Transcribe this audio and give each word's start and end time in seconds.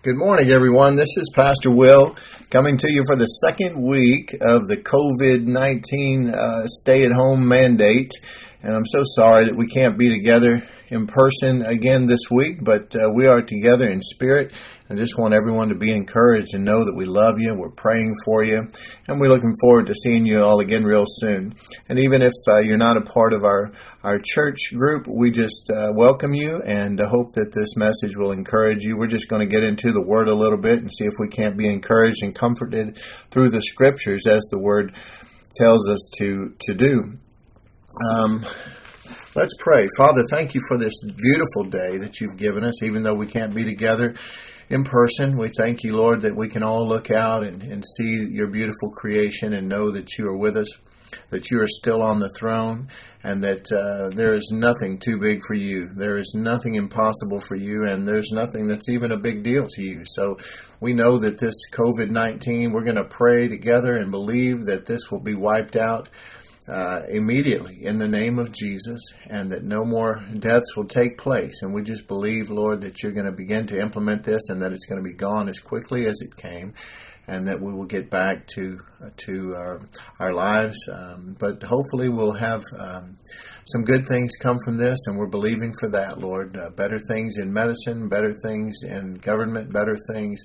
Good 0.00 0.14
morning, 0.14 0.50
everyone. 0.50 0.94
This 0.94 1.16
is 1.16 1.28
Pastor 1.34 1.72
Will 1.72 2.16
coming 2.50 2.76
to 2.76 2.88
you 2.88 3.02
for 3.04 3.16
the 3.16 3.26
second 3.26 3.82
week 3.82 4.32
of 4.32 4.68
the 4.68 4.76
COVID 4.76 5.44
19 5.44 6.30
uh, 6.30 6.68
stay 6.68 7.02
at 7.02 7.10
home 7.10 7.48
mandate. 7.48 8.12
And 8.62 8.76
I'm 8.76 8.86
so 8.86 9.02
sorry 9.02 9.46
that 9.46 9.56
we 9.56 9.66
can't 9.66 9.98
be 9.98 10.08
together 10.08 10.62
in 10.90 11.06
person 11.06 11.62
again 11.62 12.06
this 12.06 12.30
week, 12.30 12.64
but 12.64 12.94
uh, 12.96 13.08
we 13.14 13.26
are 13.26 13.42
together 13.42 13.88
in 13.88 14.00
spirit. 14.02 14.52
I 14.90 14.94
just 14.94 15.18
want 15.18 15.34
everyone 15.34 15.68
to 15.68 15.74
be 15.74 15.92
encouraged 15.92 16.54
and 16.54 16.64
know 16.64 16.84
that 16.84 16.94
we 16.96 17.04
love 17.04 17.34
you, 17.38 17.54
we're 17.54 17.68
praying 17.68 18.14
for 18.24 18.42
you, 18.42 18.66
and 19.06 19.20
we're 19.20 19.28
looking 19.30 19.54
forward 19.60 19.86
to 19.88 19.94
seeing 19.94 20.24
you 20.24 20.42
all 20.42 20.60
again 20.60 20.84
real 20.84 21.04
soon. 21.06 21.54
And 21.88 21.98
even 21.98 22.22
if 22.22 22.32
uh, 22.48 22.60
you're 22.60 22.78
not 22.78 22.96
a 22.96 23.02
part 23.02 23.34
of 23.34 23.44
our, 23.44 23.70
our 24.02 24.18
church 24.18 24.72
group, 24.74 25.06
we 25.06 25.30
just 25.30 25.70
uh, 25.70 25.90
welcome 25.94 26.32
you 26.32 26.62
and 26.64 26.98
hope 26.98 27.32
that 27.32 27.52
this 27.52 27.76
message 27.76 28.16
will 28.16 28.32
encourage 28.32 28.82
you. 28.82 28.96
We're 28.96 29.08
just 29.08 29.28
going 29.28 29.46
to 29.46 29.54
get 29.54 29.64
into 29.64 29.92
the 29.92 30.02
Word 30.02 30.28
a 30.28 30.34
little 30.34 30.58
bit 30.58 30.80
and 30.80 30.90
see 30.90 31.04
if 31.04 31.14
we 31.18 31.28
can't 31.28 31.58
be 31.58 31.68
encouraged 31.68 32.22
and 32.22 32.34
comforted 32.34 32.98
through 33.30 33.50
the 33.50 33.60
Scriptures 33.60 34.26
as 34.26 34.42
the 34.50 34.58
Word 34.58 34.94
tells 35.54 35.86
us 35.88 36.10
to, 36.18 36.54
to 36.60 36.74
do. 36.74 37.18
Um, 38.10 38.46
Let's 39.38 39.54
pray. 39.56 39.86
Father, 39.96 40.22
thank 40.28 40.56
you 40.56 40.60
for 40.66 40.76
this 40.76 41.00
beautiful 41.00 41.70
day 41.70 41.96
that 41.98 42.20
you've 42.20 42.36
given 42.36 42.64
us, 42.64 42.82
even 42.82 43.04
though 43.04 43.14
we 43.14 43.28
can't 43.28 43.54
be 43.54 43.62
together 43.62 44.16
in 44.68 44.82
person. 44.82 45.38
We 45.38 45.48
thank 45.56 45.84
you, 45.84 45.94
Lord, 45.94 46.22
that 46.22 46.34
we 46.34 46.48
can 46.48 46.64
all 46.64 46.88
look 46.88 47.12
out 47.12 47.44
and, 47.44 47.62
and 47.62 47.84
see 47.86 48.26
your 48.32 48.48
beautiful 48.48 48.90
creation 48.90 49.52
and 49.52 49.68
know 49.68 49.92
that 49.92 50.18
you 50.18 50.26
are 50.26 50.36
with 50.36 50.56
us, 50.56 50.66
that 51.30 51.52
you 51.52 51.60
are 51.60 51.68
still 51.68 52.02
on 52.02 52.18
the 52.18 52.34
throne, 52.36 52.88
and 53.22 53.40
that 53.44 53.70
uh, 53.70 54.10
there 54.12 54.34
is 54.34 54.50
nothing 54.52 54.98
too 54.98 55.18
big 55.20 55.40
for 55.46 55.54
you. 55.54 55.88
There 55.94 56.18
is 56.18 56.34
nothing 56.36 56.74
impossible 56.74 57.38
for 57.38 57.54
you, 57.54 57.84
and 57.84 58.04
there's 58.04 58.32
nothing 58.32 58.66
that's 58.66 58.88
even 58.88 59.12
a 59.12 59.20
big 59.20 59.44
deal 59.44 59.68
to 59.68 59.82
you. 59.84 60.02
So 60.04 60.36
we 60.80 60.94
know 60.94 61.16
that 61.20 61.38
this 61.38 61.54
COVID 61.72 62.10
19, 62.10 62.72
we're 62.72 62.82
going 62.82 62.96
to 62.96 63.04
pray 63.04 63.46
together 63.46 63.92
and 63.92 64.10
believe 64.10 64.66
that 64.66 64.84
this 64.84 65.12
will 65.12 65.20
be 65.20 65.36
wiped 65.36 65.76
out 65.76 66.08
uh, 66.68 67.02
immediately 67.08 67.84
in 67.84 67.98
the 67.98 68.08
name 68.08 68.38
of 68.38 68.52
Jesus 68.52 69.00
and 69.26 69.50
that 69.52 69.64
no 69.64 69.84
more 69.84 70.22
deaths 70.38 70.76
will 70.76 70.86
take 70.86 71.18
place. 71.18 71.62
And 71.62 71.72
we 71.72 71.82
just 71.82 72.06
believe, 72.06 72.50
Lord, 72.50 72.82
that 72.82 73.02
you're 73.02 73.12
going 73.12 73.26
to 73.26 73.32
begin 73.32 73.66
to 73.68 73.80
implement 73.80 74.22
this 74.24 74.48
and 74.48 74.62
that 74.62 74.72
it's 74.72 74.86
going 74.86 75.02
to 75.02 75.08
be 75.08 75.14
gone 75.14 75.48
as 75.48 75.60
quickly 75.60 76.06
as 76.06 76.20
it 76.20 76.36
came 76.36 76.74
and 77.28 77.46
that 77.46 77.60
we 77.60 77.72
will 77.72 77.84
get 77.84 78.10
back 78.10 78.46
to 78.46 78.78
to 79.16 79.54
our, 79.54 79.80
our 80.18 80.32
lives. 80.32 80.88
Um, 80.90 81.36
but 81.38 81.62
hopefully, 81.62 82.08
we'll 82.08 82.32
have 82.32 82.64
um, 82.76 83.18
some 83.72 83.84
good 83.84 84.06
things 84.06 84.32
come 84.40 84.58
from 84.64 84.76
this, 84.76 84.98
and 85.06 85.18
we're 85.18 85.26
believing 85.26 85.72
for 85.78 85.88
that, 85.90 86.18
Lord. 86.18 86.56
Uh, 86.56 86.70
better 86.70 86.98
things 86.98 87.36
in 87.38 87.52
medicine, 87.52 88.08
better 88.08 88.32
things 88.42 88.82
in 88.82 89.14
government, 89.14 89.72
better 89.72 89.96
things 90.12 90.42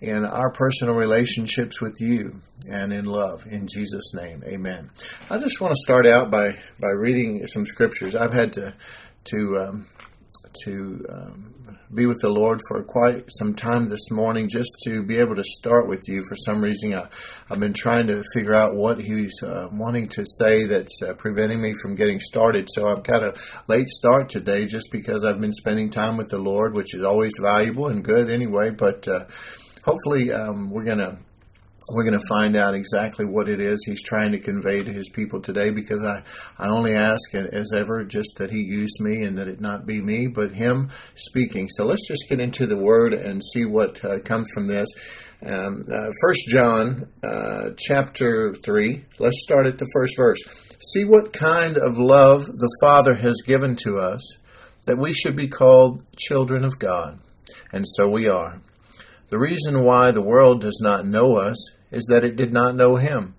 in 0.00 0.24
our 0.24 0.50
personal 0.50 0.94
relationships 0.94 1.80
with 1.80 1.94
you 2.00 2.32
and 2.68 2.92
in 2.92 3.04
love. 3.04 3.46
In 3.46 3.66
Jesus' 3.66 4.12
name, 4.14 4.42
Amen. 4.46 4.90
I 5.30 5.38
just 5.38 5.60
want 5.60 5.72
to 5.72 5.80
start 5.80 6.06
out 6.06 6.30
by 6.30 6.58
by 6.78 6.90
reading 6.90 7.46
some 7.46 7.66
scriptures. 7.66 8.14
I've 8.14 8.34
had 8.34 8.52
to 8.54 8.74
to 9.24 9.58
um, 9.58 9.86
to 10.64 11.04
um, 11.08 11.54
be 11.94 12.06
with 12.06 12.20
the 12.20 12.28
Lord 12.28 12.60
for 12.68 12.82
quite 12.82 13.24
some 13.28 13.54
time 13.54 13.88
this 13.88 14.10
morning, 14.10 14.48
just 14.48 14.70
to 14.84 15.02
be 15.02 15.18
able 15.18 15.34
to 15.36 15.44
start 15.44 15.88
with 15.88 16.02
you. 16.08 16.22
For 16.28 16.36
some 16.36 16.62
reason, 16.62 16.94
I, 16.94 17.08
have 17.48 17.60
been 17.60 17.72
trying 17.72 18.08
to 18.08 18.22
figure 18.34 18.54
out 18.54 18.74
what 18.74 18.98
He's 18.98 19.42
uh, 19.42 19.68
wanting 19.70 20.08
to 20.08 20.24
say 20.24 20.64
that's 20.64 21.00
uh, 21.02 21.14
preventing 21.14 21.60
me 21.60 21.74
from 21.80 21.94
getting 21.94 22.20
started. 22.20 22.68
So 22.70 22.86
I'm 22.86 23.02
kind 23.02 23.24
of 23.24 23.62
late 23.68 23.88
start 23.88 24.28
today, 24.28 24.66
just 24.66 24.88
because 24.90 25.24
I've 25.24 25.40
been 25.40 25.52
spending 25.52 25.90
time 25.90 26.16
with 26.16 26.28
the 26.28 26.38
Lord, 26.38 26.74
which 26.74 26.94
is 26.94 27.04
always 27.04 27.32
valuable 27.40 27.88
and 27.88 28.04
good 28.04 28.30
anyway. 28.30 28.70
But 28.70 29.06
uh, 29.06 29.26
hopefully, 29.84 30.32
um, 30.32 30.70
we're 30.70 30.84
going 30.84 30.98
to 30.98 31.18
we're 31.90 32.04
going 32.04 32.18
to 32.18 32.26
find 32.26 32.56
out 32.56 32.74
exactly 32.74 33.24
what 33.24 33.48
it 33.48 33.60
is 33.60 33.84
he's 33.84 34.02
trying 34.02 34.32
to 34.32 34.38
convey 34.38 34.82
to 34.82 34.92
his 34.92 35.08
people 35.08 35.40
today 35.40 35.70
because 35.70 36.02
I, 36.02 36.22
I 36.58 36.68
only 36.68 36.94
ask 36.94 37.34
as 37.34 37.72
ever 37.74 38.04
just 38.04 38.36
that 38.38 38.50
he 38.50 38.58
use 38.58 39.00
me 39.00 39.22
and 39.22 39.38
that 39.38 39.48
it 39.48 39.60
not 39.60 39.86
be 39.86 40.00
me, 40.00 40.26
but 40.26 40.52
him 40.52 40.90
speaking. 41.14 41.68
So 41.68 41.84
let's 41.84 42.06
just 42.06 42.28
get 42.28 42.40
into 42.40 42.66
the 42.66 42.76
word 42.76 43.14
and 43.14 43.42
see 43.42 43.64
what 43.64 44.04
uh, 44.04 44.18
comes 44.20 44.50
from 44.52 44.66
this. 44.66 44.88
Um, 45.44 45.84
uh, 45.88 46.06
First 46.22 46.46
John 46.48 47.12
uh, 47.22 47.70
chapter 47.78 48.54
3, 48.54 49.04
let's 49.18 49.42
start 49.42 49.66
at 49.66 49.78
the 49.78 49.88
first 49.92 50.16
verse. 50.16 50.42
See 50.92 51.04
what 51.04 51.32
kind 51.32 51.76
of 51.76 51.98
love 51.98 52.46
the 52.46 52.76
Father 52.80 53.14
has 53.14 53.42
given 53.46 53.76
to 53.76 53.98
us 53.98 54.20
that 54.86 54.98
we 54.98 55.12
should 55.12 55.36
be 55.36 55.48
called 55.48 56.04
children 56.16 56.64
of 56.64 56.78
God. 56.78 57.20
And 57.72 57.84
so 57.86 58.08
we 58.08 58.28
are. 58.28 58.60
The 59.28 59.38
reason 59.38 59.84
why 59.84 60.12
the 60.12 60.22
world 60.22 60.60
does 60.60 60.78
not 60.80 61.06
know 61.06 61.36
us 61.36 61.56
is 61.90 62.06
that 62.08 62.24
it 62.24 62.36
did 62.36 62.52
not 62.52 62.76
know 62.76 62.96
him. 62.96 63.34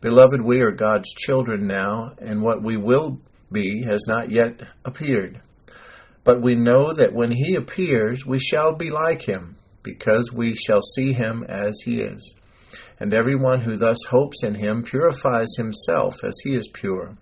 Beloved, 0.00 0.42
we 0.42 0.60
are 0.60 0.72
God's 0.72 1.12
children 1.12 1.66
now, 1.66 2.12
and 2.18 2.42
what 2.42 2.62
we 2.62 2.76
will 2.76 3.20
be 3.50 3.84
has 3.84 4.04
not 4.06 4.30
yet 4.30 4.60
appeared. 4.84 5.40
But 6.24 6.42
we 6.42 6.54
know 6.54 6.92
that 6.92 7.12
when 7.12 7.30
he 7.30 7.54
appears, 7.54 8.24
we 8.26 8.38
shall 8.38 8.74
be 8.74 8.90
like 8.90 9.22
him, 9.22 9.56
because 9.82 10.32
we 10.32 10.54
shall 10.54 10.82
see 10.82 11.12
him 11.12 11.44
as 11.48 11.80
he 11.84 12.00
is. 12.00 12.34
And 12.98 13.12
everyone 13.12 13.60
who 13.60 13.76
thus 13.76 13.98
hopes 14.08 14.42
in 14.44 14.54
him 14.54 14.84
purifies 14.84 15.54
himself 15.56 16.14
as 16.24 16.34
he 16.44 16.54
is 16.54 16.68
pure. 16.72 17.16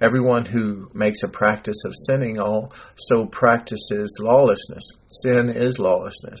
Everyone 0.00 0.44
who 0.44 0.90
makes 0.94 1.22
a 1.22 1.28
practice 1.28 1.84
of 1.84 1.94
sinning 2.06 2.40
also 2.40 3.26
practices 3.30 4.18
lawlessness. 4.20 4.84
Sin 5.22 5.48
is 5.48 5.78
lawlessness. 5.78 6.40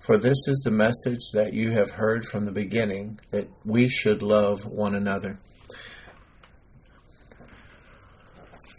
For 0.00 0.16
this 0.16 0.48
is 0.48 0.62
the 0.64 0.70
message 0.70 1.20
that 1.34 1.52
you 1.52 1.72
have 1.72 1.90
heard 1.90 2.24
from 2.24 2.46
the 2.46 2.52
beginning, 2.52 3.20
that 3.32 3.46
we 3.66 3.86
should 3.86 4.22
love 4.22 4.64
one 4.64 4.94
another. 4.94 5.38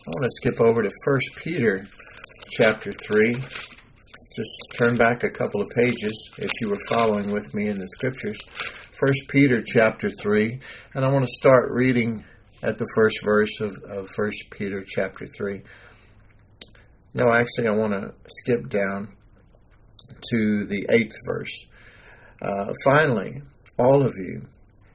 I 0.07 0.09
want 0.09 0.23
to 0.23 0.29
skip 0.31 0.59
over 0.59 0.81
to 0.81 0.89
1 0.89 1.19
Peter 1.43 1.77
chapter 2.49 2.91
3. 2.91 3.35
Just 3.35 4.49
turn 4.79 4.97
back 4.97 5.23
a 5.23 5.29
couple 5.29 5.61
of 5.61 5.69
pages 5.69 6.31
if 6.39 6.49
you 6.59 6.69
were 6.69 6.79
following 6.89 7.31
with 7.31 7.53
me 7.53 7.67
in 7.67 7.77
the 7.77 7.87
scriptures. 7.87 8.39
1 8.99 9.13
Peter 9.29 9.61
chapter 9.63 10.09
3, 10.09 10.59
and 10.95 11.05
I 11.05 11.11
want 11.11 11.23
to 11.25 11.31
start 11.31 11.69
reading 11.69 12.25
at 12.63 12.79
the 12.79 12.87
first 12.95 13.23
verse 13.23 13.61
of, 13.61 13.71
of 13.87 14.09
1 14.17 14.31
Peter 14.49 14.83
chapter 14.83 15.27
3. 15.27 15.61
No, 17.13 17.31
actually, 17.31 17.67
I 17.67 17.75
want 17.75 17.93
to 17.93 18.11
skip 18.27 18.69
down 18.69 19.15
to 20.11 20.65
the 20.65 20.87
eighth 20.91 21.15
verse. 21.25 21.65
Uh, 22.41 22.73
finally, 22.83 23.41
all 23.77 24.05
of 24.05 24.13
you 24.17 24.47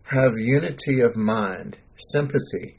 have 0.05 0.39
unity 0.39 1.01
of 1.01 1.17
mind, 1.17 1.79
sympathy, 1.97 2.79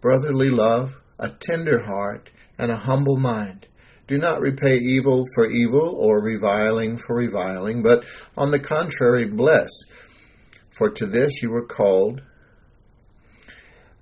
brotherly 0.00 0.50
love, 0.50 0.94
a 1.18 1.30
tender 1.30 1.82
heart, 1.84 2.30
and 2.58 2.70
a 2.70 2.78
humble 2.78 3.16
mind. 3.16 3.66
Do 4.06 4.16
not 4.16 4.40
repay 4.40 4.78
evil 4.78 5.24
for 5.34 5.46
evil 5.46 5.94
or 5.98 6.22
reviling 6.22 6.96
for 6.96 7.16
reviling, 7.16 7.82
but 7.82 8.04
on 8.36 8.50
the 8.50 8.58
contrary, 8.58 9.26
bless. 9.26 9.68
For 10.70 10.90
to 10.90 11.06
this 11.06 11.42
you 11.42 11.50
were 11.50 11.66
called, 11.66 12.22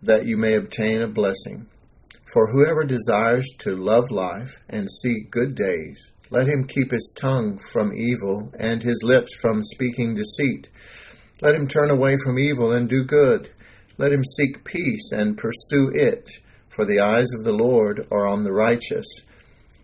that 0.03 0.27
you 0.27 0.37
may 0.37 0.55
obtain 0.55 1.03
a 1.03 1.09
blessing. 1.09 1.67
For 2.33 2.53
whoever 2.53 2.85
desires 2.85 3.47
to 3.61 3.77
love 3.77 4.11
life 4.11 4.61
and 4.69 4.91
see 4.91 5.27
good 5.31 5.55
days, 5.55 6.13
let 6.31 6.49
him 6.49 6.67
keep 6.67 6.91
his 6.91 7.15
tongue 7.17 7.59
from 7.59 7.93
evil 7.93 8.53
and 8.59 8.83
his 8.83 9.03
lips 9.05 9.35
from 9.41 9.63
speaking 9.63 10.15
deceit. 10.15 10.69
Let 11.41 11.55
him 11.55 11.69
turn 11.69 11.91
away 11.91 12.17
from 12.25 12.39
evil 12.39 12.73
and 12.73 12.89
do 12.89 13.05
good. 13.05 13.51
Let 13.99 14.13
him 14.13 14.25
seek 14.25 14.65
peace 14.65 15.11
and 15.13 15.39
pursue 15.39 15.91
it, 15.95 16.29
for 16.69 16.85
the 16.85 17.01
eyes 17.01 17.33
of 17.39 17.45
the 17.45 17.53
Lord 17.53 18.07
are 18.11 18.27
on 18.27 18.43
the 18.43 18.53
righteous, 18.53 19.07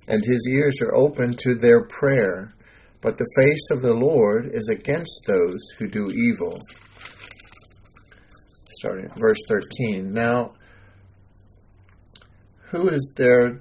and 0.08 0.24
his 0.24 0.46
ears 0.50 0.80
are 0.82 0.94
open 0.94 1.34
to 1.36 1.54
their 1.54 1.84
prayer. 1.86 2.54
But 3.00 3.18
the 3.18 3.30
face 3.36 3.70
of 3.70 3.82
the 3.82 3.94
Lord 3.94 4.50
is 4.52 4.68
against 4.68 5.24
those 5.26 5.60
who 5.78 5.88
do 5.88 6.06
evil. 6.08 6.60
Starting 8.70 9.06
at 9.06 9.18
verse 9.18 9.38
13. 9.48 10.12
Now, 10.12 10.54
who 12.70 12.88
is 12.88 13.12
there 13.16 13.60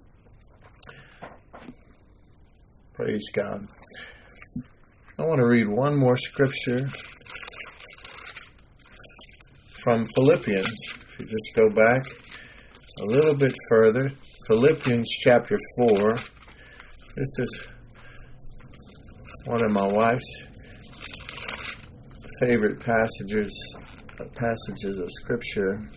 Praise 3.01 3.31
God. 3.33 3.67
I 5.17 5.25
want 5.25 5.39
to 5.39 5.47
read 5.47 5.67
one 5.67 5.97
more 5.97 6.15
scripture 6.15 6.87
from 9.79 10.05
Philippians. 10.05 10.71
If 11.07 11.19
you 11.19 11.25
just 11.25 11.51
go 11.55 11.67
back 11.69 12.03
a 12.99 13.05
little 13.05 13.33
bit 13.33 13.53
further, 13.69 14.11
Philippians 14.45 15.09
chapter 15.09 15.57
4. 15.79 16.15
This 17.15 17.39
is 17.39 17.63
one 19.45 19.65
of 19.65 19.71
my 19.71 19.87
wife's 19.87 20.47
favorite 22.39 22.79
passages 22.79 23.77
passages 24.35 24.99
of 24.99 25.09
scripture. 25.09 25.89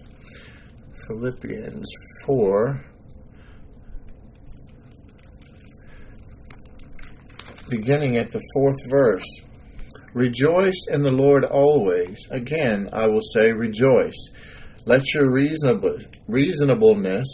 Philippians 1.07 1.85
4 2.25 2.94
beginning 7.69 8.17
at 8.17 8.31
the 8.31 8.43
fourth 8.55 8.91
verse. 8.91 9.27
Rejoice 10.15 10.87
in 10.91 11.03
the 11.03 11.13
Lord 11.13 11.45
always. 11.45 12.19
Again, 12.31 12.89
I 12.93 13.07
will 13.07 13.21
say, 13.21 13.53
rejoice. 13.53 14.31
Let 14.87 15.13
your 15.15 15.31
reasonable, 15.31 15.99
reasonableness 16.29 17.27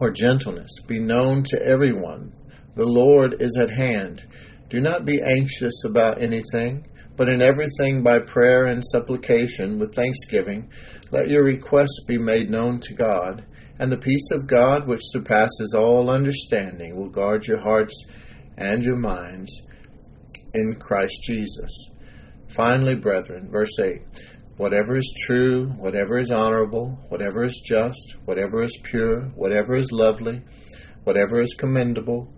or 0.00 0.10
gentleness 0.10 0.70
be 0.86 0.98
known 0.98 1.42
to 1.44 1.62
everyone. 1.62 2.32
The 2.76 2.86
Lord 2.86 3.36
is 3.40 3.56
at 3.60 3.70
hand. 3.70 4.26
Do 4.68 4.80
not 4.80 5.04
be 5.04 5.20
anxious 5.22 5.84
about 5.84 6.22
anything, 6.22 6.86
but 7.16 7.28
in 7.28 7.42
everything 7.42 8.02
by 8.02 8.20
prayer 8.20 8.66
and 8.66 8.84
supplication 8.84 9.78
with 9.78 9.94
thanksgiving, 9.94 10.70
let 11.10 11.28
your 11.28 11.44
requests 11.44 12.04
be 12.06 12.18
made 12.18 12.50
known 12.50 12.80
to 12.80 12.94
God. 12.94 13.44
And 13.78 13.90
the 13.90 13.98
peace 13.98 14.30
of 14.32 14.46
God, 14.46 14.86
which 14.86 15.00
surpasses 15.02 15.74
all 15.76 16.10
understanding, 16.10 16.96
will 16.96 17.08
guard 17.08 17.46
your 17.46 17.60
hearts 17.60 18.04
and 18.60 18.84
your 18.84 18.96
minds 18.96 19.62
in 20.54 20.76
Christ 20.76 21.18
Jesus. 21.24 21.90
Finally, 22.48 22.96
brethren, 22.96 23.48
verse 23.50 23.78
8 23.80 24.02
whatever 24.56 24.98
is 24.98 25.14
true, 25.26 25.68
whatever 25.78 26.18
is 26.18 26.30
honorable, 26.30 26.98
whatever 27.08 27.46
is 27.46 27.62
just, 27.64 28.16
whatever 28.26 28.62
is 28.62 28.78
pure, 28.84 29.22
whatever 29.34 29.74
is 29.74 29.90
lovely, 29.90 30.42
whatever 31.04 31.40
is 31.40 31.54
commendable, 31.54 32.30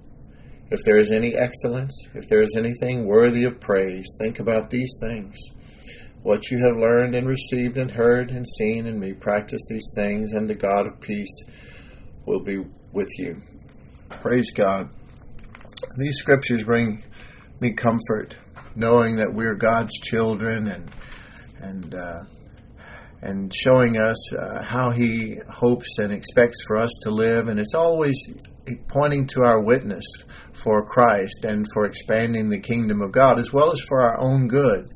if 0.71 0.79
there 0.85 1.01
is 1.01 1.11
any 1.11 1.35
excellence, 1.35 1.93
if 2.15 2.29
there 2.29 2.41
is 2.41 2.55
anything 2.57 3.09
worthy 3.09 3.43
of 3.43 3.59
praise, 3.59 4.07
think 4.21 4.39
about 4.39 4.71
these 4.71 4.97
things. 5.01 5.37
What 6.23 6.49
you 6.49 6.65
have 6.65 6.77
learned 6.77 7.17
and 7.17 7.27
received 7.27 7.77
and 7.77 7.91
heard 7.91 8.31
and 8.31 8.47
seen 8.49 8.87
in 8.87 9.01
me, 9.01 9.15
practice 9.15 9.61
these 9.69 9.93
things, 9.97 10.33
and 10.33 10.49
the 10.49 10.55
God 10.55 10.87
of 10.87 11.01
peace 11.01 11.45
will 12.25 12.45
be 12.45 12.59
with 12.93 13.11
you. 13.19 13.43
Praise 14.21 14.53
God. 14.53 14.89
These 15.97 16.19
scriptures 16.19 16.65
bring 16.65 17.05
me 17.61 17.73
comfort, 17.75 18.37
knowing 18.75 19.17
that 19.17 19.33
we're 19.33 19.55
God's 19.55 19.95
children 20.01 20.69
and 20.69 20.91
and 21.61 21.95
uh, 21.95 22.25
and 23.21 23.55
showing 23.55 23.99
us 23.99 24.35
uh, 24.35 24.63
how 24.63 24.91
He 24.91 25.39
hopes 25.49 25.99
and 25.99 26.13
expects 26.13 26.65
for 26.67 26.77
us 26.77 26.91
to 27.03 27.11
live, 27.11 27.49
and 27.49 27.61
it's 27.61 27.75
always 27.75 28.17
pointing 28.89 29.27
to 29.27 29.43
our 29.43 29.61
witness 29.61 30.05
for 30.53 30.85
Christ 30.85 31.45
and 31.45 31.67
for 31.75 31.85
expanding 31.85 32.49
the 32.49 32.61
kingdom 32.61 33.03
of 33.03 33.13
God, 33.13 33.39
as 33.39 33.53
well 33.53 33.71
as 33.71 33.81
for 33.81 34.03
our 34.03 34.21
own 34.21 34.49
good. 34.49 34.89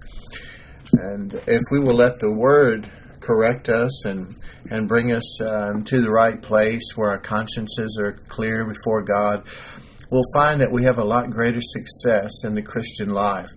And 0.92 1.34
if 1.46 1.62
we 1.70 1.80
will 1.80 1.96
let 1.96 2.18
the 2.18 2.32
Word 2.32 2.90
correct 3.20 3.68
us 3.68 4.06
and 4.06 4.36
and 4.70 4.88
bring 4.88 5.12
us 5.12 5.40
um, 5.42 5.84
to 5.84 6.00
the 6.00 6.10
right 6.10 6.40
place 6.40 6.92
where 6.96 7.10
our 7.10 7.20
consciences 7.20 7.98
are 8.02 8.12
clear 8.28 8.64
before 8.64 9.02
God, 9.02 9.46
we'll 10.10 10.22
find 10.34 10.60
that 10.60 10.72
we 10.72 10.84
have 10.84 10.98
a 10.98 11.04
lot 11.04 11.30
greater 11.30 11.60
success 11.60 12.44
in 12.44 12.54
the 12.54 12.62
Christian 12.62 13.10
life. 13.10 13.50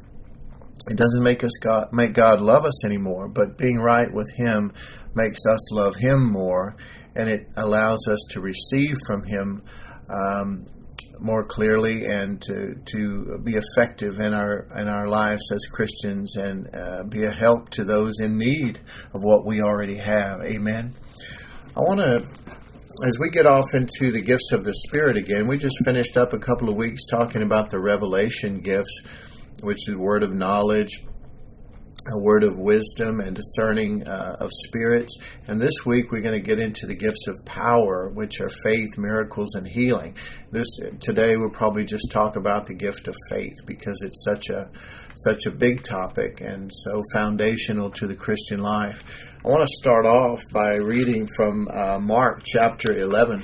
It 0.90 0.96
doesn't 0.96 1.24
make 1.24 1.44
us 1.44 1.52
God, 1.62 1.90
make 1.92 2.14
God 2.14 2.42
love 2.42 2.66
us 2.66 2.86
anymore, 2.86 3.28
but 3.28 3.58
being 3.58 3.78
right 3.78 4.12
with 4.12 4.32
Him 4.36 4.72
makes 5.14 5.42
us 5.52 5.72
love 5.74 5.96
Him 5.96 6.32
more, 6.32 6.76
and 7.16 7.30
it 7.30 7.48
allows 7.58 8.08
us 8.08 8.20
to 8.32 8.42
receive 8.42 8.96
from 9.06 9.24
Him 9.24 9.64
um, 10.10 10.66
more 11.20 11.44
clearly 11.44 12.06
and 12.06 12.42
to 12.42 12.76
to 12.86 13.40
be 13.44 13.56
effective 13.56 14.20
in 14.20 14.34
our 14.34 14.68
in 14.76 14.88
our 14.88 15.08
lives 15.08 15.52
as 15.52 15.66
Christians 15.66 16.36
and 16.38 16.74
uh, 16.74 17.04
be 17.04 17.26
a 17.26 17.32
help 17.32 17.70
to 17.72 17.84
those 17.84 18.20
in 18.20 18.38
need 18.38 18.80
of 19.14 19.22
what 19.22 19.46
we 19.46 19.62
already 19.62 19.98
have. 19.98 20.42
Amen. 20.44 20.96
I 21.76 21.82
want 21.82 22.00
to 22.00 22.49
as 23.06 23.18
we 23.20 23.30
get 23.30 23.46
off 23.46 23.74
into 23.74 24.12
the 24.12 24.22
gifts 24.22 24.52
of 24.52 24.64
the 24.64 24.74
Spirit 24.74 25.16
again, 25.16 25.48
we 25.48 25.58
just 25.58 25.78
finished 25.86 26.18
up 26.18 26.34
a 26.34 26.38
couple 26.38 26.70
of 26.70 26.76
weeks 26.76 27.06
talking 27.06 27.42
about 27.42 27.70
the 27.70 27.80
revelation 27.80 28.60
gifts, 28.60 29.02
which 29.62 29.88
is 29.88 29.96
word 29.96 30.24
of 30.24 30.34
knowledge, 30.34 30.92
a 32.14 32.18
word 32.18 32.44
of 32.44 32.58
wisdom 32.58 33.20
and 33.20 33.36
discerning 33.36 34.08
uh, 34.08 34.38
of 34.40 34.50
spirits. 34.52 35.18
And 35.48 35.60
this 35.60 35.86
week 35.86 36.12
we're 36.12 36.22
going 36.22 36.40
to 36.40 36.46
get 36.46 36.60
into 36.60 36.88
the 36.88 36.96
gifts 36.96 37.28
of 37.28 37.44
power, 37.46 38.10
which 38.14 38.40
are 38.42 38.50
faith, 38.50 38.98
miracles, 38.98 39.56
and 39.56 39.68
healing. 39.68 40.16
This 40.52 40.68
today 41.00 41.36
we'll 41.38 41.50
probably 41.50 41.86
just 41.86 42.12
talk 42.12 42.36
about 42.36 42.66
the 42.66 42.74
gift 42.74 43.08
of 43.08 43.16
faith 43.30 43.56
because 43.66 44.02
it's 44.02 44.24
such 44.24 44.50
a 44.50 44.70
such 45.16 45.46
a 45.46 45.52
big 45.52 45.84
topic 45.84 46.42
and 46.42 46.72
so 46.74 47.02
foundational 47.14 47.92
to 47.92 48.08
the 48.08 48.16
Christian 48.16 48.60
life. 48.60 49.04
I 49.46 49.50
want 49.50 49.62
to 49.62 49.76
start 49.80 50.06
off 50.06 50.42
by 50.52 50.76
reading 50.76 51.28
from 51.36 51.68
uh, 51.68 52.00
Mark 52.00 52.42
chapter 52.44 52.96
11. 52.96 53.44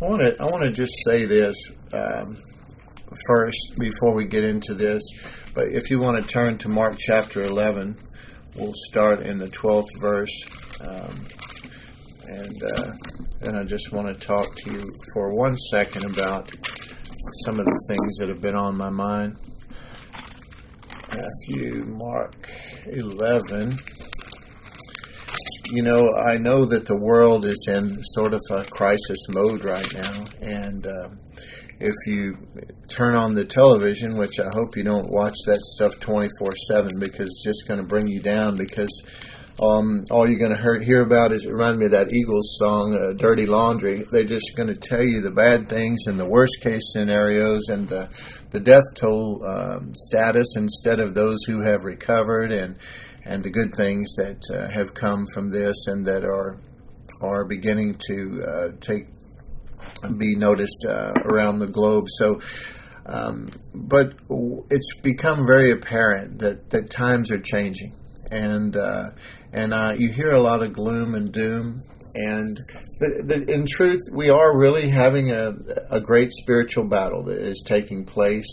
I 0.00 0.04
want 0.04 0.20
to 0.22 0.42
I 0.42 0.44
want 0.46 0.62
to 0.62 0.70
just 0.70 0.92
say 1.04 1.24
this. 1.24 1.56
Um, 1.92 2.42
first 3.26 3.74
before 3.78 4.14
we 4.14 4.26
get 4.26 4.44
into 4.44 4.74
this. 4.74 5.02
But 5.54 5.68
if 5.72 5.90
you 5.90 5.98
want 5.98 6.22
to 6.22 6.28
turn 6.28 6.58
to 6.58 6.68
Mark 6.68 6.96
chapter 6.98 7.42
11, 7.42 7.96
we'll 8.56 8.74
start 8.74 9.26
in 9.26 9.38
the 9.38 9.48
12th 9.48 10.00
verse. 10.00 10.42
Um, 10.80 11.26
and 12.24 12.62
uh, 12.76 12.92
then 13.40 13.56
I 13.56 13.64
just 13.64 13.92
want 13.92 14.08
to 14.08 14.26
talk 14.26 14.54
to 14.54 14.72
you 14.72 14.84
for 15.14 15.34
one 15.34 15.56
second 15.56 16.04
about 16.10 16.50
some 17.44 17.58
of 17.58 17.64
the 17.64 17.84
things 17.88 18.16
that 18.18 18.28
have 18.28 18.40
been 18.40 18.56
on 18.56 18.76
my 18.76 18.90
mind. 18.90 19.36
Matthew, 21.10 21.84
Mark 21.86 22.48
11. 22.86 23.78
You 25.70 25.82
know, 25.82 26.14
I 26.14 26.36
know 26.36 26.64
that 26.66 26.84
the 26.84 26.96
world 26.96 27.44
is 27.46 27.68
in 27.70 27.98
sort 28.02 28.34
of 28.34 28.40
a 28.50 28.64
crisis 28.64 29.26
mode 29.30 29.64
right 29.64 29.88
now, 29.94 30.24
and 30.40 30.86
um, 30.86 31.18
if 31.80 31.94
you 32.06 32.36
turn 32.88 33.14
on 33.14 33.34
the 33.34 33.44
television, 33.44 34.18
which 34.18 34.40
I 34.40 34.48
hope 34.52 34.76
you 34.76 34.82
don't 34.82 35.10
watch 35.10 35.36
that 35.46 35.60
stuff 35.60 35.98
24 36.00 36.52
7 36.68 36.90
because 36.98 37.26
it's 37.26 37.44
just 37.44 37.68
going 37.68 37.80
to 37.80 37.86
bring 37.86 38.08
you 38.08 38.20
down 38.20 38.56
because 38.56 39.02
um, 39.60 40.04
all 40.10 40.28
you're 40.28 40.38
going 40.38 40.56
to 40.56 40.84
hear 40.84 41.02
about 41.02 41.32
is 41.32 41.44
it 41.44 41.52
reminded 41.52 41.78
me 41.78 41.86
of 41.86 41.92
that 41.92 42.12
Eagles 42.12 42.56
song, 42.60 42.94
uh, 42.94 43.12
"Dirty 43.16 43.44
Laundry." 43.44 44.04
They're 44.12 44.24
just 44.24 44.52
going 44.56 44.72
to 44.72 44.78
tell 44.80 45.04
you 45.04 45.20
the 45.20 45.32
bad 45.32 45.68
things 45.68 46.06
and 46.06 46.18
the 46.18 46.28
worst 46.28 46.60
case 46.60 46.92
scenarios 46.92 47.68
and 47.68 47.88
the 47.88 48.08
the 48.50 48.60
death 48.60 48.84
toll 48.94 49.42
um, 49.44 49.92
status 49.94 50.54
instead 50.56 51.00
of 51.00 51.14
those 51.14 51.42
who 51.44 51.60
have 51.60 51.82
recovered 51.82 52.52
and 52.52 52.76
and 53.24 53.42
the 53.42 53.50
good 53.50 53.74
things 53.74 54.14
that 54.16 54.40
uh, 54.54 54.70
have 54.70 54.94
come 54.94 55.26
from 55.34 55.50
this 55.50 55.86
and 55.88 56.06
that 56.06 56.24
are 56.24 56.60
are 57.20 57.44
beginning 57.44 57.98
to 58.06 58.44
uh, 58.46 58.68
take 58.80 59.06
be 60.16 60.36
noticed 60.36 60.86
uh, 60.88 61.12
around 61.24 61.58
the 61.58 61.68
globe. 61.68 62.06
So. 62.08 62.40
Um, 63.10 63.48
but 63.72 64.12
it's 64.68 65.00
become 65.00 65.46
very 65.46 65.70
apparent 65.70 66.40
that, 66.40 66.68
that 66.68 66.90
times 66.90 67.32
are 67.32 67.40
changing, 67.40 67.96
and 68.30 68.76
uh, 68.76 69.12
and 69.50 69.72
uh, 69.72 69.94
you 69.96 70.12
hear 70.12 70.32
a 70.32 70.42
lot 70.42 70.62
of 70.62 70.74
gloom 70.74 71.14
and 71.14 71.32
doom. 71.32 71.84
And 72.14 72.60
the, 72.98 73.24
the, 73.24 73.50
in 73.50 73.64
truth, 73.66 74.00
we 74.12 74.28
are 74.28 74.58
really 74.58 74.90
having 74.90 75.30
a, 75.30 75.52
a 75.90 76.02
great 76.02 76.32
spiritual 76.32 76.84
battle 76.84 77.24
that 77.24 77.38
is 77.38 77.62
taking 77.64 78.04
place. 78.04 78.44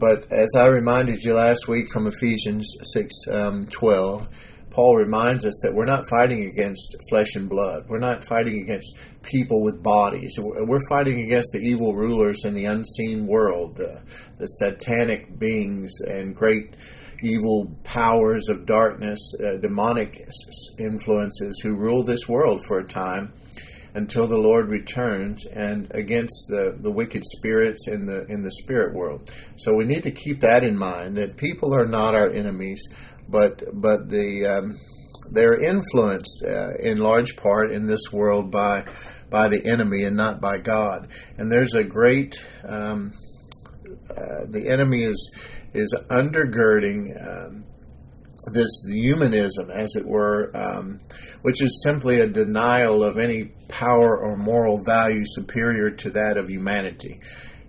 But 0.00 0.32
as 0.32 0.48
I 0.56 0.66
reminded 0.66 1.22
you 1.22 1.34
last 1.34 1.68
week 1.68 1.86
from 1.92 2.08
Ephesians 2.08 2.74
six 2.82 3.14
um, 3.30 3.68
twelve, 3.70 4.26
Paul 4.72 4.96
reminds 4.96 5.44
us 5.44 5.60
that 5.62 5.74
we're 5.74 5.84
not 5.84 6.08
fighting 6.08 6.46
against 6.46 6.96
flesh 7.10 7.34
and 7.34 7.48
blood. 7.48 7.84
We're 7.88 7.98
not 7.98 8.24
fighting 8.24 8.62
against 8.62 8.96
people 9.20 9.62
with 9.62 9.82
bodies. 9.82 10.38
We're 10.40 10.86
fighting 10.88 11.20
against 11.20 11.52
the 11.52 11.58
evil 11.58 11.94
rulers 11.94 12.44
in 12.46 12.54
the 12.54 12.64
unseen 12.64 13.26
world, 13.26 13.76
the, 13.76 14.00
the 14.38 14.46
satanic 14.46 15.38
beings 15.38 15.92
and 16.06 16.34
great 16.34 16.74
evil 17.22 17.70
powers 17.84 18.48
of 18.48 18.64
darkness, 18.64 19.20
uh, 19.40 19.58
demonic 19.60 20.26
influences 20.78 21.60
who 21.62 21.76
rule 21.76 22.02
this 22.02 22.26
world 22.26 22.64
for 22.64 22.78
a 22.78 22.88
time 22.88 23.32
until 23.94 24.26
the 24.26 24.38
Lord 24.38 24.70
returns 24.70 25.44
and 25.46 25.86
against 25.94 26.46
the, 26.48 26.74
the 26.80 26.90
wicked 26.90 27.22
spirits 27.36 27.88
in 27.88 28.06
the 28.06 28.24
in 28.28 28.42
the 28.42 28.50
spirit 28.50 28.94
world. 28.94 29.30
So 29.56 29.74
we 29.74 29.84
need 29.84 30.02
to 30.04 30.10
keep 30.10 30.40
that 30.40 30.64
in 30.64 30.76
mind 30.76 31.16
that 31.18 31.36
people 31.36 31.74
are 31.74 31.86
not 31.86 32.14
our 32.14 32.30
enemies, 32.30 32.82
but 33.32 33.62
but 33.72 34.08
the 34.08 34.46
um, 34.46 34.78
they're 35.30 35.58
influenced 35.58 36.44
uh, 36.46 36.74
in 36.78 36.98
large 36.98 37.36
part 37.36 37.72
in 37.72 37.86
this 37.86 38.12
world 38.12 38.50
by 38.50 38.84
by 39.30 39.48
the 39.48 39.64
enemy 39.64 40.04
and 40.04 40.16
not 40.16 40.40
by 40.40 40.58
God. 40.58 41.08
And 41.38 41.50
there's 41.50 41.74
a 41.74 41.82
great 41.82 42.38
um, 42.68 43.12
uh, 44.10 44.46
the 44.48 44.68
enemy 44.68 45.04
is 45.04 45.32
is 45.72 45.94
undergirding 46.10 47.16
um, 47.26 47.64
this 48.52 48.84
humanism, 48.86 49.70
as 49.70 49.94
it 49.96 50.06
were, 50.06 50.50
um, 50.56 51.00
which 51.42 51.62
is 51.62 51.82
simply 51.84 52.20
a 52.20 52.26
denial 52.26 53.02
of 53.02 53.16
any 53.16 53.52
power 53.68 54.18
or 54.18 54.36
moral 54.36 54.82
value 54.82 55.22
superior 55.24 55.90
to 55.90 56.10
that 56.10 56.36
of 56.36 56.50
humanity. 56.50 57.20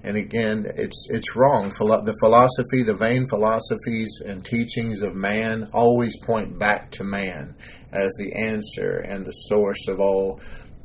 And 0.03 0.17
again, 0.17 0.65
it's 0.75 1.07
it's 1.09 1.35
wrong. 1.35 1.69
The 1.69 2.17
philosophy, 2.19 2.83
the 2.83 2.95
vain 2.95 3.25
philosophies 3.27 4.21
and 4.25 4.43
teachings 4.43 5.01
of 5.01 5.15
man, 5.15 5.67
always 5.73 6.17
point 6.25 6.59
back 6.59 6.91
to 6.91 7.03
man 7.03 7.55
as 7.93 8.13
the 8.17 8.33
answer 8.33 8.97
and 8.97 9.25
the 9.25 9.31
source 9.31 9.87
of 9.87 9.99
all 10.01 10.41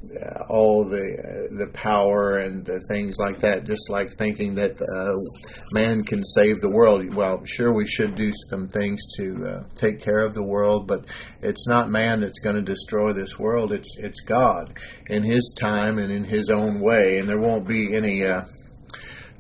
uh, 0.09 0.45
all 0.49 0.85
the 0.85 1.17
uh, 1.19 1.57
the 1.59 1.71
power 1.73 2.37
and 2.37 2.65
the 2.65 2.81
things 2.89 3.17
like 3.19 3.41
that. 3.41 3.65
Just 3.65 3.91
like 3.91 4.17
thinking 4.17 4.55
that 4.55 4.81
uh, 4.81 5.51
man 5.73 6.05
can 6.05 6.25
save 6.25 6.61
the 6.61 6.71
world. 6.71 7.13
Well, 7.13 7.45
sure, 7.45 7.75
we 7.75 7.87
should 7.87 8.15
do 8.15 8.31
some 8.49 8.69
things 8.69 9.01
to 9.17 9.45
uh, 9.45 9.63
take 9.75 10.01
care 10.01 10.21
of 10.21 10.35
the 10.35 10.45
world, 10.45 10.87
but 10.87 11.07
it's 11.43 11.67
not 11.67 11.91
man 11.91 12.21
that's 12.21 12.39
going 12.39 12.55
to 12.55 12.63
destroy 12.63 13.13
this 13.13 13.37
world. 13.39 13.73
It's 13.73 13.97
it's 13.99 14.21
God 14.21 14.79
in 15.09 15.25
His 15.25 15.53
time 15.59 15.99
and 15.99 16.13
in 16.13 16.23
His 16.23 16.51
own 16.51 16.81
way, 16.81 17.19
and 17.19 17.29
there 17.29 17.41
won't 17.41 17.67
be 17.67 17.97
any. 17.97 18.23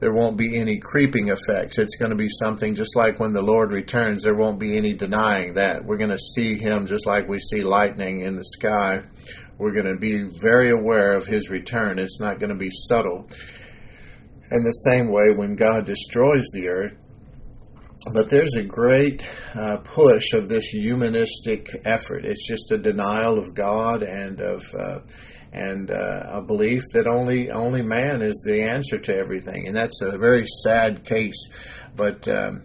There 0.00 0.12
won't 0.12 0.36
be 0.36 0.58
any 0.58 0.78
creeping 0.78 1.28
effects. 1.28 1.78
It's 1.78 1.96
going 1.96 2.10
to 2.10 2.16
be 2.16 2.28
something 2.28 2.74
just 2.74 2.94
like 2.94 3.18
when 3.18 3.32
the 3.32 3.42
Lord 3.42 3.72
returns. 3.72 4.22
There 4.22 4.36
won't 4.36 4.60
be 4.60 4.76
any 4.76 4.94
denying 4.94 5.54
that. 5.54 5.84
We're 5.84 5.96
going 5.96 6.10
to 6.10 6.18
see 6.18 6.56
Him 6.56 6.86
just 6.86 7.06
like 7.06 7.28
we 7.28 7.40
see 7.40 7.62
lightning 7.62 8.20
in 8.20 8.36
the 8.36 8.44
sky 8.44 9.02
we're 9.58 9.72
going 9.72 9.92
to 9.92 9.96
be 9.96 10.22
very 10.40 10.70
aware 10.70 11.16
of 11.16 11.26
his 11.26 11.50
return. 11.50 11.98
It's 11.98 12.20
not 12.20 12.38
going 12.38 12.50
to 12.50 12.56
be 12.56 12.70
subtle. 12.70 13.28
In 14.50 14.62
the 14.62 14.72
same 14.90 15.10
way, 15.10 15.34
when 15.34 15.56
God 15.56 15.84
destroys 15.84 16.46
the 16.52 16.68
earth, 16.68 16.94
but 18.12 18.30
there's 18.30 18.54
a 18.54 18.62
great 18.62 19.26
uh, 19.54 19.78
push 19.78 20.32
of 20.32 20.48
this 20.48 20.68
humanistic 20.68 21.68
effort. 21.84 22.24
It's 22.24 22.46
just 22.46 22.70
a 22.70 22.78
denial 22.78 23.36
of 23.36 23.52
God 23.52 24.02
and 24.02 24.40
of 24.40 24.62
uh, 24.74 25.00
and 25.52 25.90
uh, 25.90 26.38
a 26.38 26.42
belief 26.42 26.82
that 26.92 27.06
only 27.06 27.50
only 27.50 27.82
man 27.82 28.22
is 28.22 28.42
the 28.44 28.62
answer 28.62 28.98
to 28.98 29.16
everything, 29.16 29.66
and 29.66 29.76
that's 29.76 30.00
a 30.02 30.18
very 30.18 30.44
sad 30.62 31.04
case. 31.04 31.48
But 31.96 32.28
um, 32.28 32.62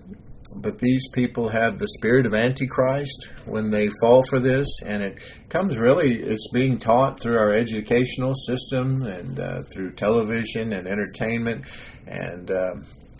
but 0.55 0.77
these 0.77 1.07
people 1.09 1.49
have 1.49 1.79
the 1.79 1.87
spirit 1.87 2.25
of 2.25 2.33
Antichrist 2.33 3.29
when 3.45 3.71
they 3.71 3.89
fall 4.01 4.23
for 4.29 4.39
this, 4.39 4.67
and 4.85 5.03
it 5.03 5.17
comes 5.49 5.77
really, 5.77 6.19
it's 6.19 6.49
being 6.53 6.77
taught 6.77 7.19
through 7.19 7.37
our 7.37 7.53
educational 7.53 8.33
system 8.35 9.01
and 9.03 9.39
uh, 9.39 9.63
through 9.71 9.93
television 9.93 10.73
and 10.73 10.87
entertainment, 10.87 11.65
and 12.07 12.51
uh, 12.51 12.75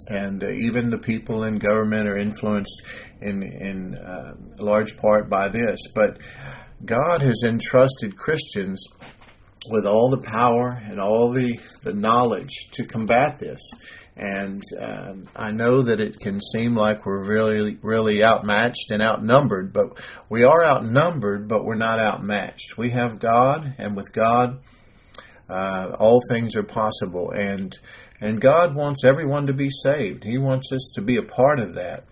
and 0.09 0.43
uh, 0.43 0.49
even 0.49 0.89
the 0.89 0.97
people 0.97 1.43
in 1.43 1.57
government 1.57 2.07
are 2.07 2.17
influenced 2.17 2.83
in 3.21 3.43
in 3.43 3.95
uh, 3.95 4.33
large 4.59 4.97
part 4.97 5.29
by 5.29 5.47
this. 5.47 5.79
But 5.95 6.19
God 6.85 7.21
has 7.21 7.43
entrusted 7.45 8.17
Christians 8.17 8.85
with 9.69 9.85
all 9.85 10.09
the 10.09 10.25
power 10.25 10.69
and 10.69 10.99
all 10.99 11.31
the, 11.31 11.59
the 11.83 11.93
knowledge 11.93 12.69
to 12.71 12.85
combat 12.85 13.39
this. 13.39 13.61
And 14.15 14.61
um, 14.79 15.23
I 15.35 15.51
know 15.51 15.81
that 15.83 15.99
it 15.99 16.19
can 16.19 16.39
seem 16.39 16.75
like 16.75 17.05
we're 17.05 17.25
really, 17.25 17.79
really 17.81 18.23
outmatched 18.23 18.91
and 18.91 19.01
outnumbered, 19.01 19.73
but 19.73 20.03
we 20.29 20.43
are 20.43 20.63
outnumbered, 20.63 21.47
but 21.47 21.65
we're 21.65 21.75
not 21.75 21.99
outmatched. 21.99 22.77
We 22.77 22.91
have 22.91 23.19
God, 23.19 23.73
and 23.79 23.95
with 23.95 24.13
God, 24.13 24.59
uh, 25.49 25.95
all 25.97 26.21
things 26.29 26.55
are 26.55 26.63
possible. 26.63 27.31
And 27.31 27.75
and 28.21 28.39
God 28.39 28.75
wants 28.75 29.03
everyone 29.03 29.47
to 29.47 29.53
be 29.53 29.69
saved. 29.69 30.23
He 30.23 30.37
wants 30.37 30.71
us 30.71 30.91
to 30.95 31.01
be 31.01 31.17
a 31.17 31.23
part 31.23 31.59
of 31.59 31.75
that. 31.75 32.05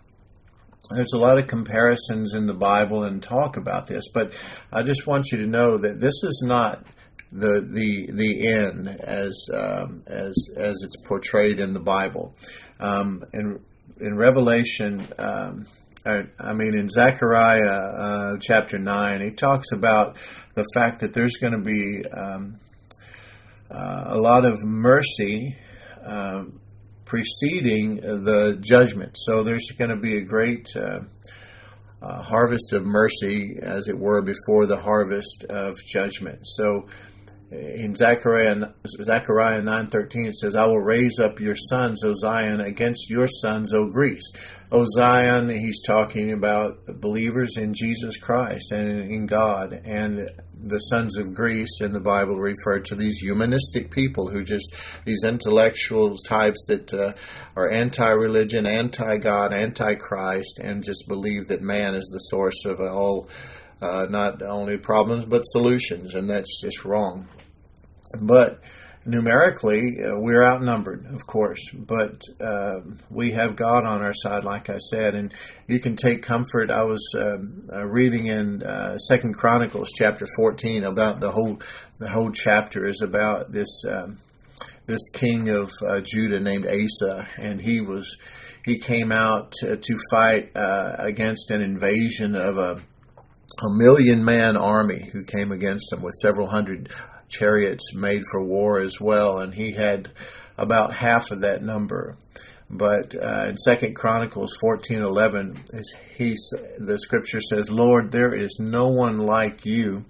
There's 0.89 1.13
a 1.13 1.20
lot 1.20 1.38
of 1.38 1.48
comparisons 1.48 2.34
in 2.34 2.48
the 2.48 2.53
Bible 2.53 3.03
and 3.03 3.22
talk 3.22 3.55
about 3.55 3.88
this, 3.88 4.05
but 4.13 4.34
I 4.74 4.81
just 4.81 5.08
want 5.08 5.31
you 5.31 5.38
to 5.38 5.48
know 5.48 5.77
that 5.77 6.01
this 6.01 6.24
is 6.24 6.43
not 6.46 6.84
the 7.32 7.62
the 7.62 8.12
the 8.12 8.48
end 8.48 8.88
as 8.88 9.48
um, 9.54 10.04
as 10.08 10.36
as 10.58 10.76
it's 10.84 10.98
portrayed 11.06 11.60
in 11.60 11.74
the 11.74 11.80
Bible. 11.80 12.36
Um, 12.80 13.24
in 13.34 13.60
in 14.00 14.18
Revelation, 14.18 15.08
um, 15.18 15.68
I, 16.06 16.24
I, 16.40 16.54
mean 16.54 16.74
in 16.74 16.90
Zechariah 16.90 17.62
uh, 17.64 18.38
chapter 18.42 18.80
nine, 18.80 19.22
he 19.22 19.30
talks 19.30 19.72
about 19.72 20.18
the 20.56 20.66
fact 20.76 21.02
that 21.02 21.14
there's 21.14 21.38
going 21.38 21.54
to 21.54 21.60
be 21.60 22.04
um, 22.10 22.60
uh, 23.70 24.04
a 24.08 24.18
lot 24.18 24.46
of 24.46 24.64
mercy. 24.64 25.56
Uh, 26.06 26.46
preceding 27.12 27.98
the 27.98 28.58
judgment. 28.62 29.18
So 29.18 29.44
there's 29.44 29.70
going 29.78 29.90
to 29.90 29.98
be 29.98 30.20
a 30.20 30.22
great 30.22 30.66
uh, 30.78 31.02
uh, 32.02 32.22
harvest 32.24 32.72
of 32.72 32.86
mercy, 32.86 33.60
as 33.62 33.90
it 33.90 34.00
were, 34.00 34.22
before 34.22 34.66
the 34.66 34.80
harvest 34.80 35.44
of 35.50 35.76
judgment. 35.86 36.40
So 36.44 36.88
in 37.51 37.96
Zechariah 37.96 38.55
Zechariah 39.03 39.62
nine 39.62 39.88
thirteen 39.88 40.27
it 40.27 40.36
says, 40.36 40.55
"I 40.55 40.65
will 40.65 40.79
raise 40.79 41.20
up 41.20 41.39
your 41.39 41.55
sons, 41.55 42.03
O 42.03 42.13
Zion, 42.13 42.62
against 42.62 43.10
your 43.10 43.27
sons, 43.27 43.74
O 43.74 43.86
Greece." 43.86 44.31
O 44.72 44.86
Zion, 44.86 45.50
he's 45.50 45.81
talking 45.86 46.31
about 46.31 46.86
believers 47.01 47.58
in 47.58 47.74
Jesus 47.74 48.15
Christ 48.17 48.72
and 48.72 49.12
in 49.12 49.25
God, 49.25 49.74
and 49.84 50.29
the 50.63 50.79
sons 50.79 51.17
of 51.17 51.34
Greece 51.34 51.81
in 51.81 51.91
the 51.91 52.00
Bible 52.00 52.39
refer 52.39 52.79
to 52.79 52.96
these 52.96 53.17
humanistic 53.17 53.91
people 53.91 54.29
who 54.29 54.43
just 54.43 54.74
these 55.03 55.24
intellectual 55.25 56.15
types 56.15 56.63
that 56.67 56.93
uh, 56.93 57.13
are 57.58 57.70
anti-religion, 57.70 58.65
anti-God, 58.65 59.51
anti-Christ, 59.53 60.60
and 60.63 60.86
just 60.86 61.05
believe 61.10 61.48
that 61.48 61.62
man 61.62 61.96
is 61.96 62.10
the 62.13 62.20
source 62.20 62.63
of 62.65 62.79
all. 62.79 63.27
Uh, 63.82 64.06
not 64.10 64.44
only 64.44 64.78
problems 64.78 65.26
but 65.26 65.42
solutions, 65.42 66.14
and 66.14 66.30
that's 66.30 66.62
just 66.62 66.86
wrong. 66.86 67.28
But 68.20 68.62
numerically, 69.06 69.98
uh, 70.00 70.20
we're 70.20 70.44
outnumbered, 70.44 71.08
of 71.12 71.26
course, 71.26 71.60
but 71.74 72.22
uh, 72.40 72.82
we 73.10 73.32
have 73.32 73.56
God 73.56 73.84
on 73.84 74.04
our 74.04 74.14
side, 74.14 74.44
like 74.44 74.70
I 74.70 74.78
said, 74.78 75.16
and 75.16 75.34
you 75.68 75.80
can 75.80 75.96
take 75.96 76.22
comfort. 76.22 76.70
I 76.70 76.84
was 76.84 77.04
um, 77.18 77.68
uh, 77.74 77.84
reading 77.86 78.28
in 78.28 78.62
uh, 78.62 79.00
Second 79.00 79.34
Chronicles 79.36 79.90
chapter 79.96 80.28
fourteen 80.36 80.84
about 80.84 81.20
the 81.20 81.32
whole 81.32 81.58
the 81.98 82.10
whole 82.10 82.32
chapter 82.32 82.86
is 82.86 83.02
about 83.02 83.52
this 83.52 83.84
um, 83.92 84.20
this 84.86 85.10
king 85.14 85.50
of 85.50 85.72
uh, 85.88 86.02
Judah 86.04 86.40
named 86.40 86.68
Asa, 86.68 87.28
and 87.38 87.60
he 87.60 87.82
was 87.82 88.16
he 88.64 88.78
came 88.78 89.12
out 89.12 89.54
to, 89.54 89.78
to 89.78 89.96
fight 90.12 90.56
uh, 90.56 90.98
against 91.00 91.50
an 91.50 91.64
invasion 91.64 92.36
of 92.36 92.58
a 92.58 92.84
a 93.60 93.70
million 93.70 94.24
man 94.24 94.55
army 94.58 95.10
who 95.12 95.24
came 95.24 95.51
against 95.51 95.91
him 95.91 96.01
with 96.01 96.13
several 96.22 96.48
hundred 96.48 96.89
chariots 97.29 97.96
made 97.96 98.24
for 98.31 98.43
war 98.43 98.79
as 98.79 99.00
well, 99.00 99.39
and 99.39 99.53
he 99.53 99.72
had 99.72 100.12
about 100.58 100.96
half 100.96 101.31
of 101.31 101.41
that 101.41 101.62
number. 101.62 102.15
But 102.70 103.15
uh, 103.15 103.48
in 103.50 103.58
Second 103.58 103.96
Chronicles 103.96 104.55
fourteen 104.62 105.01
eleven, 105.01 105.62
he 106.15 106.38
the 106.77 107.00
scripture 107.00 107.41
says, 107.41 107.70
"Lord, 107.70 108.12
there 108.12 108.34
is 108.34 108.58
no 108.60 108.88
one 108.88 109.17
like 109.17 109.65
you 109.65 110.05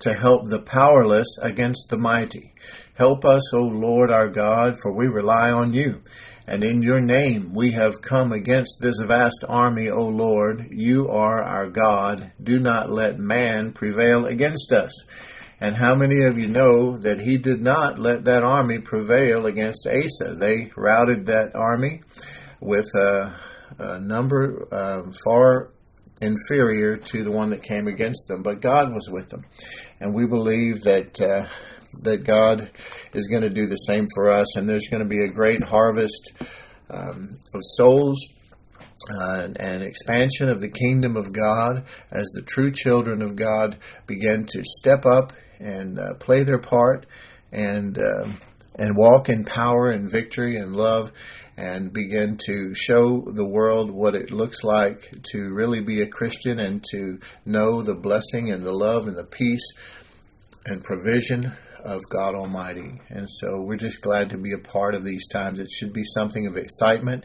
to 0.00 0.14
help 0.14 0.48
the 0.48 0.62
powerless 0.62 1.28
against 1.42 1.88
the 1.90 1.98
mighty. 1.98 2.54
Help 2.94 3.24
us, 3.24 3.52
O 3.54 3.62
Lord 3.62 4.10
our 4.10 4.28
God, 4.28 4.76
for 4.80 4.92
we 4.92 5.08
rely 5.08 5.50
on 5.50 5.74
you." 5.74 6.00
And 6.46 6.64
in 6.64 6.82
your 6.82 7.00
name 7.00 7.52
we 7.54 7.72
have 7.72 8.02
come 8.02 8.32
against 8.32 8.78
this 8.80 8.96
vast 9.06 9.44
army, 9.48 9.88
O 9.90 10.02
Lord. 10.02 10.68
You 10.70 11.08
are 11.08 11.42
our 11.42 11.68
God. 11.68 12.32
Do 12.42 12.58
not 12.58 12.90
let 12.90 13.18
man 13.18 13.72
prevail 13.72 14.26
against 14.26 14.72
us. 14.72 14.92
And 15.60 15.76
how 15.76 15.94
many 15.94 16.22
of 16.22 16.38
you 16.38 16.48
know 16.48 16.96
that 16.98 17.20
he 17.20 17.36
did 17.36 17.60
not 17.60 17.98
let 17.98 18.24
that 18.24 18.42
army 18.42 18.78
prevail 18.78 19.44
against 19.46 19.86
Asa? 19.86 20.36
They 20.36 20.72
routed 20.74 21.26
that 21.26 21.54
army 21.54 22.00
with 22.60 22.86
a, 22.96 23.36
a 23.78 24.00
number 24.00 24.66
um, 24.72 25.12
far 25.22 25.70
inferior 26.22 26.96
to 26.96 27.22
the 27.22 27.30
one 27.30 27.50
that 27.50 27.62
came 27.62 27.88
against 27.88 28.28
them, 28.28 28.42
but 28.42 28.62
God 28.62 28.92
was 28.92 29.08
with 29.10 29.28
them. 29.28 29.44
And 30.00 30.14
we 30.14 30.26
believe 30.26 30.82
that. 30.82 31.20
Uh, 31.20 31.46
that 32.02 32.24
God 32.24 32.70
is 33.14 33.28
going 33.28 33.42
to 33.42 33.50
do 33.50 33.66
the 33.66 33.76
same 33.76 34.06
for 34.14 34.30
us, 34.30 34.56
and 34.56 34.68
there's 34.68 34.88
going 34.88 35.02
to 35.02 35.08
be 35.08 35.24
a 35.24 35.28
great 35.28 35.62
harvest 35.62 36.32
um, 36.88 37.38
of 37.54 37.60
souls 37.62 38.24
uh, 39.18 39.48
and 39.56 39.82
expansion 39.82 40.48
of 40.48 40.60
the 40.60 40.70
kingdom 40.70 41.16
of 41.16 41.32
God 41.32 41.84
as 42.10 42.26
the 42.34 42.42
true 42.42 42.70
children 42.72 43.22
of 43.22 43.36
God 43.36 43.78
begin 44.06 44.46
to 44.46 44.62
step 44.64 45.06
up 45.06 45.32
and 45.58 45.98
uh, 45.98 46.14
play 46.14 46.44
their 46.44 46.58
part 46.58 47.06
and 47.52 47.98
uh, 47.98 48.32
and 48.76 48.96
walk 48.96 49.28
in 49.28 49.44
power 49.44 49.90
and 49.90 50.10
victory 50.10 50.56
and 50.56 50.74
love 50.74 51.12
and 51.56 51.92
begin 51.92 52.38
to 52.46 52.74
show 52.74 53.22
the 53.26 53.44
world 53.44 53.90
what 53.90 54.14
it 54.14 54.30
looks 54.30 54.62
like 54.64 55.10
to 55.22 55.52
really 55.52 55.80
be 55.82 56.02
a 56.02 56.06
Christian 56.06 56.58
and 56.58 56.82
to 56.90 57.18
know 57.44 57.82
the 57.82 57.94
blessing 57.94 58.50
and 58.50 58.64
the 58.64 58.72
love 58.72 59.06
and 59.06 59.16
the 59.16 59.24
peace 59.24 59.72
and 60.66 60.82
provision 60.82 61.52
of 61.84 62.00
God 62.08 62.34
Almighty. 62.34 63.00
And 63.08 63.28
so 63.28 63.60
we're 63.60 63.76
just 63.76 64.00
glad 64.00 64.30
to 64.30 64.38
be 64.38 64.52
a 64.52 64.58
part 64.58 64.94
of 64.94 65.04
these 65.04 65.28
times. 65.28 65.60
It 65.60 65.70
should 65.70 65.92
be 65.92 66.04
something 66.04 66.46
of 66.46 66.56
excitement, 66.56 67.24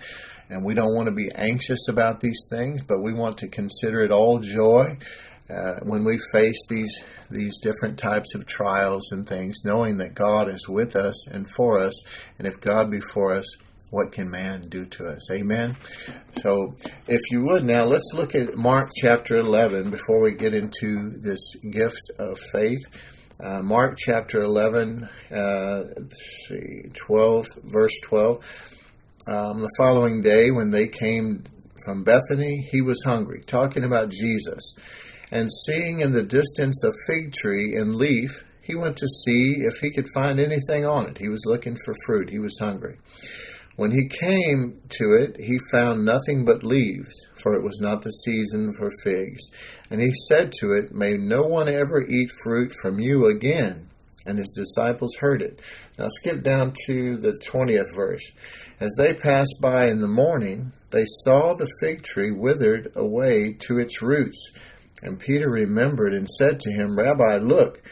and 0.49 0.63
we 0.63 0.73
don't 0.73 0.95
want 0.95 1.07
to 1.07 1.13
be 1.13 1.31
anxious 1.33 1.87
about 1.89 2.19
these 2.19 2.47
things, 2.49 2.81
but 2.81 3.01
we 3.01 3.13
want 3.13 3.37
to 3.39 3.47
consider 3.47 4.01
it 4.01 4.11
all 4.11 4.39
joy. 4.39 4.97
Uh, 5.47 5.79
when 5.83 6.03
we 6.03 6.17
face 6.31 6.59
these 6.69 7.03
these 7.29 7.59
different 7.61 7.99
types 7.99 8.33
of 8.33 8.47
trials 8.47 9.11
and 9.11 9.27
things, 9.27 9.57
knowing 9.63 9.97
that 9.97 10.15
God 10.15 10.51
is 10.51 10.67
with 10.67 10.95
us 10.95 11.27
and 11.27 11.47
for 11.51 11.79
us, 11.79 12.03
and 12.39 12.47
if 12.47 12.59
God 12.61 12.89
be 12.89 12.99
for 12.99 13.33
us, 13.33 13.45
what 13.91 14.11
can 14.11 14.29
man 14.29 14.67
do 14.67 14.85
to 14.85 15.05
us? 15.05 15.31
Amen. 15.31 15.77
So, 16.41 16.75
if 17.07 17.21
you 17.31 17.45
would 17.45 17.63
now, 17.63 17.85
let's 17.85 18.11
look 18.13 18.35
at 18.35 18.55
Mark 18.55 18.89
chapter 18.95 19.37
11 19.37 19.91
before 19.91 20.21
we 20.21 20.33
get 20.33 20.53
into 20.53 21.13
this 21.21 21.55
gift 21.71 22.11
of 22.17 22.39
faith. 22.51 22.83
Uh, 23.37 23.61
Mark 23.61 23.97
chapter 23.97 24.43
11, 24.43 25.09
uh, 25.29 25.83
see, 26.47 26.83
12, 26.93 27.47
verse 27.63 27.99
12. 28.03 28.37
Um, 29.29 29.59
the 29.59 29.73
following 29.77 30.21
day, 30.21 30.51
when 30.51 30.71
they 30.71 30.87
came 30.87 31.43
from 31.83 32.05
Bethany, 32.05 32.65
he 32.71 32.79
was 32.79 33.03
hungry, 33.03 33.41
talking 33.45 33.83
about 33.83 34.09
Jesus. 34.09 34.75
And 35.31 35.49
seeing 35.51 35.99
in 35.99 36.13
the 36.13 36.23
distance 36.23 36.81
a 36.85 36.91
fig 37.07 37.33
tree 37.33 37.75
in 37.75 37.97
leaf, 37.97 38.37
he 38.61 38.75
went 38.75 38.95
to 38.97 39.07
see 39.07 39.57
if 39.59 39.79
he 39.81 39.91
could 39.91 40.07
find 40.13 40.39
anything 40.39 40.85
on 40.85 41.07
it. 41.09 41.17
He 41.17 41.27
was 41.27 41.43
looking 41.45 41.75
for 41.83 41.93
fruit, 42.05 42.29
he 42.29 42.39
was 42.39 42.57
hungry. 42.57 42.97
When 43.75 43.91
he 43.91 44.07
came 44.07 44.79
to 44.87 45.13
it, 45.19 45.35
he 45.39 45.59
found 45.71 46.05
nothing 46.05 46.45
but 46.45 46.63
leaves, 46.63 47.13
for 47.41 47.55
it 47.55 47.63
was 47.63 47.79
not 47.81 48.01
the 48.01 48.11
season 48.11 48.71
for 48.77 48.89
figs. 49.03 49.43
And 49.89 50.01
he 50.01 50.11
said 50.27 50.53
to 50.59 50.71
it, 50.73 50.93
May 50.93 51.13
no 51.13 51.41
one 51.41 51.67
ever 51.67 52.01
eat 52.01 52.31
fruit 52.43 52.73
from 52.81 52.99
you 52.99 53.25
again. 53.27 53.89
And 54.25 54.39
his 54.39 54.53
disciples 54.55 55.15
heard 55.19 55.41
it. 55.41 55.61
Now 55.99 56.07
skip 56.07 56.41
down 56.41 56.73
to 56.87 57.17
the 57.17 57.33
20th 57.33 57.93
verse. 57.95 58.23
As 58.79 58.91
they 58.97 59.13
passed 59.13 59.57
by 59.61 59.87
in 59.87 59.99
the 59.99 60.07
morning, 60.07 60.71
they 60.89 61.05
saw 61.05 61.53
the 61.53 61.71
fig 61.81 62.03
tree 62.03 62.31
withered 62.31 62.93
away 62.95 63.57
to 63.67 63.77
its 63.77 64.01
roots. 64.01 64.51
And 65.03 65.19
Peter 65.19 65.49
remembered 65.49 66.13
and 66.13 66.27
said 66.27 66.59
to 66.61 66.71
him, 66.71 66.97
Rabbi, 66.97 67.37
look, 67.41 67.83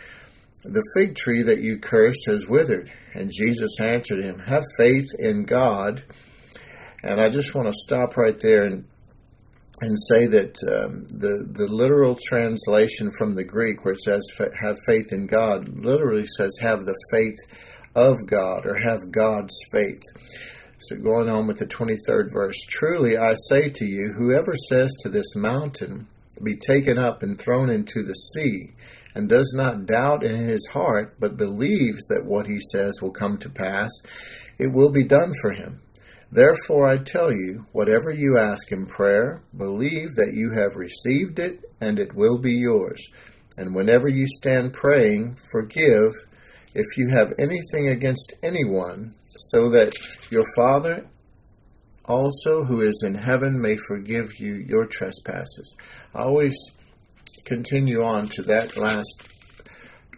the 0.64 0.84
fig 0.96 1.16
tree 1.16 1.44
that 1.44 1.62
you 1.62 1.78
cursed 1.78 2.26
has 2.28 2.48
withered. 2.48 2.90
And 3.14 3.32
Jesus 3.32 3.80
answered 3.80 4.24
him, 4.24 4.40
Have 4.40 4.64
faith 4.78 5.08
in 5.20 5.46
God. 5.46 6.04
And 7.04 7.20
I 7.20 7.30
just 7.30 7.54
want 7.54 7.68
to 7.68 7.74
stop 7.74 8.18
right 8.18 8.40
there 8.40 8.64
and 8.64 8.86
and 9.82 9.98
say 10.00 10.28
that 10.28 10.56
um, 10.70 11.08
the 11.10 11.46
the 11.52 11.68
literal 11.68 12.16
translation 12.16 13.12
from 13.18 13.36
the 13.36 13.44
Greek, 13.44 13.84
where 13.84 13.96
it 13.96 14.02
says 14.02 14.22
"have 14.60 14.78
faith 14.86 15.12
in 15.12 15.26
God," 15.26 15.68
literally 15.68 16.26
says 16.38 16.58
"have 16.62 16.86
the 16.86 16.96
faith 17.12 17.38
of 17.96 18.16
God" 18.28 18.66
or 18.66 18.78
"have 18.78 19.12
God's 19.12 19.58
faith." 19.72 20.04
So 20.80 20.98
going 20.98 21.30
on 21.30 21.48
with 21.48 21.58
the 21.58 21.66
twenty 21.66 21.98
third 22.06 22.30
verse, 22.32 22.60
truly 22.68 23.18
I 23.18 23.34
say 23.50 23.70
to 23.70 23.86
you, 23.86 24.14
whoever 24.16 24.54
says 24.70 24.92
to 25.02 25.10
this 25.10 25.36
mountain, 25.36 26.08
"Be 26.44 26.56
taken 26.56 26.98
up 26.98 27.24
and 27.24 27.40
thrown 27.40 27.70
into 27.70 28.04
the 28.04 28.14
sea," 28.14 28.72
and 29.16 29.30
does 29.30 29.54
not 29.56 29.86
doubt 29.86 30.24
in 30.24 30.48
his 30.48 30.68
heart, 30.68 31.16
but 31.20 31.38
believes 31.38 32.08
that 32.08 32.26
what 32.26 32.48
he 32.48 32.58
says 32.72 32.94
will 33.02 33.12
come 33.12 33.38
to 33.38 33.50
pass, 33.50 33.90
it 34.58 34.68
will 34.68 34.92
be 34.92 35.04
done 35.04 35.34
for 35.42 35.52
him. 35.52 35.82
Therefore, 36.32 36.90
I 36.90 36.98
tell 36.98 37.32
you, 37.32 37.66
whatever 37.74 38.10
you 38.10 38.40
ask 38.40 38.72
in 38.72 38.88
prayer, 38.88 39.44
believe 39.56 40.16
that 40.16 40.34
you 40.34 40.52
have 40.52 40.76
received 40.76 41.38
it, 41.38 41.64
and 41.80 42.00
it 42.00 42.16
will 42.16 42.40
be 42.40 42.54
yours. 42.54 43.08
And 43.58 43.76
whenever 43.76 44.08
you 44.08 44.26
stand 44.26 44.74
praying, 44.74 45.38
forgive 45.52 46.12
if 46.74 46.98
you 46.98 47.10
have 47.16 47.34
anything 47.38 47.90
against 47.90 48.34
anyone, 48.42 49.14
so 49.28 49.70
that 49.70 49.94
your 50.32 50.44
Father 50.56 51.06
also 52.06 52.64
who 52.64 52.82
is 52.82 53.04
in 53.06 53.14
heaven 53.14 53.62
may 53.62 53.78
forgive 53.88 54.40
you 54.40 54.56
your 54.56 54.86
trespasses. 54.86 55.76
I 56.16 56.24
always 56.24 56.56
continue 57.46 58.04
on 58.04 58.28
to 58.30 58.44
that 58.44 58.78
last 58.78 59.24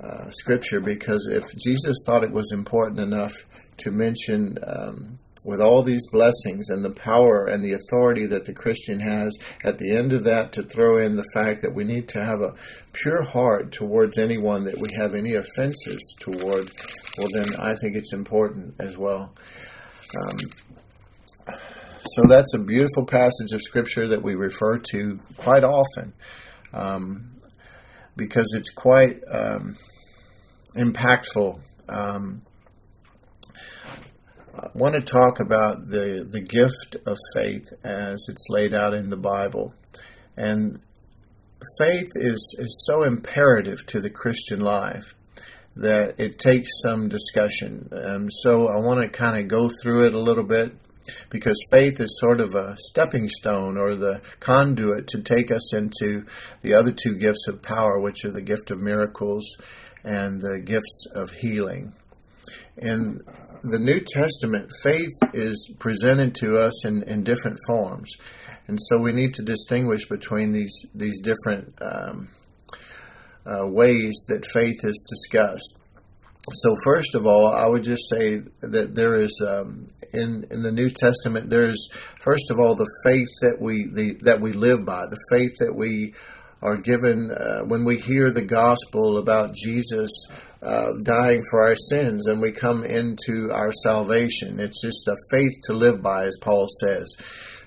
uh, 0.03 0.29
scripture 0.29 0.79
because 0.79 1.27
if 1.31 1.43
Jesus 1.57 1.97
thought 2.05 2.23
it 2.23 2.31
was 2.31 2.51
important 2.51 2.99
enough 2.99 3.45
to 3.77 3.91
mention 3.91 4.57
um, 4.65 5.19
with 5.45 5.61
all 5.61 5.83
these 5.83 6.07
blessings 6.11 6.69
and 6.69 6.83
the 6.83 6.93
power 6.93 7.45
and 7.45 7.63
the 7.63 7.73
authority 7.73 8.25
that 8.25 8.45
the 8.45 8.53
Christian 8.53 8.99
has, 8.99 9.37
at 9.63 9.77
the 9.77 9.95
end 9.95 10.11
of 10.11 10.23
that, 10.23 10.51
to 10.53 10.63
throw 10.63 11.05
in 11.05 11.15
the 11.15 11.25
fact 11.33 11.61
that 11.61 11.73
we 11.73 11.83
need 11.83 12.09
to 12.09 12.23
have 12.23 12.41
a 12.41 12.55
pure 12.93 13.23
heart 13.23 13.71
towards 13.71 14.17
anyone 14.17 14.63
that 14.65 14.79
we 14.79 14.89
have 14.97 15.13
any 15.13 15.35
offenses 15.35 16.15
toward, 16.19 16.71
well, 17.17 17.27
then 17.33 17.55
I 17.59 17.75
think 17.75 17.95
it's 17.95 18.13
important 18.13 18.73
as 18.79 18.97
well. 18.97 19.33
Um, 20.19 20.39
so 22.07 22.23
that's 22.27 22.53
a 22.55 22.59
beautiful 22.59 23.05
passage 23.05 23.51
of 23.53 23.61
Scripture 23.61 24.07
that 24.09 24.21
we 24.21 24.35
refer 24.35 24.77
to 24.77 25.19
quite 25.37 25.63
often 25.63 26.13
um, 26.75 27.31
because 28.15 28.53
it's 28.55 28.69
quite 28.69 29.21
um, 29.31 29.77
impactful. 30.75 31.59
Um, 31.89 32.41
I 34.53 34.67
want 34.73 34.95
to 34.95 35.01
talk 35.01 35.39
about 35.39 35.87
the, 35.87 36.27
the 36.29 36.41
gift 36.41 36.95
of 37.05 37.17
faith 37.33 37.67
as 37.83 38.25
it's 38.29 38.47
laid 38.49 38.73
out 38.73 38.93
in 38.93 39.09
the 39.09 39.17
Bible. 39.17 39.73
And 40.37 40.79
faith 41.79 42.09
is, 42.15 42.55
is 42.59 42.85
so 42.85 43.03
imperative 43.03 43.85
to 43.87 43.99
the 43.99 44.09
Christian 44.09 44.59
life 44.61 45.15
that 45.75 46.19
it 46.19 46.39
takes 46.39 46.69
some 46.81 47.09
discussion. 47.09 47.89
So 48.29 48.67
I 48.67 48.77
want 48.79 49.01
to 49.01 49.09
kind 49.09 49.37
of 49.39 49.49
go 49.49 49.69
through 49.81 50.07
it 50.07 50.15
a 50.15 50.19
little 50.19 50.45
bit 50.45 50.73
because 51.29 51.57
faith 51.71 51.99
is 51.99 52.17
sort 52.19 52.39
of 52.39 52.55
a 52.55 52.75
stepping 52.77 53.29
stone 53.29 53.77
or 53.77 53.95
the 53.95 54.21
conduit 54.39 55.07
to 55.07 55.21
take 55.21 55.51
us 55.51 55.73
into 55.73 56.25
the 56.61 56.73
other 56.73 56.91
two 56.91 57.15
gifts 57.15 57.47
of 57.47 57.61
power, 57.61 57.99
which 57.99 58.25
are 58.25 58.31
the 58.31 58.41
gift 58.41 58.71
of 58.71 58.79
miracles 58.79 59.45
and 60.03 60.41
the 60.41 60.61
gifts 60.63 61.07
of 61.13 61.31
healing. 61.31 61.93
In 62.77 63.21
the 63.63 63.79
New 63.79 64.01
Testament, 64.01 64.71
faith 64.83 65.13
is 65.33 65.73
presented 65.79 66.35
to 66.35 66.57
us 66.57 66.85
in, 66.85 67.03
in 67.03 67.23
different 67.23 67.57
forms. 67.67 68.11
And 68.67 68.79
so 68.81 68.97
we 68.99 69.11
need 69.11 69.33
to 69.35 69.43
distinguish 69.43 70.07
between 70.07 70.51
these, 70.51 70.85
these 70.93 71.21
different 71.21 71.73
um, 71.81 72.29
uh, 73.45 73.67
ways 73.67 74.23
that 74.27 74.45
faith 74.45 74.79
is 74.83 75.05
discussed 75.09 75.77
so 76.53 76.75
first 76.83 77.15
of 77.15 77.25
all, 77.25 77.47
I 77.47 77.65
would 77.65 77.83
just 77.83 78.07
say 78.09 78.41
that 78.61 78.93
there 78.93 79.19
is 79.19 79.41
um, 79.45 79.87
in 80.13 80.45
in 80.51 80.61
the 80.61 80.71
New 80.71 80.89
Testament 80.89 81.49
there 81.49 81.69
is 81.69 81.89
first 82.21 82.51
of 82.51 82.59
all 82.59 82.75
the 82.75 82.89
faith 83.03 83.29
that 83.41 83.57
we 83.59 83.89
the, 83.93 84.17
that 84.21 84.41
we 84.41 84.53
live 84.53 84.85
by, 84.85 85.05
the 85.07 85.19
faith 85.31 85.55
that 85.59 85.75
we 85.75 86.13
are 86.61 86.77
given 86.77 87.31
uh, 87.31 87.61
when 87.61 87.83
we 87.85 87.99
hear 87.99 88.31
the 88.31 88.45
gospel 88.45 89.17
about 89.17 89.53
Jesus 89.53 90.09
uh, 90.61 90.93
dying 91.03 91.41
for 91.49 91.63
our 91.63 91.75
sins 91.75 92.27
and 92.27 92.41
we 92.41 92.51
come 92.51 92.83
into 92.83 93.49
our 93.51 93.71
salvation. 93.83 94.59
It's 94.59 94.81
just 94.81 95.07
a 95.07 95.15
faith 95.31 95.53
to 95.65 95.73
live 95.73 96.01
by, 96.01 96.25
as 96.25 96.37
Paul 96.41 96.67
says. 96.81 97.15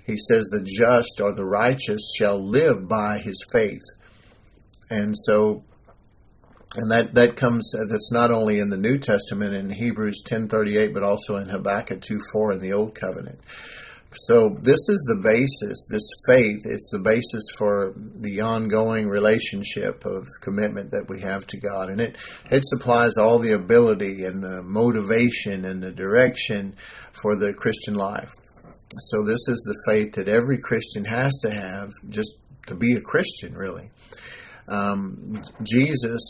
He 0.05 0.17
says, 0.17 0.47
The 0.47 0.63
just 0.63 1.21
or 1.21 1.35
the 1.35 1.45
righteous 1.45 2.13
shall 2.17 2.45
live 2.45 2.89
by 2.89 3.19
his 3.19 3.45
faith. 3.53 3.83
And 4.91 5.15
so 5.17 5.65
and 6.75 6.91
that 6.91 7.15
that 7.15 7.37
comes 7.37 7.73
that's 7.89 8.13
not 8.13 8.31
only 8.31 8.59
in 8.59 8.69
the 8.69 8.77
New 8.77 8.99
Testament 8.99 9.55
in 9.55 9.71
Hebrews 9.71 10.23
10:38 10.27 10.93
but 10.93 11.03
also 11.03 11.37
in 11.37 11.49
Habakkuk 11.49 12.01
2:4 12.01 12.55
in 12.55 12.61
the 12.61 12.73
Old 12.73 12.95
Covenant. 12.95 13.41
So 14.15 14.57
this 14.61 14.89
is 14.89 15.05
the 15.07 15.21
basis, 15.23 15.87
this 15.91 16.09
faith, 16.27 16.63
it's 16.65 16.91
the 16.91 16.99
basis 16.99 17.45
for 17.59 17.93
the 17.95 18.41
ongoing 18.41 19.07
relationship 19.07 20.07
of 20.07 20.27
commitment 20.41 20.93
that 20.93 21.11
we 21.11 21.21
have 21.21 21.47
to 21.49 21.59
God. 21.59 21.91
And 21.91 22.01
it, 22.01 22.17
it 22.51 22.65
supplies 22.65 23.19
all 23.19 23.39
the 23.39 23.53
ability 23.53 24.25
and 24.25 24.43
the 24.43 24.63
motivation 24.63 25.67
and 25.67 25.83
the 25.83 25.91
direction 25.91 26.75
for 27.13 27.37
the 27.37 27.53
Christian 27.53 27.95
life. 27.95 28.33
So 28.99 29.25
this 29.25 29.47
is 29.47 29.63
the 29.67 29.93
faith 29.93 30.15
that 30.15 30.29
every 30.29 30.57
Christian 30.57 31.05
has 31.05 31.37
to 31.43 31.51
have 31.51 31.91
just 32.09 32.39
to 32.69 32.75
be 32.75 32.95
a 32.95 33.03
Christian, 33.03 33.55
really. 33.55 33.91
Um, 34.69 35.43
Jesus 35.63 36.23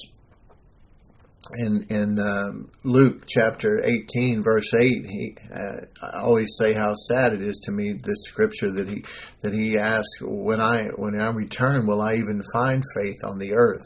in 1.55 1.87
in 1.89 2.19
um, 2.19 2.71
Luke 2.83 3.25
chapter 3.27 3.81
18 3.85 4.43
verse 4.43 4.75
8 4.75 5.07
he 5.07 5.37
uh, 5.55 5.87
I 6.03 6.21
always 6.21 6.57
say 6.59 6.73
how 6.73 6.95
sad 6.95 7.33
it 7.33 7.43
is 7.43 7.59
to 7.65 7.73
me 7.73 7.93
this 7.93 8.23
scripture 8.25 8.73
that 8.73 8.89
he 8.89 9.05
that 9.43 9.53
he 9.53 9.79
asks 9.79 10.21
when 10.21 10.61
I 10.61 10.89
when 10.97 11.19
I 11.21 11.31
return 11.31 11.87
will 11.87 12.03
I 12.03 12.15
even 12.15 12.43
find 12.53 12.83
faith 12.95 13.25
on 13.25 13.39
the 13.39 13.55
earth? 13.55 13.85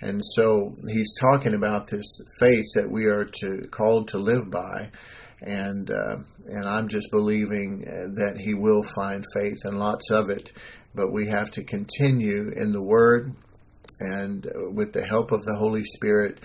And 0.00 0.24
so 0.24 0.76
he's 0.86 1.14
talking 1.20 1.54
about 1.54 1.88
this 1.88 2.20
faith 2.38 2.66
that 2.74 2.90
we 2.90 3.06
are 3.06 3.24
to 3.24 3.62
called 3.70 4.08
to 4.08 4.18
live 4.18 4.50
by 4.50 4.90
and 5.42 5.90
uh, 5.90 6.16
and 6.46 6.68
I'm 6.68 6.88
just 6.88 7.10
believing 7.10 7.84
uh, 7.86 8.14
that 8.14 8.40
he 8.40 8.54
will 8.54 8.82
find 8.82 9.24
faith 9.34 9.58
and 9.64 9.78
lots 9.78 10.10
of 10.10 10.30
it. 10.30 10.52
But 10.94 11.12
we 11.12 11.28
have 11.28 11.50
to 11.52 11.64
continue 11.64 12.50
in 12.56 12.72
the 12.72 12.82
word 12.82 13.34
and 14.00 14.46
uh, 14.46 14.70
with 14.70 14.92
the 14.92 15.06
help 15.06 15.32
of 15.32 15.42
the 15.42 15.56
Holy 15.56 15.84
Spirit 15.84 16.38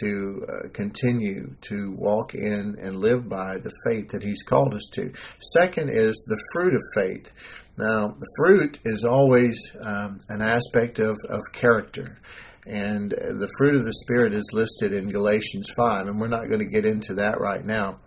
to 0.00 0.46
uh, 0.48 0.68
continue 0.72 1.54
to 1.62 1.92
walk 1.96 2.34
in 2.34 2.76
and 2.80 2.96
live 2.96 3.28
by 3.28 3.58
the 3.58 3.72
faith 3.86 4.10
that 4.10 4.22
He's 4.22 4.42
called 4.42 4.74
us 4.74 4.88
to. 4.94 5.12
Second 5.52 5.90
is 5.90 6.14
the 6.28 6.40
fruit 6.52 6.74
of 6.74 6.80
faith. 6.94 7.30
Now, 7.78 8.08
the 8.08 8.34
fruit 8.38 8.80
is 8.84 9.04
always 9.04 9.58
um, 9.80 10.18
an 10.28 10.42
aspect 10.42 10.98
of, 10.98 11.16
of 11.28 11.40
character. 11.52 12.18
And 12.66 13.10
the 13.10 13.52
fruit 13.58 13.74
of 13.74 13.84
the 13.84 13.92
Spirit 14.04 14.34
is 14.34 14.48
listed 14.52 14.92
in 14.92 15.10
Galatians 15.10 15.70
5, 15.74 16.06
and 16.06 16.20
we're 16.20 16.28
not 16.28 16.48
going 16.48 16.60
to 16.60 16.64
get 16.64 16.84
into 16.84 17.14
that 17.14 17.40
right 17.40 17.64
now. 17.64 17.98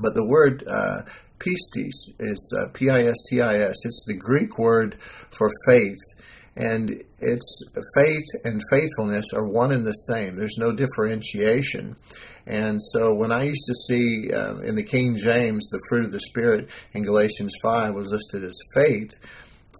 But 0.00 0.14
the 0.14 0.26
word 0.26 0.64
uh, 0.68 1.02
pistis 1.38 2.12
is 2.18 2.54
uh, 2.58 2.66
P 2.72 2.90
I 2.90 3.04
S 3.04 3.16
T 3.28 3.40
I 3.40 3.56
S. 3.56 3.76
It's 3.84 4.04
the 4.06 4.16
Greek 4.16 4.58
word 4.58 4.98
for 5.30 5.48
faith 5.66 5.98
and 6.56 7.02
it's 7.20 7.62
faith 7.94 8.44
and 8.44 8.60
faithfulness 8.70 9.32
are 9.34 9.46
one 9.46 9.72
and 9.72 9.86
the 9.86 9.92
same. 9.92 10.36
There's 10.36 10.58
no 10.58 10.72
differentiation. 10.72 11.96
And 12.46 12.82
so 12.82 13.14
when 13.14 13.32
I 13.32 13.44
used 13.44 13.64
to 13.66 13.74
see 13.74 14.30
uh, 14.32 14.58
in 14.58 14.74
the 14.74 14.82
King 14.82 15.16
James 15.16 15.68
the 15.70 15.80
fruit 15.88 16.04
of 16.04 16.12
the 16.12 16.20
Spirit 16.20 16.68
in 16.92 17.02
Galatians 17.02 17.54
5 17.62 17.94
was 17.94 18.12
listed 18.12 18.44
as 18.44 18.58
faith, 18.74 19.12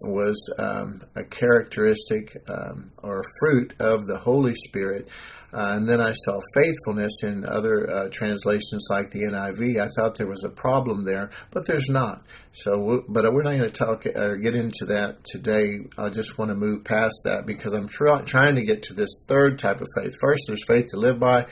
was 0.04 0.52
um, 0.58 1.02
a 1.14 1.24
characteristic 1.24 2.36
um, 2.48 2.92
or 3.02 3.22
fruit 3.40 3.74
of 3.78 4.06
the 4.06 4.18
Holy 4.18 4.54
Spirit. 4.54 5.08
Uh, 5.52 5.74
and 5.76 5.86
then 5.86 6.00
I 6.00 6.12
saw 6.12 6.40
faithfulness 6.54 7.22
in 7.22 7.44
other 7.44 7.90
uh, 7.90 8.08
translations 8.10 8.86
like 8.90 9.10
the 9.10 9.24
NIV. 9.24 9.80
I 9.80 9.88
thought 9.94 10.16
there 10.16 10.26
was 10.26 10.44
a 10.44 10.48
problem 10.48 11.04
there, 11.04 11.30
but 11.50 11.66
there's 11.66 11.90
not. 11.90 12.22
So, 12.52 13.04
but 13.06 13.24
we're 13.32 13.42
not 13.42 13.58
going 13.58 13.68
to 13.68 13.70
talk 13.70 14.06
or 14.06 14.38
get 14.38 14.54
into 14.54 14.86
that 14.86 15.24
today. 15.24 15.80
I 15.98 16.08
just 16.08 16.38
want 16.38 16.50
to 16.50 16.54
move 16.54 16.84
past 16.84 17.14
that 17.24 17.44
because 17.46 17.74
I'm 17.74 17.86
try, 17.86 18.22
trying 18.22 18.54
to 18.54 18.64
get 18.64 18.84
to 18.84 18.94
this 18.94 19.24
third 19.26 19.58
type 19.58 19.80
of 19.82 19.88
faith. 19.94 20.16
First, 20.20 20.44
there's 20.48 20.64
faith 20.66 20.86
to 20.92 20.96
live 20.96 21.20
by, 21.20 21.46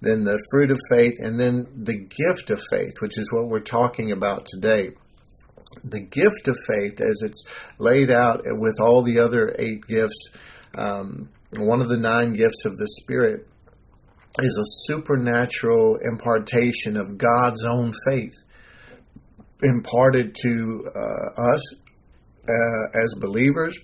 then 0.00 0.24
the 0.24 0.42
fruit 0.50 0.70
of 0.70 0.78
faith, 0.90 1.14
and 1.18 1.38
then 1.38 1.66
the 1.76 1.98
gift 1.98 2.50
of 2.50 2.62
faith, 2.70 2.94
which 3.00 3.18
is 3.18 3.30
what 3.30 3.48
we're 3.48 3.60
talking 3.60 4.12
about 4.12 4.46
today 4.46 4.92
the 5.82 6.00
gift 6.00 6.46
of 6.46 6.56
faith, 6.68 7.00
as 7.00 7.22
it's 7.24 7.44
laid 7.78 8.10
out 8.10 8.42
with 8.44 8.78
all 8.80 9.02
the 9.02 9.18
other 9.18 9.54
eight 9.58 9.86
gifts, 9.86 10.28
um, 10.76 11.28
one 11.58 11.80
of 11.80 11.88
the 11.88 11.96
nine 11.96 12.34
gifts 12.34 12.64
of 12.64 12.76
the 12.76 12.88
Spirit 13.00 13.46
is 14.40 14.56
a 14.56 14.92
supernatural 14.92 15.98
impartation 16.02 16.96
of 16.96 17.18
God's 17.18 17.64
own 17.64 17.92
faith 18.06 18.34
imparted 19.62 20.34
to 20.34 20.90
uh, 20.94 21.54
us 21.54 21.74
uh, 22.48 23.02
as 23.02 23.14
believers 23.20 23.78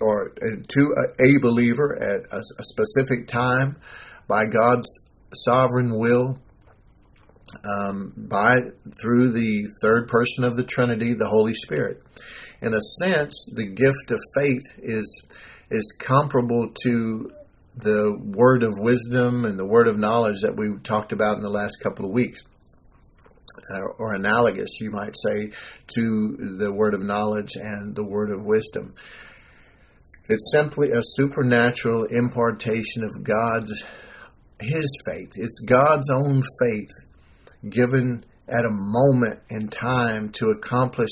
or 0.00 0.30
uh, 0.30 0.62
to 0.68 0.94
a, 1.20 1.38
believer 1.40 1.96
at 2.00 2.20
a, 2.32 2.38
a, 2.38 2.64
specific 2.64 3.26
time 3.26 3.76
by 4.28 4.44
God's 4.46 4.88
sovereign 5.34 5.98
will 5.98 6.38
um, 7.64 8.12
by 8.16 8.52
through 9.00 9.32
the 9.32 9.66
third 9.82 10.08
person 10.08 10.44
of 10.44 10.56
the 10.56 10.64
Trinity, 10.64 11.14
the 11.14 11.28
Holy 11.28 11.54
Spirit. 11.54 12.02
In 12.62 12.74
a 12.74 12.80
sense, 12.80 13.50
the 13.54 13.66
gift 13.66 14.10
of 14.10 14.20
faith 14.36 14.64
is 14.78 15.24
is 15.70 15.96
comparable 15.98 16.70
to 16.84 17.30
the 17.76 18.18
word 18.20 18.62
of 18.62 18.72
wisdom 18.78 19.44
and 19.44 19.58
the 19.58 19.64
word 19.64 19.88
of 19.88 19.98
knowledge 19.98 20.40
that 20.42 20.56
we 20.56 20.76
talked 20.82 21.12
about 21.12 21.36
in 21.36 21.42
the 21.42 21.50
last 21.50 21.76
couple 21.82 22.04
of 22.04 22.10
weeks. 22.10 22.42
Or, 23.70 23.92
or 23.92 24.14
analogous, 24.14 24.80
you 24.80 24.90
might 24.90 25.16
say, 25.16 25.50
to 25.94 26.56
the 26.58 26.72
word 26.72 26.94
of 26.94 27.02
knowledge 27.02 27.56
and 27.56 27.94
the 27.94 28.04
word 28.04 28.30
of 28.30 28.44
wisdom. 28.44 28.94
It's 30.28 30.52
simply 30.52 30.90
a 30.90 31.02
supernatural 31.02 32.04
impartation 32.04 33.02
of 33.02 33.24
God's 33.24 33.84
His 34.60 34.96
faith. 35.06 35.32
It's 35.34 35.60
God's 35.60 36.10
own 36.10 36.42
faith 36.62 36.90
given 37.68 38.24
at 38.48 38.64
a 38.64 38.70
moment 38.70 39.40
in 39.50 39.68
time 39.68 40.30
to 40.32 40.50
accomplish 40.50 41.10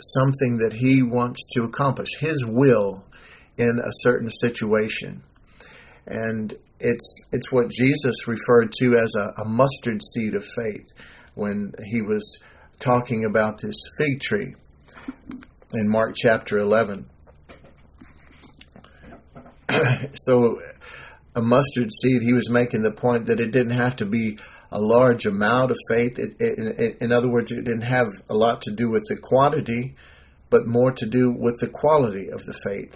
something 0.00 0.58
that 0.58 0.72
He 0.72 1.02
wants 1.02 1.46
to 1.54 1.64
accomplish, 1.64 2.10
His 2.18 2.44
will 2.46 3.04
in 3.58 3.78
a 3.78 3.90
certain 3.92 4.30
situation. 4.30 5.22
And 6.06 6.54
it's 6.78 7.16
it's 7.32 7.50
what 7.50 7.70
Jesus 7.70 8.28
referred 8.28 8.70
to 8.80 8.96
as 8.96 9.14
a, 9.16 9.42
a 9.42 9.44
mustard 9.44 10.02
seed 10.02 10.34
of 10.34 10.44
faith 10.44 10.88
when 11.34 11.72
he 11.84 12.02
was 12.02 12.38
talking 12.78 13.24
about 13.24 13.60
this 13.60 13.76
fig 13.98 14.20
tree 14.20 14.54
in 15.72 15.88
Mark 15.88 16.14
chapter 16.14 16.58
11. 16.58 17.06
so, 20.14 20.60
a 21.34 21.42
mustard 21.42 21.90
seed, 21.92 22.22
he 22.22 22.32
was 22.32 22.50
making 22.50 22.82
the 22.82 22.92
point 22.92 23.26
that 23.26 23.40
it 23.40 23.50
didn't 23.50 23.78
have 23.78 23.96
to 23.96 24.06
be 24.06 24.38
a 24.70 24.80
large 24.80 25.26
amount 25.26 25.70
of 25.70 25.78
faith. 25.90 26.18
It, 26.18 26.36
it, 26.38 26.80
it, 26.80 26.98
in 27.00 27.12
other 27.12 27.28
words, 27.28 27.52
it 27.52 27.64
didn't 27.64 27.82
have 27.82 28.08
a 28.30 28.34
lot 28.34 28.62
to 28.62 28.72
do 28.72 28.88
with 28.88 29.04
the 29.08 29.16
quantity, 29.16 29.96
but 30.50 30.66
more 30.66 30.92
to 30.92 31.06
do 31.06 31.30
with 31.30 31.58
the 31.60 31.68
quality 31.68 32.30
of 32.30 32.44
the 32.44 32.54
faith. 32.64 32.94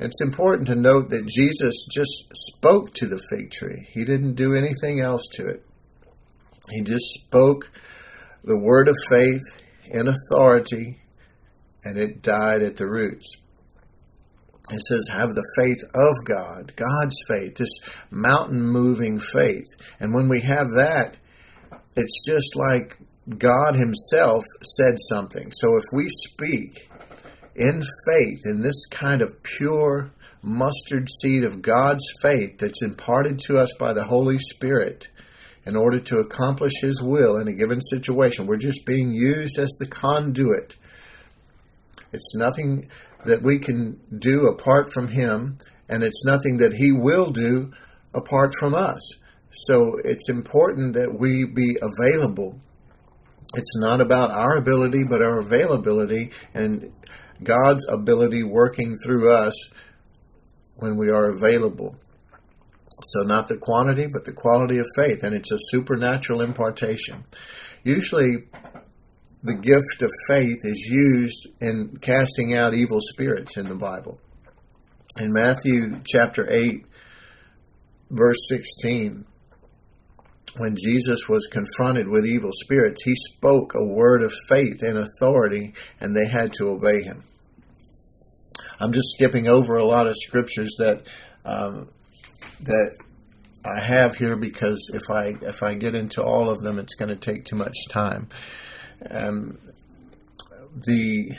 It's 0.00 0.22
important 0.22 0.68
to 0.68 0.76
note 0.76 1.10
that 1.10 1.26
Jesus 1.26 1.86
just 1.92 2.30
spoke 2.32 2.94
to 2.94 3.06
the 3.06 3.20
fig 3.30 3.50
tree. 3.50 3.88
He 3.92 4.04
didn't 4.04 4.34
do 4.34 4.54
anything 4.54 5.00
else 5.00 5.22
to 5.32 5.46
it. 5.46 5.64
He 6.70 6.82
just 6.82 7.06
spoke 7.14 7.70
the 8.44 8.58
word 8.58 8.88
of 8.88 8.94
faith 9.08 9.42
in 9.86 10.08
authority, 10.08 11.00
and 11.84 11.98
it 11.98 12.22
died 12.22 12.62
at 12.62 12.76
the 12.76 12.86
roots. 12.86 13.26
It 14.70 14.82
says, 14.82 15.08
have 15.10 15.30
the 15.30 15.46
faith 15.58 15.82
of 15.94 16.14
God, 16.26 16.74
God's 16.76 17.16
faith, 17.26 17.56
this 17.56 17.78
mountain 18.10 18.62
moving 18.62 19.18
faith. 19.18 19.66
And 19.98 20.14
when 20.14 20.28
we 20.28 20.40
have 20.42 20.70
that, 20.76 21.16
it's 21.96 22.26
just 22.26 22.54
like 22.54 22.98
God 23.38 23.74
Himself 23.74 24.44
said 24.62 24.96
something. 25.08 25.50
So 25.52 25.76
if 25.76 25.84
we 25.92 26.08
speak 26.08 26.88
in 27.58 27.82
faith, 28.06 28.42
in 28.44 28.60
this 28.60 28.86
kind 28.86 29.20
of 29.20 29.42
pure 29.42 30.10
mustard 30.42 31.08
seed 31.10 31.44
of 31.44 31.60
God's 31.60 32.04
faith 32.22 32.58
that's 32.58 32.82
imparted 32.82 33.38
to 33.40 33.58
us 33.58 33.72
by 33.78 33.92
the 33.92 34.04
Holy 34.04 34.38
Spirit 34.38 35.08
in 35.66 35.76
order 35.76 35.98
to 35.98 36.18
accomplish 36.18 36.72
His 36.80 37.02
will 37.02 37.36
in 37.38 37.48
a 37.48 37.52
given 37.52 37.80
situation. 37.80 38.46
We're 38.46 38.56
just 38.56 38.86
being 38.86 39.10
used 39.12 39.58
as 39.58 39.76
the 39.78 39.88
conduit. 39.88 40.76
It's 42.12 42.34
nothing 42.36 42.88
that 43.26 43.42
we 43.42 43.58
can 43.58 44.00
do 44.18 44.46
apart 44.46 44.92
from 44.92 45.08
Him, 45.08 45.58
and 45.88 46.02
it's 46.02 46.24
nothing 46.24 46.58
that 46.58 46.72
He 46.72 46.92
will 46.92 47.30
do 47.30 47.72
apart 48.14 48.54
from 48.58 48.74
us. 48.74 49.00
So 49.50 49.96
it's 50.04 50.28
important 50.28 50.94
that 50.94 51.18
we 51.18 51.44
be 51.44 51.76
available. 51.82 52.58
It's 53.54 53.78
not 53.78 54.00
about 54.00 54.30
our 54.30 54.56
ability, 54.56 55.04
but 55.04 55.22
our 55.22 55.38
availability. 55.40 56.30
And 56.54 56.92
God's 57.42 57.86
ability 57.88 58.42
working 58.42 58.96
through 58.96 59.34
us 59.34 59.54
when 60.76 60.96
we 60.96 61.10
are 61.10 61.28
available. 61.28 61.96
So, 63.04 63.22
not 63.22 63.48
the 63.48 63.58
quantity, 63.58 64.06
but 64.06 64.24
the 64.24 64.32
quality 64.32 64.78
of 64.78 64.86
faith. 64.96 65.22
And 65.22 65.34
it's 65.34 65.52
a 65.52 65.58
supernatural 65.58 66.40
impartation. 66.40 67.24
Usually, 67.84 68.48
the 69.42 69.54
gift 69.54 70.02
of 70.02 70.10
faith 70.26 70.60
is 70.64 70.88
used 70.90 71.48
in 71.60 71.98
casting 72.00 72.56
out 72.56 72.74
evil 72.74 72.98
spirits 73.00 73.56
in 73.56 73.68
the 73.68 73.74
Bible. 73.74 74.18
In 75.18 75.32
Matthew 75.32 76.00
chapter 76.04 76.50
8, 76.50 76.84
verse 78.10 78.48
16, 78.48 79.24
when 80.56 80.76
Jesus 80.76 81.28
was 81.28 81.46
confronted 81.46 82.08
with 82.08 82.26
evil 82.26 82.50
spirits, 82.52 83.02
he 83.04 83.14
spoke 83.14 83.74
a 83.74 83.84
word 83.84 84.22
of 84.22 84.32
faith 84.48 84.82
and 84.82 84.98
authority, 84.98 85.74
and 86.00 86.14
they 86.14 86.26
had 86.26 86.52
to 86.54 86.68
obey 86.68 87.02
him. 87.02 87.24
I'm 88.80 88.92
just 88.92 89.08
skipping 89.14 89.48
over 89.48 89.76
a 89.76 89.86
lot 89.86 90.06
of 90.06 90.16
scriptures 90.16 90.76
that 90.78 91.02
um, 91.44 91.88
that 92.60 92.96
I 93.64 93.84
have 93.84 94.14
here 94.14 94.36
because 94.36 94.90
if 94.94 95.10
I 95.10 95.34
if 95.42 95.62
I 95.62 95.74
get 95.74 95.94
into 95.94 96.22
all 96.22 96.50
of 96.50 96.60
them, 96.60 96.78
it's 96.78 96.94
going 96.94 97.08
to 97.08 97.16
take 97.16 97.44
too 97.44 97.56
much 97.56 97.76
time. 97.88 98.28
Um, 99.08 99.58
the 100.74 101.32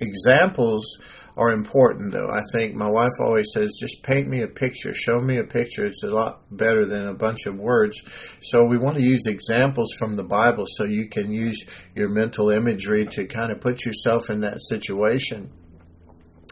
examples 0.00 0.98
are 1.38 1.50
important, 1.50 2.12
though. 2.12 2.28
I 2.28 2.42
think 2.52 2.74
my 2.74 2.90
wife 2.90 3.12
always 3.20 3.46
says, 3.54 3.78
just 3.80 4.02
paint 4.02 4.26
me 4.26 4.42
a 4.42 4.48
picture, 4.48 4.92
show 4.92 5.20
me 5.20 5.38
a 5.38 5.44
picture. 5.44 5.86
It's 5.86 6.02
a 6.02 6.08
lot 6.08 6.42
better 6.50 6.84
than 6.84 7.06
a 7.06 7.14
bunch 7.14 7.46
of 7.46 7.54
words. 7.54 8.02
So 8.40 8.64
we 8.64 8.76
want 8.76 8.96
to 8.96 9.04
use 9.04 9.22
examples 9.26 9.94
from 9.96 10.14
the 10.14 10.24
Bible 10.24 10.64
so 10.66 10.82
you 10.82 11.08
can 11.08 11.30
use 11.30 11.64
your 11.94 12.08
mental 12.08 12.50
imagery 12.50 13.06
to 13.12 13.26
kind 13.26 13.52
of 13.52 13.60
put 13.60 13.84
yourself 13.86 14.30
in 14.30 14.40
that 14.40 14.60
situation. 14.60 15.52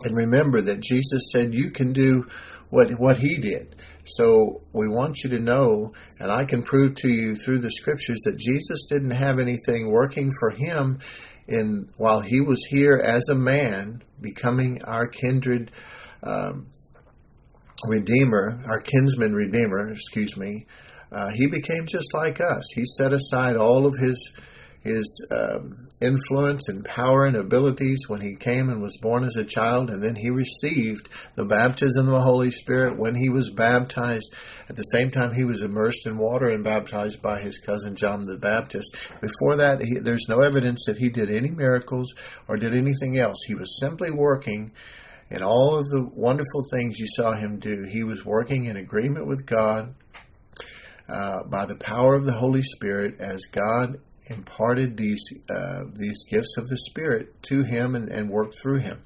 And 0.04 0.16
remember 0.16 0.60
that 0.62 0.80
Jesus 0.80 1.30
said 1.32 1.52
you 1.52 1.72
can 1.72 1.92
do 1.92 2.28
what, 2.70 2.90
what 2.92 3.18
he 3.18 3.38
did. 3.38 3.74
So 4.04 4.62
we 4.72 4.86
want 4.86 5.24
you 5.24 5.30
to 5.30 5.40
know, 5.40 5.94
and 6.20 6.30
I 6.30 6.44
can 6.44 6.62
prove 6.62 6.94
to 6.96 7.10
you 7.10 7.34
through 7.34 7.58
the 7.58 7.72
scriptures 7.72 8.20
that 8.24 8.38
Jesus 8.38 8.86
didn't 8.88 9.16
have 9.16 9.40
anything 9.40 9.90
working 9.90 10.30
for 10.38 10.50
him 10.50 11.00
in 11.48 11.88
while 11.96 12.20
he 12.20 12.40
was 12.40 12.64
here 12.64 13.00
as 13.02 13.28
a 13.28 13.34
man, 13.34 14.02
becoming 14.20 14.82
our 14.84 15.06
kindred 15.06 15.70
um, 16.22 16.66
redeemer, 17.86 18.62
our 18.66 18.80
kinsman 18.80 19.34
redeemer, 19.34 19.90
excuse 19.90 20.36
me. 20.36 20.66
Uh, 21.12 21.28
he 21.30 21.46
became 21.46 21.86
just 21.86 22.12
like 22.14 22.40
us. 22.40 22.64
He 22.74 22.84
set 22.84 23.12
aside 23.12 23.56
all 23.56 23.86
of 23.86 23.94
his 23.96 24.32
his 24.82 25.26
um, 25.30 25.85
influence 26.00 26.68
and 26.68 26.84
power 26.84 27.24
and 27.24 27.36
abilities 27.36 28.04
when 28.06 28.20
he 28.20 28.34
came 28.36 28.68
and 28.68 28.82
was 28.82 28.98
born 29.00 29.24
as 29.24 29.36
a 29.36 29.44
child, 29.44 29.88
and 29.88 30.02
then 30.02 30.14
he 30.14 30.30
received 30.30 31.08
the 31.36 31.44
baptism 31.44 32.06
of 32.06 32.12
the 32.12 32.20
Holy 32.20 32.50
Spirit 32.50 32.98
when 32.98 33.14
he 33.14 33.30
was 33.30 33.50
baptized. 33.50 34.34
At 34.68 34.76
the 34.76 34.82
same 34.82 35.10
time, 35.10 35.32
he 35.32 35.44
was 35.44 35.62
immersed 35.62 36.06
in 36.06 36.18
water 36.18 36.48
and 36.48 36.62
baptized 36.62 37.22
by 37.22 37.40
his 37.40 37.58
cousin 37.58 37.96
John 37.96 38.26
the 38.26 38.36
Baptist. 38.36 38.94
Before 39.20 39.56
that, 39.56 39.82
he, 39.82 39.98
there's 39.98 40.28
no 40.28 40.40
evidence 40.40 40.84
that 40.86 40.98
he 40.98 41.08
did 41.08 41.30
any 41.30 41.50
miracles 41.50 42.14
or 42.48 42.56
did 42.56 42.74
anything 42.74 43.18
else. 43.18 43.38
He 43.46 43.54
was 43.54 43.78
simply 43.80 44.10
working. 44.10 44.72
in 45.30 45.42
all 45.42 45.76
of 45.78 45.88
the 45.88 46.08
wonderful 46.12 46.62
things 46.70 46.98
you 46.98 47.06
saw 47.08 47.32
him 47.32 47.58
do, 47.58 47.84
he 47.88 48.04
was 48.04 48.24
working 48.24 48.66
in 48.66 48.76
agreement 48.76 49.26
with 49.26 49.46
God 49.46 49.94
uh, 51.08 51.42
by 51.44 51.64
the 51.64 51.76
power 51.76 52.14
of 52.14 52.24
the 52.24 52.32
Holy 52.32 52.62
Spirit 52.62 53.20
as 53.20 53.40
God 53.50 53.98
imparted 54.28 54.96
these 54.96 55.22
uh, 55.48 55.84
these 55.94 56.24
gifts 56.28 56.56
of 56.58 56.68
the 56.68 56.76
Spirit 56.76 57.40
to 57.42 57.62
him 57.62 57.94
and, 57.94 58.08
and 58.08 58.28
worked 58.28 58.58
through 58.60 58.80
him. 58.80 59.02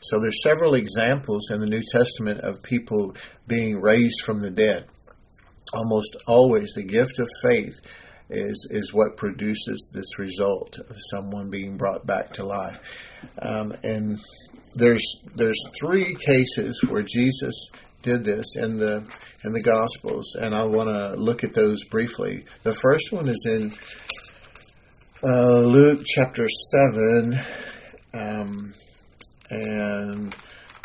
So 0.00 0.20
there's 0.20 0.42
several 0.42 0.74
examples 0.74 1.50
in 1.50 1.60
the 1.60 1.66
New 1.66 1.82
Testament 1.92 2.40
of 2.40 2.62
people 2.62 3.16
being 3.46 3.80
raised 3.80 4.22
from 4.24 4.40
the 4.40 4.50
dead. 4.50 4.86
Almost 5.72 6.16
always, 6.26 6.72
the 6.74 6.82
gift 6.82 7.18
of 7.18 7.28
faith 7.42 7.80
is 8.30 8.68
is 8.70 8.92
what 8.92 9.16
produces 9.16 9.88
this 9.92 10.18
result 10.18 10.78
of 10.78 10.96
someone 11.10 11.50
being 11.50 11.76
brought 11.76 12.06
back 12.06 12.32
to 12.34 12.44
life. 12.44 12.78
Um, 13.40 13.72
and 13.82 14.20
there's 14.74 15.22
there's 15.34 15.60
three 15.80 16.14
cases 16.14 16.82
where 16.88 17.02
Jesus 17.02 17.70
did 18.02 18.24
this 18.24 18.56
in 18.56 18.78
the 18.78 19.06
in 19.44 19.52
the 19.52 19.62
Gospels, 19.62 20.36
and 20.36 20.54
I 20.54 20.64
want 20.64 20.88
to 20.88 21.14
look 21.20 21.44
at 21.44 21.52
those 21.52 21.84
briefly. 21.84 22.44
The 22.62 22.74
first 22.74 23.12
one 23.12 23.28
is 23.28 23.46
in 23.48 23.72
uh, 25.22 25.58
Luke 25.58 26.02
chapter 26.04 26.46
7, 26.48 27.40
um, 28.14 28.72
and 29.50 30.36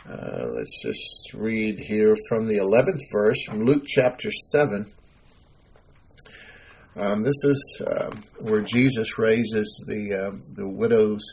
uh, 0.09 0.45
let's 0.55 0.81
just 0.81 1.33
read 1.35 1.79
here 1.79 2.15
from 2.27 2.47
the 2.47 2.57
11th 2.57 3.01
verse 3.11 3.43
from 3.43 3.59
Luke 3.63 3.83
chapter 3.85 4.31
7. 4.31 4.91
Um, 6.95 7.23
this 7.23 7.43
is 7.43 7.81
uh, 7.87 8.15
where 8.41 8.61
Jesus 8.61 9.17
raises 9.17 9.83
the 9.87 10.13
uh, 10.13 10.37
the 10.53 10.67
widow's 10.67 11.23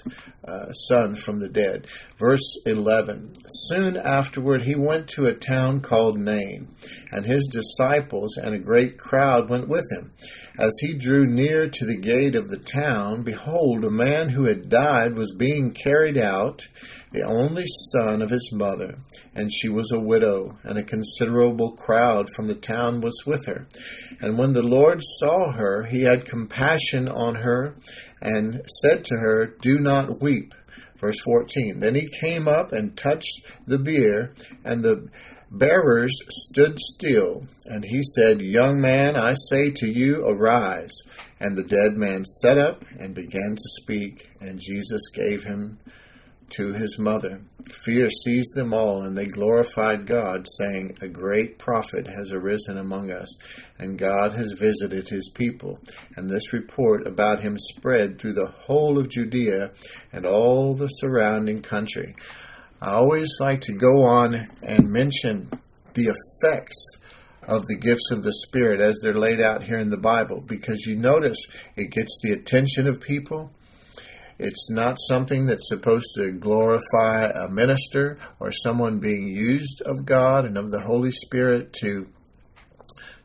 uh, 0.47 0.73
son 0.73 1.15
from 1.15 1.39
the 1.39 1.51
dead. 1.51 1.87
Verse 2.19 2.63
eleven. 2.65 3.35
Soon 3.47 3.99
afterward, 3.99 4.63
he 4.63 4.75
went 4.75 5.09
to 5.09 5.27
a 5.27 5.35
town 5.35 5.83
called 5.83 6.19
Nain, 6.19 6.75
and 7.13 7.27
his 7.27 7.47
disciples 7.53 8.39
and 8.39 8.55
a 8.55 8.59
great 8.59 8.97
crowd 8.99 9.51
went 9.51 9.69
with 9.69 9.85
him. 9.93 10.13
As 10.59 10.73
he 10.81 10.95
drew 10.95 11.27
near 11.27 11.69
to 11.69 11.87
the 11.87 11.99
gate 11.99 12.37
of 12.37 12.49
the 12.49 12.59
town, 12.59 13.23
behold, 13.23 13.85
a 13.85 13.91
man 13.91 14.31
who 14.31 14.45
had 14.45 14.71
died 14.71 15.17
was 15.17 15.35
being 15.37 15.73
carried 15.73 16.17
out 16.17 16.67
the 17.13 17.23
only 17.23 17.65
son 17.93 18.23
of 18.23 18.31
his 18.31 18.53
mother, 18.53 18.97
and 19.35 19.53
she 19.53 19.69
was 19.69 19.91
a 19.93 20.01
widow, 20.01 20.57
and 20.63 20.79
a 20.79 20.85
considerable 20.85 21.73
crowd 21.73 22.29
from 22.31 22.47
the 22.47 22.55
town 22.55 23.01
was 23.01 23.25
with 23.27 23.47
her. 23.47 23.67
And 24.21 24.39
when 24.39 24.53
the 24.53 24.63
Lord 24.63 25.01
saw 25.03 25.53
her, 25.53 25.85
he 25.91 26.03
had 26.03 26.25
compassion 26.25 27.09
on 27.09 27.35
her, 27.35 27.75
and 28.21 28.63
said 28.83 29.05
to 29.05 29.17
her, 29.17 29.57
Do 29.61 29.79
not 29.79 30.23
weep. 30.23 30.55
Verse 30.99 31.19
14 31.21 31.81
Then 31.81 31.95
he 31.95 32.09
came 32.21 32.47
up 32.47 32.73
and 32.73 32.97
touched 32.97 33.45
the 33.67 33.79
bier, 33.79 34.33
and 34.65 34.85
the 34.85 35.09
bearers 35.51 36.17
stood 36.29 36.79
still. 36.79 37.45
And 37.67 37.85
he 37.85 38.03
said, 38.03 38.41
Young 38.41 38.81
man, 38.81 39.17
I 39.17 39.35
say 39.49 39.71
to 39.71 39.89
you, 39.89 40.25
arise. 40.27 40.93
And 41.41 41.57
the 41.57 41.65
dead 41.65 41.97
man 41.97 42.25
sat 42.25 42.59
up 42.59 42.85
and 42.99 43.15
began 43.15 43.57
to 43.57 43.83
speak, 43.83 44.29
and 44.41 44.61
Jesus 44.61 45.09
gave 45.13 45.43
him 45.43 45.79
to 46.51 46.73
his 46.73 46.99
mother. 46.99 47.41
Fear 47.73 48.09
seized 48.11 48.55
them 48.55 48.75
all, 48.75 49.03
and 49.03 49.17
they 49.17 49.27
glorified 49.27 50.07
God, 50.07 50.47
saying, 50.59 50.99
A 51.01 51.09
great 51.09 51.59
prophet 51.59 52.07
has 52.07 52.33
arisen 52.33 52.79
among 52.79 53.11
us, 53.11 53.29
and 53.79 53.99
God 53.99 54.35
has 54.35 54.53
visited 54.53 55.09
his 55.09 55.31
people. 55.35 55.79
And 56.17 56.29
this 56.29 56.53
report 56.53 57.07
about 57.07 57.41
him 57.41 57.57
spread 57.59 58.19
through 58.19 58.35
the 58.35 58.53
whole 58.59 58.99
of 58.99 59.09
Judea 59.09 59.73
and 60.13 60.27
all 60.27 60.75
the 60.75 60.89
surrounding 60.89 61.63
country. 61.63 62.15
I 62.81 62.93
always 62.93 63.37
like 63.41 63.61
to 63.63 63.75
go 63.75 64.03
on 64.03 64.49
and 64.63 64.89
mention 64.89 65.51
the 65.95 66.15
effects 66.15 66.97
of 67.43 67.67
the 67.67 67.77
gifts 67.77 68.11
of 68.11 68.23
the 68.23 68.33
Spirit 68.33 68.81
as 68.81 69.01
they're 69.03 69.13
laid 69.13 69.41
out 69.41 69.63
here 69.63 69.79
in 69.79 69.91
the 69.91 69.97
Bible 69.97 70.41
because 70.41 70.87
you 70.87 70.97
notice 70.97 71.39
it 71.77 71.91
gets 71.91 72.21
the 72.23 72.33
attention 72.33 72.89
of 72.89 73.01
people 73.01 73.53
it's 74.43 74.71
not 74.71 74.97
something 74.99 75.47
that's 75.47 75.69
supposed 75.69 76.15
to 76.17 76.33
glorify 76.33 77.27
a 77.27 77.49
minister 77.49 78.19
or 78.39 78.53
someone 78.53 78.99
being 78.99 79.29
used 79.29 79.83
of 79.83 80.05
God 80.05 80.47
and 80.47 80.57
of 80.57 80.71
the 80.71 80.81
Holy 80.81 81.11
Spirit 81.11 81.73
to 81.81 82.07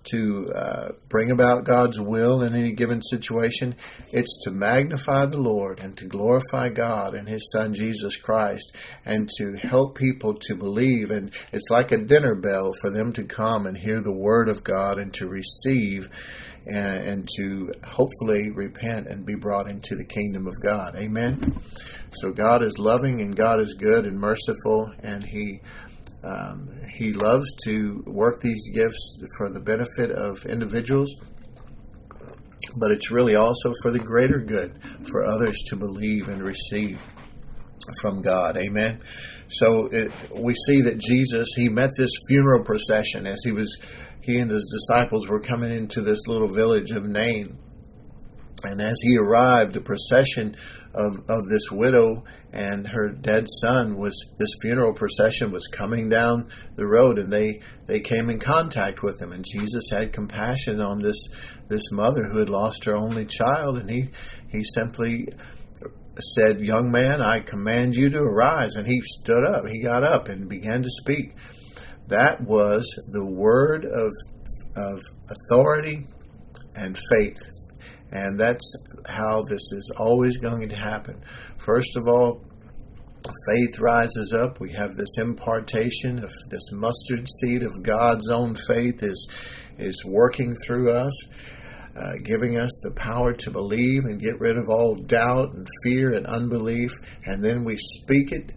to 0.05 0.51
uh, 0.55 0.89
bring 1.09 1.31
about 1.31 1.65
God's 1.65 1.99
will 1.99 2.41
in 2.43 2.55
any 2.55 2.71
given 2.71 3.01
situation. 3.01 3.75
It's 4.11 4.43
to 4.43 4.51
magnify 4.51 5.25
the 5.27 5.39
Lord 5.39 5.79
and 5.79 5.97
to 5.97 6.05
glorify 6.05 6.69
God 6.69 7.15
and 7.15 7.27
His 7.27 7.51
Son 7.51 7.73
Jesus 7.73 8.17
Christ 8.17 8.75
and 9.05 9.29
to 9.37 9.53
help 9.53 9.97
people 9.97 10.35
to 10.41 10.55
believe. 10.55 11.11
And 11.11 11.31
it's 11.51 11.69
like 11.69 11.91
a 11.91 11.97
dinner 11.97 12.35
bell 12.35 12.73
for 12.81 12.91
them 12.91 13.13
to 13.13 13.23
come 13.23 13.65
and 13.65 13.77
hear 13.77 14.01
the 14.01 14.11
Word 14.11 14.49
of 14.49 14.63
God 14.63 14.99
and 14.99 15.13
to 15.15 15.27
receive 15.27 16.09
and, 16.65 17.07
and 17.07 17.29
to 17.37 17.71
hopefully 17.87 18.51
repent 18.51 19.07
and 19.07 19.25
be 19.25 19.35
brought 19.35 19.69
into 19.69 19.95
the 19.95 20.05
kingdom 20.05 20.47
of 20.47 20.53
God. 20.61 20.95
Amen. 20.95 21.59
So 22.11 22.31
God 22.31 22.63
is 22.63 22.77
loving 22.79 23.21
and 23.21 23.35
God 23.35 23.61
is 23.61 23.75
good 23.75 24.05
and 24.05 24.19
merciful, 24.19 24.91
and 24.99 25.23
He 25.23 25.61
um, 26.25 26.69
He 26.93 27.11
loves 27.11 27.47
to 27.65 28.03
work 28.05 28.41
these 28.41 28.69
gifts 28.73 29.19
for 29.37 29.49
the 29.49 29.59
benefit 29.59 30.11
of 30.11 30.45
individuals. 30.45 31.13
But 32.77 32.91
it's 32.91 33.11
really 33.11 33.35
also 33.35 33.73
for 33.81 33.91
the 33.91 33.99
greater 33.99 34.39
good, 34.39 34.79
for 35.09 35.25
others 35.25 35.61
to 35.67 35.75
believe 35.75 36.29
and 36.29 36.41
receive 36.41 37.01
from 38.01 38.21
God. 38.21 38.57
Amen. 38.57 39.01
So 39.47 39.87
it, 39.91 40.11
we 40.33 40.53
see 40.67 40.81
that 40.81 40.97
Jesus, 40.97 41.49
he 41.55 41.69
met 41.69 41.91
this 41.95 42.11
funeral 42.27 42.63
procession 42.63 43.27
as 43.27 43.43
he 43.43 43.51
was 43.51 43.77
he 44.21 44.39
and 44.39 44.49
his 44.49 44.73
disciples 44.73 45.29
were 45.29 45.39
coming 45.39 45.71
into 45.71 46.01
this 46.01 46.25
little 46.25 46.47
village 46.47 46.91
of 46.91 47.05
Nain. 47.05 47.59
And 48.63 48.81
as 48.81 48.95
he 49.01 49.17
arrived, 49.19 49.73
the 49.73 49.81
procession 49.81 50.55
of, 50.95 51.19
of 51.29 51.47
this 51.49 51.69
widow 51.71 52.23
and 52.53 52.87
her 52.87 53.09
dead 53.09 53.47
son 53.61 53.97
was 53.97 54.13
this 54.37 54.55
funeral 54.61 54.93
procession 54.93 55.51
was 55.51 55.67
coming 55.67 56.09
down 56.09 56.49
the 56.75 56.87
road 56.87 57.19
and 57.19 57.31
they 57.31 57.59
they 57.85 57.99
came 57.99 58.29
in 58.29 58.39
contact 58.39 59.03
with 59.03 59.21
him 59.21 59.31
and 59.31 59.45
Jesus 59.45 59.89
had 59.91 60.13
compassion 60.13 60.79
on 60.79 60.99
this 60.99 61.27
this 61.67 61.91
mother 61.91 62.23
who 62.31 62.39
had 62.39 62.49
lost 62.49 62.85
her 62.85 62.95
only 62.95 63.25
child 63.25 63.77
and 63.77 63.89
he 63.89 64.09
he 64.49 64.63
simply 64.63 65.27
said 66.19 66.61
young 66.61 66.89
man 66.91 67.21
I 67.21 67.41
command 67.41 67.95
you 67.95 68.09
to 68.09 68.19
arise 68.19 68.75
and 68.75 68.87
he 68.87 69.01
stood 69.01 69.45
up 69.45 69.67
he 69.67 69.81
got 69.81 70.07
up 70.07 70.29
and 70.29 70.47
began 70.47 70.81
to 70.83 70.89
speak. 70.89 71.35
That 72.07 72.41
was 72.41 72.99
the 73.09 73.25
word 73.25 73.85
of 73.85 74.11
of 74.77 75.01
authority 75.29 76.07
and 76.75 76.97
faith 77.09 77.37
and 78.11 78.39
that's 78.39 78.75
how 79.07 79.43
this 79.43 79.71
is 79.71 79.91
always 79.97 80.37
going 80.37 80.69
to 80.69 80.75
happen. 80.75 81.21
First 81.57 81.95
of 81.97 82.07
all, 82.07 82.41
faith 83.49 83.79
rises 83.79 84.33
up. 84.33 84.59
We 84.59 84.71
have 84.73 84.95
this 84.95 85.17
impartation 85.17 86.23
of 86.23 86.31
this 86.49 86.71
mustard 86.71 87.27
seed 87.41 87.63
of 87.63 87.83
God's 87.83 88.29
own 88.29 88.55
faith 88.55 89.03
is 89.03 89.27
is 89.77 90.05
working 90.05 90.55
through 90.65 90.93
us, 90.93 91.13
uh, 91.97 92.13
giving 92.23 92.57
us 92.57 92.71
the 92.83 92.91
power 92.91 93.33
to 93.33 93.51
believe 93.51 94.05
and 94.05 94.19
get 94.19 94.39
rid 94.39 94.57
of 94.57 94.69
all 94.69 94.95
doubt 94.95 95.53
and 95.53 95.67
fear 95.83 96.13
and 96.13 96.25
unbelief, 96.25 96.91
and 97.25 97.43
then 97.43 97.65
we 97.65 97.75
speak 97.77 98.31
it 98.31 98.53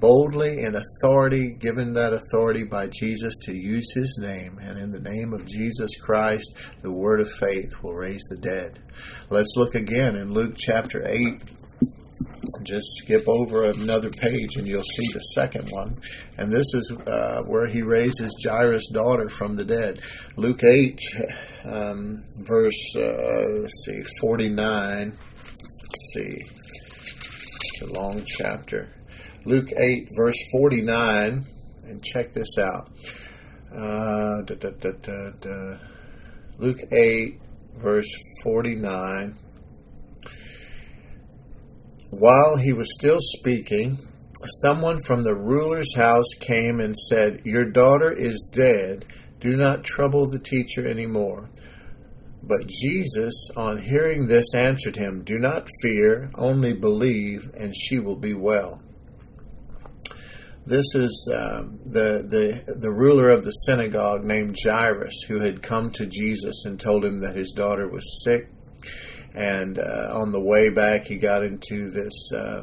boldly 0.00 0.60
in 0.60 0.76
authority, 0.76 1.50
given 1.50 1.92
that 1.94 2.12
authority 2.12 2.64
by 2.64 2.86
Jesus 2.88 3.36
to 3.42 3.54
use 3.54 3.92
his 3.94 4.18
name. 4.20 4.58
And 4.60 4.78
in 4.78 4.90
the 4.90 5.00
name 5.00 5.32
of 5.32 5.46
Jesus 5.46 5.96
Christ, 6.00 6.54
the 6.82 6.92
word 6.92 7.20
of 7.20 7.30
faith 7.30 7.82
will 7.82 7.94
raise 7.94 8.22
the 8.30 8.36
dead. 8.36 8.80
Let's 9.28 9.54
look 9.56 9.74
again 9.74 10.16
in 10.16 10.32
Luke 10.32 10.54
chapter 10.56 11.06
8. 11.06 11.42
Just 12.62 12.86
skip 12.98 13.28
over 13.28 13.62
another 13.62 14.10
page 14.10 14.56
and 14.56 14.66
you'll 14.66 14.82
see 14.82 15.06
the 15.12 15.20
second 15.34 15.68
one. 15.70 15.96
And 16.38 16.50
this 16.50 16.66
is 16.74 16.92
uh, 17.06 17.42
where 17.46 17.66
he 17.66 17.82
raises 17.82 18.36
Jairus' 18.42 18.88
daughter 18.92 19.28
from 19.28 19.56
the 19.56 19.64
dead. 19.64 20.00
Luke 20.36 20.62
8, 20.64 20.98
um, 21.64 22.24
verse, 22.36 22.96
uh, 22.96 23.66
see, 23.84 24.02
49. 24.20 25.18
Let's 25.50 26.12
see. 26.14 26.42
It's 26.42 27.82
a 27.82 27.86
long 27.86 28.24
chapter. 28.24 28.99
Luke 29.46 29.70
8, 29.74 30.08
verse 30.14 30.36
49, 30.52 31.46
and 31.84 32.04
check 32.04 32.32
this 32.34 32.58
out. 32.58 32.90
Uh, 33.74 34.42
da, 34.42 34.54
da, 34.54 35.30
da, 35.40 35.78
Luke 36.58 36.80
8, 36.92 37.40
verse 37.78 38.12
49. 38.42 39.38
While 42.10 42.56
he 42.56 42.74
was 42.74 42.92
still 42.92 43.18
speaking, 43.18 43.98
someone 44.62 44.98
from 45.06 45.22
the 45.22 45.34
ruler's 45.34 45.94
house 45.96 46.34
came 46.38 46.80
and 46.80 46.94
said, 46.94 47.40
Your 47.44 47.64
daughter 47.64 48.12
is 48.12 48.50
dead. 48.52 49.06
Do 49.40 49.52
not 49.52 49.84
trouble 49.84 50.28
the 50.28 50.38
teacher 50.38 50.86
anymore. 50.86 51.48
But 52.42 52.66
Jesus, 52.66 53.48
on 53.56 53.78
hearing 53.78 54.26
this, 54.26 54.54
answered 54.54 54.96
him, 54.96 55.22
Do 55.24 55.38
not 55.38 55.68
fear, 55.80 56.30
only 56.36 56.74
believe, 56.74 57.50
and 57.54 57.74
she 57.74 58.00
will 58.00 58.16
be 58.16 58.34
well. 58.34 58.82
This 60.66 60.86
is 60.94 61.32
um, 61.34 61.80
the, 61.86 62.24
the, 62.28 62.74
the 62.76 62.90
ruler 62.90 63.30
of 63.30 63.44
the 63.44 63.50
synagogue 63.50 64.24
named 64.24 64.56
Jairus 64.62 65.22
who 65.26 65.40
had 65.40 65.62
come 65.62 65.90
to 65.92 66.06
Jesus 66.06 66.64
and 66.66 66.78
told 66.78 67.04
him 67.04 67.18
that 67.18 67.34
his 67.34 67.52
daughter 67.52 67.88
was 67.88 68.22
sick. 68.24 68.50
And 69.34 69.78
uh, 69.78 70.10
on 70.12 70.32
the 70.32 70.40
way 70.40 70.70
back, 70.70 71.06
he 71.06 71.16
got 71.16 71.44
into 71.44 71.90
this 71.90 72.12
uh, 72.36 72.62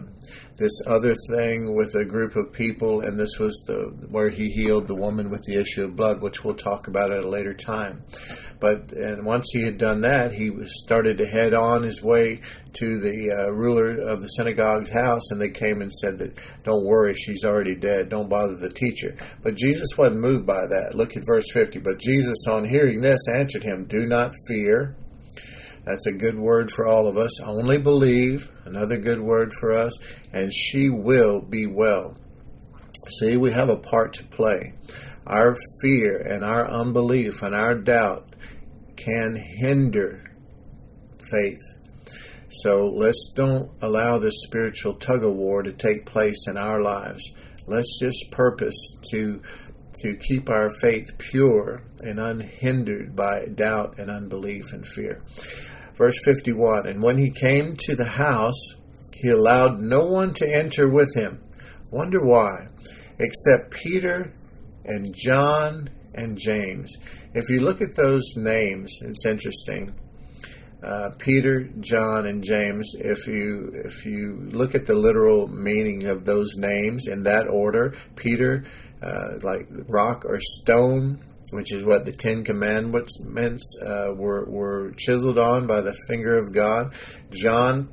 this 0.58 0.82
other 0.88 1.14
thing 1.30 1.76
with 1.76 1.94
a 1.96 2.06
group 2.06 2.36
of 2.36 2.52
people, 2.52 3.02
and 3.02 3.20
this 3.20 3.38
was 3.40 3.56
the 3.68 3.94
where 4.10 4.30
he 4.30 4.50
healed 4.50 4.88
the 4.88 4.96
woman 4.96 5.30
with 5.30 5.44
the 5.44 5.56
issue 5.56 5.86
of 5.86 5.96
blood, 5.96 6.22
which 6.22 6.44
we'll 6.44 6.56
talk 6.56 6.88
about 6.88 7.12
at 7.12 7.24
a 7.24 7.30
later 7.30 7.54
time. 7.54 8.04
But 8.60 8.92
and 8.92 9.26
once 9.26 9.50
he 9.52 9.62
had 9.62 9.78
done 9.78 10.02
that, 10.02 10.32
he 10.32 10.50
was 10.50 10.82
started 10.84 11.20
to 11.20 11.28
head 11.28 11.54
on 11.54 11.84
his 11.84 12.02
way 12.02 12.42
to 12.74 13.00
the 13.00 13.32
uh, 13.32 13.52
ruler 13.52 14.00
of 14.00 14.22
the 14.22 14.28
synagogue's 14.30 14.90
house, 14.90 15.32
and 15.32 15.40
they 15.40 15.50
came 15.50 15.82
and 15.82 15.94
said 15.94 16.18
that, 16.18 16.38
"Don't 16.64 16.86
worry, 16.86 17.14
she's 17.14 17.46
already 17.46 17.76
dead. 17.76 18.10
Don't 18.10 18.30
bother 18.30 18.56
the 18.56 18.70
teacher." 18.70 19.16
But 19.44 19.56
Jesus 19.56 19.98
wasn't 19.98 20.22
moved 20.22 20.46
by 20.46 20.66
that. 20.68 20.96
Look 20.96 21.16
at 21.16 21.26
verse 21.26 21.52
fifty. 21.52 21.80
But 21.80 22.00
Jesus, 22.00 22.48
on 22.50 22.66
hearing 22.66 23.02
this, 23.02 23.28
answered 23.32 23.64
him, 23.64 23.86
"Do 23.86 24.06
not 24.06 24.34
fear." 24.48 24.96
That's 25.88 26.06
a 26.06 26.12
good 26.12 26.38
word 26.38 26.70
for 26.70 26.86
all 26.86 27.08
of 27.08 27.18
us. 27.18 27.40
Only 27.40 27.78
believe, 27.78 28.52
another 28.66 28.98
good 28.98 29.22
word 29.22 29.54
for 29.54 29.72
us, 29.72 29.94
and 30.34 30.54
she 30.54 30.90
will 30.90 31.42
be 31.42 31.66
well. 31.66 32.18
See, 33.20 33.38
we 33.38 33.54
have 33.54 33.70
a 33.70 33.78
part 33.78 34.16
to 34.16 34.26
play. 34.26 34.74
Our 35.26 35.56
fear 35.82 36.18
and 36.18 36.44
our 36.44 36.70
unbelief 36.70 37.42
and 37.42 37.56
our 37.56 37.76
doubt 37.76 38.36
can 38.98 39.38
hinder 39.38 40.30
faith. 41.32 41.62
So 42.50 42.88
let's 42.88 43.32
don't 43.34 43.72
allow 43.82 44.18
this 44.18 44.44
spiritual 44.46 44.96
tug 44.96 45.24
of 45.24 45.36
war 45.36 45.64
to 45.64 45.72
take 45.72 46.06
place 46.06 46.48
in 46.50 46.58
our 46.58 46.82
lives. 46.82 47.32
Let's 47.66 47.98
just 48.02 48.30
purpose 48.32 48.98
to 49.12 49.42
to 50.02 50.16
keep 50.16 50.50
our 50.50 50.70
faith 50.70 51.18
pure 51.18 51.82
and 52.02 52.20
unhindered 52.20 53.16
by 53.16 53.46
doubt 53.46 53.98
and 53.98 54.12
unbelief 54.12 54.72
and 54.72 54.88
fear. 54.88 55.24
Verse 55.98 56.20
51 56.24 56.88
And 56.88 57.02
when 57.02 57.18
he 57.18 57.32
came 57.32 57.76
to 57.80 57.96
the 57.96 58.10
house, 58.10 58.76
he 59.14 59.30
allowed 59.30 59.80
no 59.80 60.00
one 60.00 60.34
to 60.36 60.48
enter 60.48 60.88
with 60.88 61.14
him. 61.16 61.42
Wonder 61.92 62.20
why? 62.24 62.68
Except 63.20 63.72
Peter 63.72 64.34
and 64.86 65.14
John 65.16 65.90
and 66.14 66.38
James. 66.38 66.94
If 67.34 67.50
you 67.50 67.62
look 67.62 67.82
at 67.82 67.96
those 67.96 68.24
names, 68.36 69.00
it's 69.02 69.26
interesting. 69.26 69.94
Uh, 70.84 71.10
Peter, 71.18 71.70
John, 71.80 72.28
and 72.28 72.44
James. 72.44 72.94
If 72.94 73.26
you 73.26 73.72
if 73.74 74.06
you 74.06 74.48
look 74.52 74.76
at 74.76 74.86
the 74.86 74.96
literal 74.96 75.48
meaning 75.48 76.06
of 76.06 76.24
those 76.24 76.56
names 76.56 77.08
in 77.08 77.24
that 77.24 77.48
order, 77.48 77.96
Peter, 78.16 78.66
uh, 79.02 79.40
like 79.42 79.68
rock 79.88 80.24
or 80.26 80.40
stone, 80.40 81.20
which 81.52 81.72
is 81.72 81.84
what 81.84 82.06
the 82.06 82.12
Ten 82.12 82.44
Commandments 82.44 83.78
uh, 83.82 84.14
were, 84.16 84.46
were 84.46 84.92
chiseled 84.98 85.38
on 85.38 85.68
by 85.68 85.82
the 85.82 85.98
finger 86.08 86.38
of 86.38 86.54
God. 86.54 86.94
John, 87.32 87.90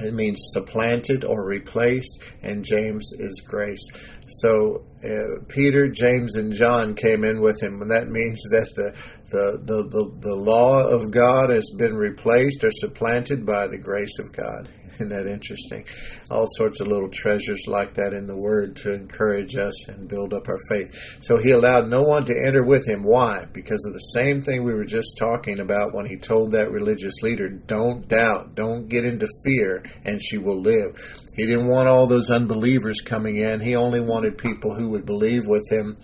it 0.00 0.12
means 0.12 0.40
supplanted 0.52 1.24
or 1.24 1.46
replaced, 1.46 2.20
and 2.42 2.64
James 2.64 3.12
is 3.18 3.40
grace. 3.46 3.84
So 4.28 4.84
uh, 5.04 5.44
Peter, 5.48 5.88
James, 5.88 6.34
and 6.36 6.52
John 6.52 6.94
came 6.94 7.22
in 7.24 7.40
with 7.40 7.62
him, 7.62 7.80
and 7.82 7.90
that 7.90 8.08
means 8.08 8.42
that 8.50 8.68
the, 8.74 8.92
the, 9.30 9.58
the, 9.64 9.88
the, 9.88 10.28
the 10.28 10.34
law 10.34 10.86
of 10.88 11.10
God 11.10 11.50
has 11.50 11.70
been 11.76 11.94
replaced 11.94 12.64
or 12.64 12.70
supplanted 12.72 13.46
by 13.46 13.68
the 13.68 13.78
grace 13.78 14.18
of 14.18 14.32
God. 14.32 14.68
Isn't 14.96 15.10
that 15.10 15.26
interesting? 15.26 15.84
All 16.30 16.46
sorts 16.56 16.80
of 16.80 16.86
little 16.86 17.10
treasures 17.10 17.66
like 17.66 17.94
that 17.94 18.14
in 18.14 18.26
the 18.26 18.36
Word 18.36 18.76
to 18.76 18.92
encourage 18.92 19.54
us 19.54 19.88
and 19.88 20.08
build 20.08 20.32
up 20.32 20.48
our 20.48 20.56
faith. 20.70 21.18
So 21.20 21.36
he 21.36 21.50
allowed 21.50 21.88
no 21.88 22.02
one 22.02 22.24
to 22.24 22.34
enter 22.34 22.64
with 22.64 22.88
him. 22.88 23.02
Why? 23.02 23.44
Because 23.52 23.84
of 23.86 23.92
the 23.92 23.98
same 23.98 24.40
thing 24.40 24.64
we 24.64 24.74
were 24.74 24.86
just 24.86 25.18
talking 25.18 25.60
about 25.60 25.94
when 25.94 26.06
he 26.06 26.16
told 26.16 26.52
that 26.52 26.70
religious 26.70 27.22
leader, 27.22 27.48
don't 27.48 28.08
doubt, 28.08 28.54
don't 28.54 28.88
get 28.88 29.04
into 29.04 29.28
fear, 29.44 29.84
and 30.04 30.22
she 30.22 30.38
will 30.38 30.62
live. 30.62 30.96
He 31.34 31.44
didn't 31.44 31.68
want 31.68 31.88
all 31.88 32.06
those 32.06 32.30
unbelievers 32.30 33.02
coming 33.02 33.36
in. 33.36 33.60
He 33.60 33.76
only 33.76 34.00
wanted 34.00 34.38
people 34.38 34.74
who 34.74 34.88
would 34.90 35.04
believe 35.04 35.46
with 35.46 35.70
him 35.70 35.98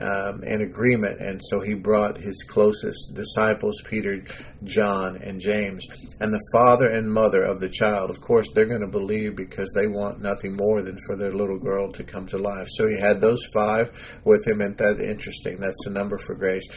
um, 0.00 0.42
in 0.44 0.62
agreement. 0.62 1.20
And 1.20 1.40
so 1.42 1.60
he 1.60 1.74
brought 1.74 2.16
his 2.16 2.42
closest 2.42 3.14
disciples, 3.14 3.82
Peter, 3.84 4.24
John, 4.64 5.16
and 5.16 5.40
James. 5.40 5.86
And 6.20 6.32
the 6.32 6.44
father 6.52 6.86
and 6.88 7.10
mother 7.10 7.42
of 7.42 7.60
the 7.60 7.68
child, 7.68 8.10
of 8.10 8.20
course, 8.20 8.50
they're 8.50 8.66
going 8.66 8.80
to 8.80 8.88
believe 8.88 9.36
because 9.36 9.72
they 9.74 9.86
want 9.86 10.20
nothing 10.20 10.56
more 10.56 10.82
than 10.82 10.98
for 11.06 11.16
their 11.16 11.32
little 11.32 11.58
girl 11.58 11.92
to 11.92 12.04
come 12.04 12.26
to 12.26 12.38
life. 12.38 12.68
So 12.70 12.88
he 12.88 12.98
had 12.98 13.20
those 13.20 13.44
five 13.52 13.90
with 14.24 14.46
him, 14.46 14.60
and 14.60 14.76
that's 14.76 15.00
interesting. 15.00 15.56
That's 15.56 15.84
the 15.84 15.90
number 15.90 16.18
for 16.18 16.34
grace. 16.34 16.68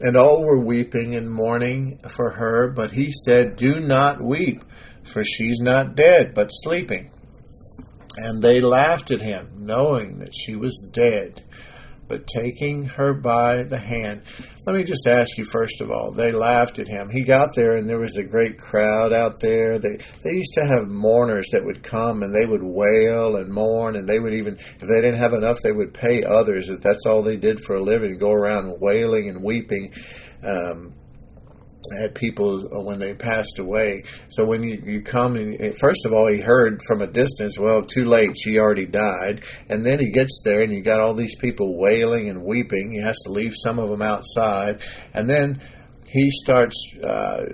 And 0.00 0.16
all 0.16 0.44
were 0.44 0.60
weeping 0.60 1.14
and 1.14 1.30
mourning 1.30 2.00
for 2.08 2.30
her, 2.30 2.70
but 2.70 2.90
he 2.90 3.10
said, 3.10 3.56
Do 3.56 3.80
not 3.80 4.22
weep, 4.22 4.62
for 5.04 5.24
she's 5.24 5.60
not 5.60 5.94
dead, 5.94 6.34
but 6.34 6.48
sleeping. 6.48 7.10
And 8.18 8.42
they 8.42 8.60
laughed 8.60 9.10
at 9.10 9.20
him, 9.20 9.50
knowing 9.58 10.18
that 10.18 10.34
she 10.34 10.54
was 10.54 10.86
dead 10.90 11.42
but 12.08 12.26
taking 12.26 12.84
her 12.84 13.14
by 13.14 13.62
the 13.62 13.78
hand. 13.78 14.22
Let 14.64 14.76
me 14.76 14.84
just 14.84 15.06
ask 15.06 15.36
you 15.38 15.44
first 15.44 15.80
of 15.80 15.90
all, 15.90 16.12
they 16.12 16.32
laughed 16.32 16.78
at 16.78 16.88
him. 16.88 17.08
He 17.10 17.24
got 17.24 17.54
there 17.54 17.76
and 17.76 17.88
there 17.88 18.00
was 18.00 18.16
a 18.16 18.24
great 18.24 18.58
crowd 18.58 19.12
out 19.12 19.40
there. 19.40 19.78
They 19.78 19.98
they 20.22 20.32
used 20.32 20.54
to 20.54 20.66
have 20.66 20.88
mourners 20.88 21.48
that 21.52 21.64
would 21.64 21.82
come 21.82 22.22
and 22.22 22.34
they 22.34 22.46
would 22.46 22.62
wail 22.62 23.36
and 23.36 23.52
mourn 23.52 23.96
and 23.96 24.08
they 24.08 24.18
would 24.18 24.34
even 24.34 24.58
if 24.58 24.80
they 24.80 25.00
didn't 25.00 25.18
have 25.18 25.34
enough 25.34 25.60
they 25.62 25.72
would 25.72 25.94
pay 25.94 26.24
others 26.24 26.68
if 26.68 26.80
that's 26.80 27.06
all 27.06 27.22
they 27.22 27.36
did 27.36 27.60
for 27.60 27.76
a 27.76 27.82
living, 27.82 28.18
go 28.18 28.32
around 28.32 28.80
wailing 28.80 29.28
and 29.28 29.44
weeping. 29.44 29.92
Um, 30.42 30.94
at 32.00 32.14
people 32.14 32.62
when 32.84 32.98
they 32.98 33.14
passed 33.14 33.58
away. 33.58 34.04
So 34.28 34.44
when 34.44 34.62
you, 34.62 34.82
you 34.84 35.02
come 35.02 35.36
and 35.36 35.76
first 35.78 36.04
of 36.04 36.12
all, 36.12 36.28
he 36.28 36.40
heard 36.40 36.82
from 36.82 37.02
a 37.02 37.06
distance, 37.06 37.58
well, 37.58 37.82
too 37.82 38.04
late, 38.04 38.36
she 38.38 38.58
already 38.58 38.86
died. 38.86 39.42
And 39.68 39.84
then 39.84 39.98
he 39.98 40.10
gets 40.10 40.42
there 40.44 40.62
and 40.62 40.72
you 40.72 40.82
got 40.82 41.00
all 41.00 41.14
these 41.14 41.36
people 41.36 41.78
wailing 41.78 42.28
and 42.28 42.44
weeping. 42.44 42.92
He 42.92 43.00
has 43.00 43.18
to 43.24 43.32
leave 43.32 43.54
some 43.54 43.78
of 43.78 43.90
them 43.90 44.02
outside. 44.02 44.80
And 45.14 45.28
then 45.28 45.60
he 46.08 46.30
starts 46.30 46.94
uh, 47.02 47.44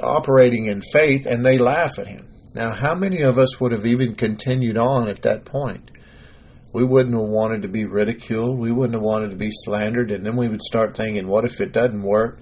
operating 0.00 0.66
in 0.66 0.82
faith 0.82 1.26
and 1.26 1.44
they 1.44 1.58
laugh 1.58 1.98
at 1.98 2.06
him. 2.06 2.26
Now, 2.54 2.74
how 2.74 2.94
many 2.94 3.22
of 3.22 3.38
us 3.38 3.60
would 3.60 3.72
have 3.72 3.86
even 3.86 4.14
continued 4.14 4.78
on 4.78 5.08
at 5.08 5.22
that 5.22 5.44
point? 5.44 5.90
We 6.72 6.84
wouldn't 6.84 7.14
have 7.14 7.28
wanted 7.28 7.62
to 7.62 7.68
be 7.68 7.84
ridiculed. 7.84 8.58
We 8.58 8.72
wouldn't 8.72 8.94
have 8.94 9.02
wanted 9.02 9.30
to 9.30 9.36
be 9.36 9.50
slandered. 9.50 10.10
And 10.10 10.24
then 10.24 10.36
we 10.36 10.48
would 10.48 10.62
start 10.62 10.96
thinking, 10.96 11.26
what 11.26 11.44
if 11.44 11.60
it 11.60 11.72
doesn't 11.72 12.02
work? 12.02 12.38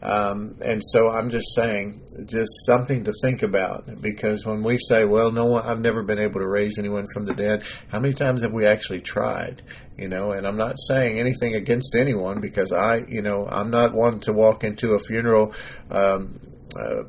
Um, 0.00 0.56
and 0.64 0.80
so 0.84 1.10
I'm 1.10 1.30
just 1.30 1.54
saying, 1.54 2.00
just 2.26 2.50
something 2.66 3.04
to 3.04 3.12
think 3.22 3.42
about 3.42 4.00
because 4.00 4.46
when 4.46 4.62
we 4.62 4.78
say, 4.78 5.04
well, 5.04 5.32
no 5.32 5.46
one, 5.46 5.66
I've 5.66 5.80
never 5.80 6.02
been 6.02 6.18
able 6.18 6.40
to 6.40 6.46
raise 6.46 6.78
anyone 6.78 7.04
from 7.12 7.24
the 7.24 7.34
dead, 7.34 7.64
how 7.88 7.98
many 7.98 8.14
times 8.14 8.42
have 8.42 8.52
we 8.52 8.66
actually 8.66 9.00
tried? 9.00 9.62
You 9.96 10.08
know, 10.08 10.30
and 10.30 10.46
I'm 10.46 10.56
not 10.56 10.76
saying 10.78 11.18
anything 11.18 11.54
against 11.54 11.96
anyone 11.96 12.40
because 12.40 12.72
I, 12.72 12.98
you 13.08 13.22
know, 13.22 13.46
I'm 13.50 13.70
not 13.70 13.92
one 13.92 14.20
to 14.20 14.32
walk 14.32 14.62
into 14.62 14.92
a 14.92 14.98
funeral 15.00 15.54
um, 15.90 16.40
uh, 16.76 17.04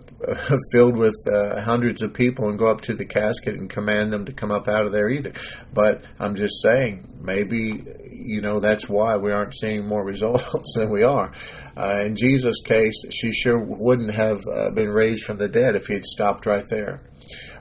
filled 0.71 0.97
with 0.97 1.15
uh, 1.31 1.61
hundreds 1.61 2.01
of 2.01 2.13
people 2.13 2.49
and 2.49 2.57
go 2.57 2.67
up 2.67 2.81
to 2.81 2.93
the 2.93 3.05
casket 3.05 3.55
and 3.55 3.69
command 3.69 4.11
them 4.11 4.25
to 4.25 4.33
come 4.33 4.51
up 4.51 4.67
out 4.67 4.85
of 4.85 4.91
there 4.91 5.09
either. 5.09 5.33
But 5.73 6.03
I'm 6.19 6.35
just 6.35 6.61
saying, 6.61 7.17
maybe 7.21 7.83
you 8.11 8.41
know 8.41 8.59
that's 8.59 8.87
why 8.87 9.17
we 9.17 9.31
aren't 9.31 9.55
seeing 9.55 9.87
more 9.87 10.03
results 10.05 10.73
than 10.75 10.91
we 10.91 11.03
are. 11.03 11.31
Uh, 11.75 12.03
in 12.05 12.15
Jesus' 12.15 12.61
case, 12.63 12.95
she 13.11 13.31
sure 13.31 13.59
wouldn't 13.59 14.13
have 14.13 14.41
uh, 14.51 14.69
been 14.71 14.89
raised 14.89 15.25
from 15.25 15.37
the 15.37 15.47
dead 15.47 15.75
if 15.75 15.87
he 15.87 15.93
had 15.93 16.05
stopped 16.05 16.45
right 16.45 16.67
there. 16.67 17.01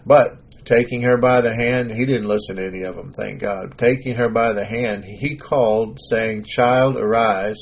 But 0.04 0.64
taking 0.64 1.02
her 1.02 1.16
by 1.16 1.40
the 1.40 1.54
hand, 1.54 1.90
he 1.90 2.04
didn't 2.04 2.28
listen 2.28 2.56
to 2.56 2.66
any 2.66 2.82
of 2.82 2.94
them, 2.96 3.12
thank 3.12 3.40
God. 3.40 3.78
Taking 3.78 4.16
her 4.16 4.28
by 4.28 4.52
the 4.52 4.64
hand, 4.64 5.04
he 5.04 5.36
called, 5.36 5.98
saying, 6.10 6.44
Child, 6.44 6.96
arise. 6.96 7.56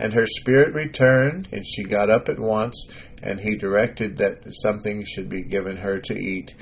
And 0.00 0.14
her 0.14 0.26
spirit 0.26 0.74
returned, 0.74 1.48
and 1.52 1.66
she 1.66 1.82
got 1.82 2.10
up 2.10 2.28
at 2.28 2.38
once, 2.38 2.86
and 3.22 3.40
he 3.40 3.56
directed 3.56 4.16
that 4.18 4.42
something 4.50 5.04
should 5.04 5.28
be 5.28 5.42
given 5.42 5.76
her 5.76 5.98
to 6.00 6.14
eat. 6.14 6.54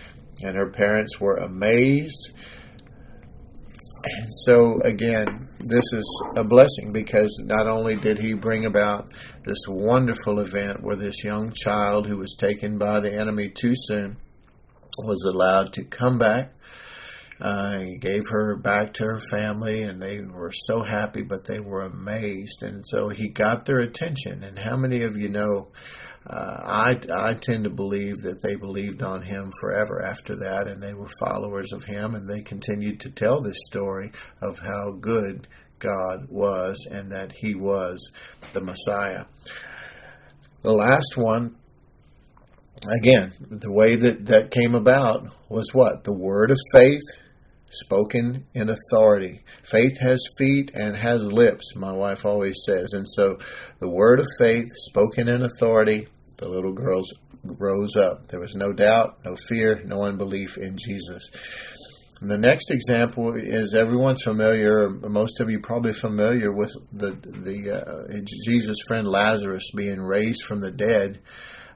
And 0.42 0.56
her 0.56 0.70
parents 0.70 1.20
were 1.20 1.36
amazed 1.36 2.32
and 4.08 4.32
so, 4.44 4.80
again, 4.84 5.48
this 5.58 5.92
is 5.92 6.22
a 6.36 6.44
blessing 6.44 6.92
because 6.92 7.42
not 7.44 7.66
only 7.66 7.96
did 7.96 8.18
he 8.18 8.34
bring 8.34 8.64
about 8.64 9.12
this 9.44 9.58
wonderful 9.68 10.38
event 10.38 10.82
where 10.82 10.94
this 10.94 11.24
young 11.24 11.52
child 11.52 12.06
who 12.06 12.16
was 12.16 12.36
taken 12.38 12.78
by 12.78 13.00
the 13.00 13.12
enemy 13.12 13.48
too 13.48 13.72
soon 13.74 14.16
was 14.98 15.24
allowed 15.24 15.72
to 15.74 15.84
come 15.84 16.18
back. 16.18 16.52
Uh, 17.40 17.80
he 17.80 17.96
gave 17.96 18.22
her 18.30 18.56
back 18.56 18.94
to 18.94 19.04
her 19.04 19.18
family, 19.18 19.82
and 19.82 20.00
they 20.00 20.20
were 20.20 20.52
so 20.52 20.82
happy, 20.82 21.22
but 21.22 21.44
they 21.44 21.60
were 21.60 21.82
amazed. 21.82 22.62
And 22.62 22.84
so 22.86 23.08
he 23.08 23.28
got 23.28 23.64
their 23.64 23.80
attention. 23.80 24.44
And 24.44 24.58
how 24.58 24.76
many 24.76 25.02
of 25.02 25.16
you 25.16 25.28
know 25.28 25.68
uh, 26.28 26.60
I, 26.64 26.98
I 27.12 27.34
tend 27.34 27.64
to 27.64 27.70
believe 27.70 28.22
that 28.22 28.42
they 28.42 28.56
believed 28.56 29.02
on 29.02 29.22
him 29.22 29.52
forever 29.60 30.02
after 30.02 30.36
that, 30.36 30.66
and 30.66 30.82
they 30.82 30.94
were 30.94 31.08
followers 31.20 31.72
of 31.72 31.84
him, 31.84 32.14
and 32.14 32.28
they 32.28 32.42
continued 32.42 33.00
to 33.00 33.10
tell 33.10 33.40
this 33.40 33.58
story 33.66 34.10
of 34.42 34.58
how 34.58 34.92
good 34.92 35.46
God 35.78 36.28
was 36.28 36.86
and 36.90 37.12
that 37.12 37.32
he 37.32 37.54
was 37.54 38.10
the 38.54 38.60
Messiah. 38.60 39.26
The 40.62 40.72
last 40.72 41.16
one, 41.16 41.56
again, 43.00 43.32
the 43.40 43.70
way 43.70 43.94
that 43.94 44.26
that 44.26 44.50
came 44.50 44.74
about 44.74 45.28
was 45.48 45.72
what? 45.72 46.02
The 46.02 46.12
word 46.12 46.50
of 46.50 46.58
faith 46.72 47.02
spoken 47.70 48.46
in 48.54 48.70
authority. 48.70 49.42
Faith 49.62 49.98
has 50.00 50.20
feet 50.38 50.70
and 50.74 50.96
has 50.96 51.30
lips, 51.30 51.76
my 51.76 51.92
wife 51.92 52.24
always 52.24 52.56
says. 52.64 52.92
And 52.94 53.06
so 53.08 53.38
the 53.80 53.90
word 53.90 54.18
of 54.18 54.26
faith 54.38 54.68
spoken 54.74 55.28
in 55.28 55.42
authority 55.42 56.08
the 56.36 56.48
little 56.48 56.72
girls 56.72 57.12
rose 57.44 57.96
up. 57.96 58.28
There 58.28 58.40
was 58.40 58.54
no 58.54 58.72
doubt, 58.72 59.18
no 59.24 59.36
fear, 59.36 59.82
no 59.84 60.02
unbelief 60.02 60.58
in 60.58 60.76
Jesus. 60.76 61.30
And 62.20 62.30
the 62.30 62.38
next 62.38 62.70
example 62.70 63.34
is 63.36 63.74
everyone's 63.74 64.22
familiar, 64.22 64.88
most 64.88 65.40
of 65.40 65.50
you 65.50 65.60
probably 65.60 65.92
familiar 65.92 66.50
with 66.50 66.72
the 66.92 67.10
the 67.10 67.58
uh, 67.72 68.20
Jesus' 68.44 68.78
friend 68.86 69.06
Lazarus 69.06 69.70
being 69.76 70.00
raised 70.00 70.44
from 70.44 70.60
the 70.60 70.70
dead. 70.70 71.20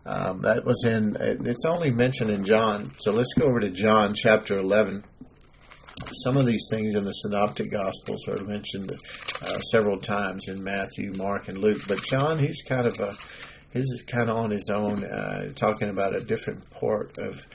Um, 0.06 0.40
that 0.42 0.64
was 0.64 0.84
in. 0.86 1.16
It's 1.20 1.66
only 1.66 1.90
mentioned 1.90 2.30
in 2.30 2.44
John. 2.44 2.92
So 2.96 3.12
let's 3.12 3.34
go 3.38 3.48
over 3.48 3.60
to 3.60 3.70
John 3.70 4.14
chapter 4.14 4.58
eleven. 4.58 5.04
Some 6.24 6.38
of 6.38 6.46
these 6.46 6.66
things 6.70 6.94
in 6.94 7.04
the 7.04 7.12
Synoptic 7.12 7.70
Gospels 7.70 8.26
are 8.26 8.42
mentioned 8.42 8.90
uh, 9.42 9.60
several 9.60 9.98
times 9.98 10.48
in 10.48 10.64
Matthew, 10.64 11.12
Mark, 11.12 11.48
and 11.48 11.58
Luke. 11.58 11.82
But 11.86 12.02
John, 12.02 12.38
he's 12.38 12.62
kind 12.62 12.86
of 12.86 12.98
a 12.98 13.14
his 13.70 13.86
is 13.90 14.02
kind 14.02 14.28
of 14.28 14.36
on 14.36 14.50
his 14.50 14.70
own, 14.74 15.04
uh, 15.04 15.52
talking 15.54 15.88
about 15.88 16.16
a 16.16 16.24
different 16.24 16.68
part 16.70 17.18
of 17.18 17.46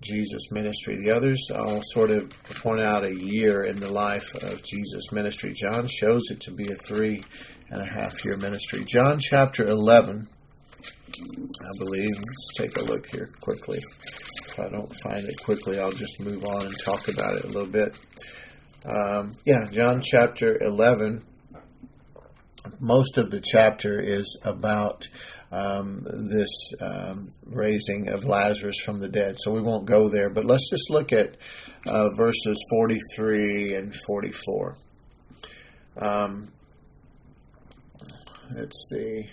Jesus' 0.00 0.50
ministry. 0.50 0.96
The 0.96 1.10
others 1.10 1.50
all 1.54 1.82
sort 1.82 2.10
of 2.10 2.30
point 2.62 2.80
out 2.80 3.04
a 3.04 3.14
year 3.14 3.62
in 3.62 3.80
the 3.80 3.90
life 3.90 4.34
of 4.34 4.62
Jesus' 4.62 5.12
ministry. 5.12 5.52
John 5.52 5.86
shows 5.86 6.30
it 6.30 6.40
to 6.42 6.52
be 6.52 6.70
a 6.70 6.76
three 6.76 7.24
and 7.70 7.82
a 7.82 7.86
half 7.86 8.24
year 8.24 8.36
ministry. 8.36 8.84
John 8.84 9.18
chapter 9.18 9.66
11, 9.66 10.28
I 10.80 11.78
believe. 11.78 12.10
Let's 12.14 12.50
take 12.56 12.76
a 12.78 12.84
look 12.84 13.06
here 13.10 13.28
quickly. 13.40 13.80
If 14.46 14.58
I 14.58 14.68
don't 14.68 14.94
find 14.96 15.24
it 15.24 15.42
quickly, 15.42 15.78
I'll 15.80 15.90
just 15.90 16.20
move 16.20 16.44
on 16.44 16.64
and 16.64 16.74
talk 16.84 17.08
about 17.08 17.34
it 17.34 17.44
a 17.44 17.48
little 17.48 17.70
bit. 17.70 17.94
Um, 18.86 19.36
yeah, 19.44 19.66
John 19.70 20.00
chapter 20.00 20.56
11. 20.62 21.24
Most 22.80 23.18
of 23.18 23.30
the 23.30 23.40
chapter 23.40 23.98
is 24.00 24.38
about 24.44 25.08
um, 25.50 26.04
this 26.30 26.72
um, 26.80 27.32
raising 27.46 28.08
of 28.10 28.24
Lazarus 28.24 28.80
from 28.80 29.00
the 29.00 29.08
dead. 29.08 29.36
So 29.38 29.50
we 29.50 29.62
won't 29.62 29.86
go 29.86 30.08
there, 30.08 30.30
but 30.30 30.44
let's 30.44 30.68
just 30.70 30.90
look 30.90 31.12
at 31.12 31.36
uh, 31.86 32.08
verses 32.16 32.62
43 32.70 33.74
and 33.74 33.94
44. 34.06 34.76
Um, 36.00 36.52
let's 38.54 38.88
see. 38.90 39.30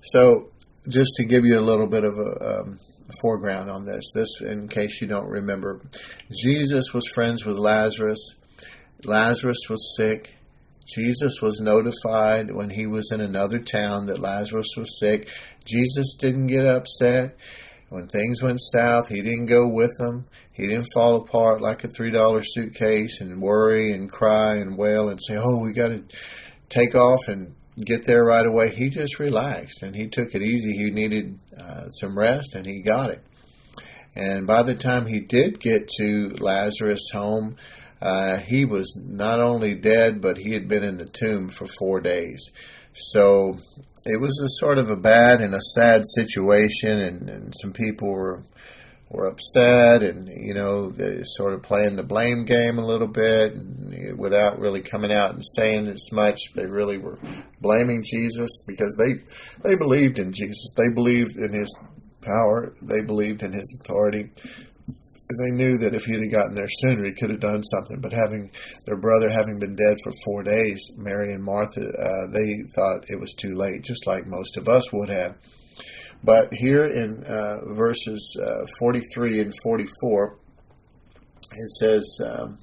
So, 0.00 0.50
just 0.88 1.10
to 1.16 1.24
give 1.24 1.44
you 1.44 1.58
a 1.58 1.60
little 1.60 1.86
bit 1.86 2.04
of 2.04 2.18
a, 2.18 2.60
um, 2.60 2.80
foreground 3.20 3.70
on 3.70 3.84
this, 3.84 4.12
this 4.14 4.40
in 4.40 4.68
case 4.68 5.00
you 5.00 5.08
don't 5.08 5.28
remember, 5.28 5.80
Jesus 6.30 6.92
was 6.94 7.06
friends 7.08 7.44
with 7.44 7.58
Lazarus. 7.58 8.36
Lazarus 9.04 9.68
was 9.68 9.96
sick. 9.96 10.37
Jesus 10.94 11.40
was 11.42 11.60
notified 11.60 12.50
when 12.50 12.70
he 12.70 12.86
was 12.86 13.12
in 13.12 13.20
another 13.20 13.58
town 13.58 14.06
that 14.06 14.20
Lazarus 14.20 14.68
was 14.76 14.98
sick. 14.98 15.28
Jesus 15.64 16.16
didn't 16.18 16.46
get 16.46 16.66
upset. 16.66 17.36
When 17.90 18.06
things 18.06 18.42
went 18.42 18.60
south, 18.60 19.08
he 19.08 19.22
didn't 19.22 19.46
go 19.46 19.66
with 19.66 19.96
them. 19.98 20.26
He 20.52 20.66
didn't 20.66 20.92
fall 20.92 21.16
apart 21.16 21.60
like 21.60 21.84
a 21.84 21.88
$3 21.88 22.42
suitcase 22.44 23.20
and 23.20 23.40
worry 23.40 23.92
and 23.92 24.10
cry 24.10 24.56
and 24.56 24.76
wail 24.76 25.08
and 25.08 25.20
say, 25.22 25.36
oh, 25.36 25.58
we 25.58 25.72
got 25.72 25.88
to 25.88 26.02
take 26.68 26.94
off 26.94 27.28
and 27.28 27.54
get 27.76 28.04
there 28.04 28.24
right 28.24 28.44
away. 28.44 28.74
He 28.74 28.88
just 28.88 29.18
relaxed 29.18 29.82
and 29.82 29.94
he 29.94 30.08
took 30.08 30.34
it 30.34 30.42
easy. 30.42 30.72
He 30.72 30.90
needed 30.90 31.38
uh, 31.58 31.90
some 31.90 32.18
rest 32.18 32.54
and 32.54 32.66
he 32.66 32.82
got 32.82 33.10
it. 33.10 33.22
And 34.16 34.46
by 34.46 34.62
the 34.62 34.74
time 34.74 35.06
he 35.06 35.20
did 35.20 35.60
get 35.60 35.88
to 36.00 36.28
Lazarus' 36.40 37.10
home, 37.12 37.56
uh, 38.00 38.38
he 38.38 38.64
was 38.64 38.96
not 38.96 39.40
only 39.40 39.74
dead, 39.74 40.20
but 40.20 40.38
he 40.38 40.52
had 40.52 40.68
been 40.68 40.84
in 40.84 40.98
the 40.98 41.06
tomb 41.06 41.48
for 41.48 41.66
four 41.66 42.00
days. 42.00 42.50
So 42.92 43.54
it 44.06 44.20
was 44.20 44.40
a 44.40 44.60
sort 44.60 44.78
of 44.78 44.90
a 44.90 44.96
bad 44.96 45.40
and 45.40 45.54
a 45.54 45.60
sad 45.74 46.02
situation, 46.06 46.98
and, 46.98 47.28
and 47.28 47.54
some 47.60 47.72
people 47.72 48.10
were 48.10 48.42
were 49.10 49.26
upset, 49.26 50.02
and 50.02 50.28
you 50.28 50.54
know 50.54 50.92
sort 51.24 51.54
of 51.54 51.62
playing 51.62 51.96
the 51.96 52.02
blame 52.02 52.44
game 52.44 52.78
a 52.78 52.86
little 52.86 53.08
bit, 53.08 53.54
and 53.54 54.18
without 54.18 54.58
really 54.58 54.82
coming 54.82 55.12
out 55.12 55.34
and 55.34 55.42
saying 55.56 55.88
as 55.88 56.08
much. 56.12 56.38
They 56.54 56.66
really 56.66 56.98
were 56.98 57.18
blaming 57.60 58.04
Jesus 58.04 58.50
because 58.66 58.94
they 58.98 59.14
they 59.62 59.76
believed 59.76 60.18
in 60.18 60.32
Jesus. 60.32 60.72
They 60.76 60.92
believed 60.94 61.36
in 61.36 61.52
his 61.52 61.74
power. 62.20 62.74
They 62.82 63.00
believed 63.00 63.42
in 63.42 63.52
his 63.52 63.76
authority 63.80 64.30
they 65.36 65.50
knew 65.50 65.76
that 65.78 65.94
if 65.94 66.04
he 66.04 66.14
had 66.14 66.30
gotten 66.30 66.54
there 66.54 66.68
sooner, 66.68 67.04
he 67.04 67.12
could 67.12 67.30
have 67.30 67.40
done 67.40 67.62
something. 67.62 68.00
But 68.00 68.12
having 68.12 68.50
their 68.86 68.96
brother 68.96 69.28
having 69.28 69.58
been 69.58 69.76
dead 69.76 69.96
for 70.02 70.12
four 70.24 70.42
days, 70.42 70.90
Mary 70.96 71.32
and 71.32 71.44
Martha, 71.44 71.82
uh, 71.82 72.32
they 72.32 72.62
thought 72.74 73.10
it 73.10 73.20
was 73.20 73.34
too 73.34 73.54
late, 73.54 73.82
just 73.82 74.06
like 74.06 74.26
most 74.26 74.56
of 74.56 74.68
us 74.68 74.90
would 74.92 75.10
have. 75.10 75.36
But 76.24 76.52
here 76.52 76.84
in 76.84 77.22
uh, 77.24 77.74
verses 77.74 78.36
uh, 78.42 78.66
43 78.78 79.40
and 79.40 79.54
44, 79.62 80.38
it 81.52 81.70
says, 81.78 82.20
um, 82.24 82.58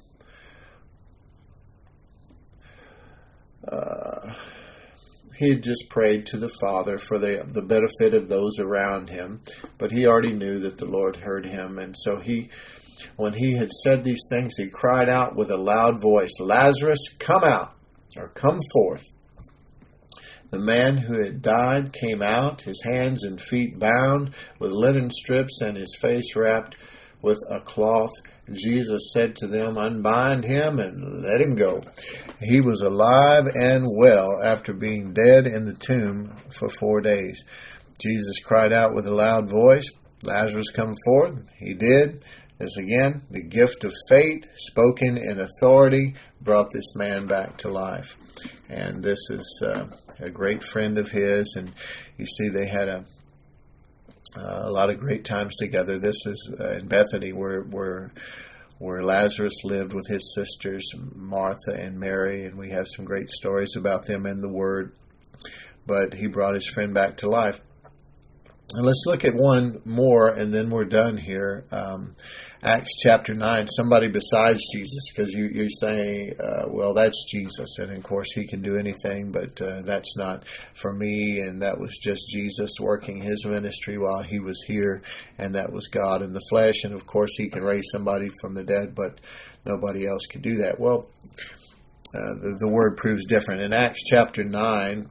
uh, 3.70 4.34
he 5.36 5.50
had 5.50 5.62
just 5.62 5.88
prayed 5.90 6.26
to 6.26 6.38
the 6.38 6.54
Father 6.60 6.98
for 6.98 7.18
the, 7.18 7.44
the 7.46 7.62
benefit 7.62 8.14
of 8.14 8.28
those 8.28 8.58
around 8.58 9.10
him, 9.10 9.42
but 9.78 9.92
he 9.92 10.06
already 10.06 10.32
knew 10.32 10.58
that 10.60 10.78
the 10.78 10.86
Lord 10.86 11.16
heard 11.16 11.44
him. 11.44 11.78
And 11.78 11.94
so 11.96 12.18
he, 12.18 12.48
when 13.16 13.34
he 13.34 13.54
had 13.54 13.70
said 13.70 14.02
these 14.02 14.26
things, 14.30 14.56
he 14.56 14.68
cried 14.68 15.08
out 15.08 15.36
with 15.36 15.50
a 15.50 15.56
loud 15.56 16.00
voice, 16.00 16.32
Lazarus, 16.40 17.00
come 17.18 17.44
out, 17.44 17.74
or 18.16 18.28
come 18.28 18.60
forth. 18.72 19.04
The 20.50 20.58
man 20.58 20.96
who 20.96 21.22
had 21.22 21.42
died 21.42 21.92
came 21.92 22.22
out, 22.22 22.62
his 22.62 22.80
hands 22.82 23.24
and 23.24 23.40
feet 23.40 23.78
bound 23.78 24.34
with 24.58 24.72
linen 24.72 25.10
strips 25.10 25.60
and 25.60 25.76
his 25.76 25.96
face 26.00 26.34
wrapped 26.34 26.76
with 27.20 27.38
a 27.50 27.60
cloth. 27.60 28.12
Jesus 28.52 29.10
said 29.12 29.34
to 29.36 29.46
them, 29.48 29.76
Unbind 29.76 30.44
him 30.44 30.78
and 30.78 31.22
let 31.22 31.40
him 31.40 31.56
go. 31.56 31.82
He 32.40 32.60
was 32.60 32.82
alive 32.82 33.44
and 33.54 33.86
well 33.96 34.40
after 34.42 34.72
being 34.72 35.12
dead 35.12 35.46
in 35.46 35.64
the 35.64 35.74
tomb 35.74 36.36
for 36.50 36.68
four 36.68 37.00
days. 37.00 37.42
Jesus 38.00 38.38
cried 38.44 38.72
out 38.72 38.94
with 38.94 39.06
a 39.06 39.14
loud 39.14 39.50
voice, 39.50 39.90
Lazarus, 40.22 40.70
come 40.70 40.94
forth. 41.06 41.44
He 41.58 41.74
did. 41.74 42.24
This 42.58 42.76
again, 42.78 43.22
the 43.30 43.42
gift 43.42 43.84
of 43.84 43.92
faith 44.08 44.44
spoken 44.54 45.18
in 45.18 45.40
authority 45.40 46.14
brought 46.40 46.70
this 46.70 46.94
man 46.96 47.26
back 47.26 47.58
to 47.58 47.68
life. 47.68 48.16
And 48.68 49.02
this 49.02 49.18
is 49.30 49.62
uh, 49.64 49.86
a 50.20 50.30
great 50.30 50.62
friend 50.62 50.98
of 50.98 51.10
his. 51.10 51.54
And 51.56 51.72
you 52.16 52.24
see, 52.24 52.48
they 52.48 52.66
had 52.66 52.88
a 52.88 53.04
a 54.34 54.70
lot 54.70 54.90
of 54.90 54.98
great 55.00 55.24
times 55.24 55.56
together. 55.56 55.98
This 55.98 56.16
is 56.26 56.54
uh, 56.58 56.72
in 56.72 56.88
Bethany, 56.88 57.32
where 57.32 57.62
where 57.62 58.12
where 58.78 59.02
Lazarus 59.02 59.64
lived 59.64 59.94
with 59.94 60.06
his 60.06 60.34
sisters 60.34 60.84
Martha 61.14 61.72
and 61.72 61.98
Mary, 61.98 62.44
and 62.44 62.58
we 62.58 62.70
have 62.70 62.86
some 62.88 63.04
great 63.04 63.30
stories 63.30 63.74
about 63.76 64.06
them 64.06 64.26
in 64.26 64.40
the 64.40 64.48
Word. 64.48 64.92
But 65.86 66.14
he 66.14 66.26
brought 66.26 66.54
his 66.54 66.68
friend 66.68 66.92
back 66.92 67.18
to 67.18 67.30
life. 67.30 67.60
And 68.74 68.84
let's 68.84 69.04
look 69.06 69.24
at 69.24 69.34
one 69.34 69.80
more, 69.84 70.28
and 70.28 70.52
then 70.52 70.70
we're 70.70 70.84
done 70.84 71.16
here. 71.16 71.64
Um, 71.70 72.16
Acts 72.62 72.92
chapter 73.02 73.34
9, 73.34 73.68
somebody 73.68 74.08
besides 74.08 74.62
Jesus, 74.72 75.10
because 75.14 75.32
you, 75.32 75.50
you 75.52 75.68
say, 75.68 76.32
uh, 76.42 76.64
well, 76.68 76.94
that's 76.94 77.26
Jesus, 77.30 77.78
and 77.78 77.92
of 77.92 78.02
course 78.02 78.32
he 78.32 78.46
can 78.46 78.62
do 78.62 78.76
anything, 78.78 79.30
but 79.30 79.60
uh, 79.60 79.82
that's 79.82 80.16
not 80.16 80.44
for 80.74 80.90
me, 80.94 81.40
and 81.40 81.60
that 81.60 81.78
was 81.78 81.98
just 82.02 82.30
Jesus 82.30 82.70
working 82.80 83.20
his 83.20 83.44
ministry 83.44 83.98
while 83.98 84.22
he 84.22 84.40
was 84.40 84.62
here, 84.66 85.02
and 85.36 85.54
that 85.54 85.70
was 85.70 85.88
God 85.88 86.22
in 86.22 86.32
the 86.32 86.40
flesh, 86.48 86.84
and 86.84 86.94
of 86.94 87.06
course 87.06 87.36
he 87.36 87.50
can 87.50 87.62
raise 87.62 87.84
somebody 87.92 88.30
from 88.40 88.54
the 88.54 88.64
dead, 88.64 88.94
but 88.94 89.20
nobody 89.66 90.08
else 90.08 90.24
could 90.24 90.42
do 90.42 90.56
that. 90.56 90.80
Well, 90.80 91.10
uh, 92.14 92.34
the, 92.40 92.56
the 92.60 92.68
word 92.68 92.96
proves 92.96 93.26
different. 93.26 93.60
In 93.60 93.74
Acts 93.74 94.02
chapter 94.02 94.42
9, 94.42 95.06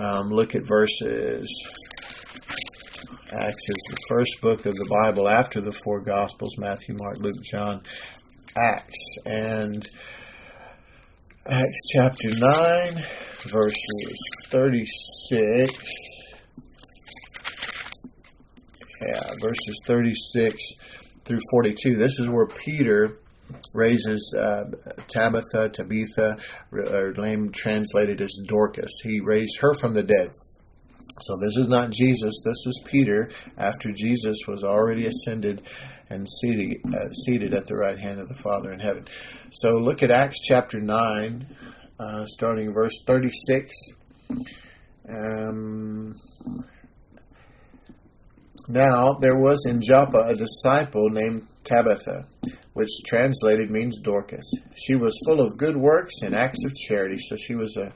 um, 0.00 0.30
look 0.30 0.54
at 0.54 0.66
verses 0.66 1.50
Acts 3.32 3.64
is 3.70 3.86
the 3.88 3.96
first 4.06 4.40
book 4.42 4.66
of 4.66 4.74
the 4.74 5.02
Bible 5.02 5.30
after 5.30 5.62
the 5.62 5.72
four 5.72 6.00
Gospels 6.00 6.58
Matthew, 6.58 6.94
Mark, 7.00 7.18
Luke, 7.20 7.42
John, 7.42 7.82
Acts. 8.54 9.16
And 9.24 9.88
Acts 11.46 11.80
chapter 11.90 12.28
9, 12.38 13.04
verses 13.46 14.18
36. 14.50 15.72
Yeah, 19.00 19.28
verses 19.40 19.80
36 19.86 20.62
through 21.24 21.38
42. 21.50 21.96
This 21.96 22.18
is 22.18 22.28
where 22.28 22.46
Peter 22.46 23.20
raises 23.72 24.34
uh, 24.38 24.64
Tabitha, 25.08 25.70
Tabitha, 25.70 26.36
or 26.72 27.12
name 27.16 27.50
translated 27.52 28.20
as 28.20 28.38
Dorcas. 28.46 29.00
He 29.02 29.20
raised 29.20 29.58
her 29.60 29.72
from 29.80 29.94
the 29.94 30.02
dead. 30.02 30.30
So 31.22 31.36
this 31.36 31.56
is 31.56 31.68
not 31.68 31.90
Jesus. 31.90 32.42
This 32.44 32.62
was 32.66 32.80
Peter 32.86 33.30
after 33.56 33.92
Jesus 33.92 34.38
was 34.48 34.64
already 34.64 35.06
ascended 35.06 35.62
and 36.10 36.28
seated, 36.28 36.80
uh, 36.86 37.10
seated 37.24 37.54
at 37.54 37.66
the 37.66 37.76
right 37.76 37.98
hand 37.98 38.20
of 38.20 38.28
the 38.28 38.34
Father 38.34 38.72
in 38.72 38.80
heaven. 38.80 39.06
So 39.50 39.70
look 39.70 40.02
at 40.02 40.10
Acts 40.10 40.40
chapter 40.42 40.80
9, 40.80 41.56
uh, 41.98 42.26
starting 42.26 42.72
verse 42.72 43.02
36. 43.06 43.74
Um, 45.08 46.14
now 48.68 49.12
there 49.14 49.36
was 49.36 49.64
in 49.68 49.82
Joppa 49.82 50.18
a 50.18 50.34
disciple 50.34 51.10
named 51.10 51.46
Tabitha, 51.64 52.26
which 52.72 52.90
translated 53.06 53.70
means 53.70 53.98
Dorcas. 53.98 54.50
She 54.76 54.96
was 54.96 55.18
full 55.26 55.40
of 55.40 55.56
good 55.56 55.76
works 55.76 56.22
and 56.22 56.34
acts 56.34 56.64
of 56.64 56.74
charity, 56.74 57.18
so 57.18 57.36
she 57.36 57.54
was 57.54 57.76
a, 57.76 57.92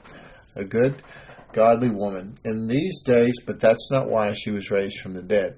a 0.55 0.63
good 0.63 1.01
godly 1.53 1.89
woman 1.89 2.35
in 2.45 2.67
these 2.67 3.01
days, 3.03 3.35
but 3.45 3.59
that's 3.59 3.89
not 3.91 4.09
why 4.09 4.33
she 4.33 4.51
was 4.51 4.71
raised 4.71 4.99
from 5.01 5.13
the 5.13 5.21
dead. 5.21 5.57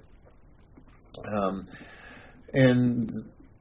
Um, 1.35 1.67
in 2.53 3.09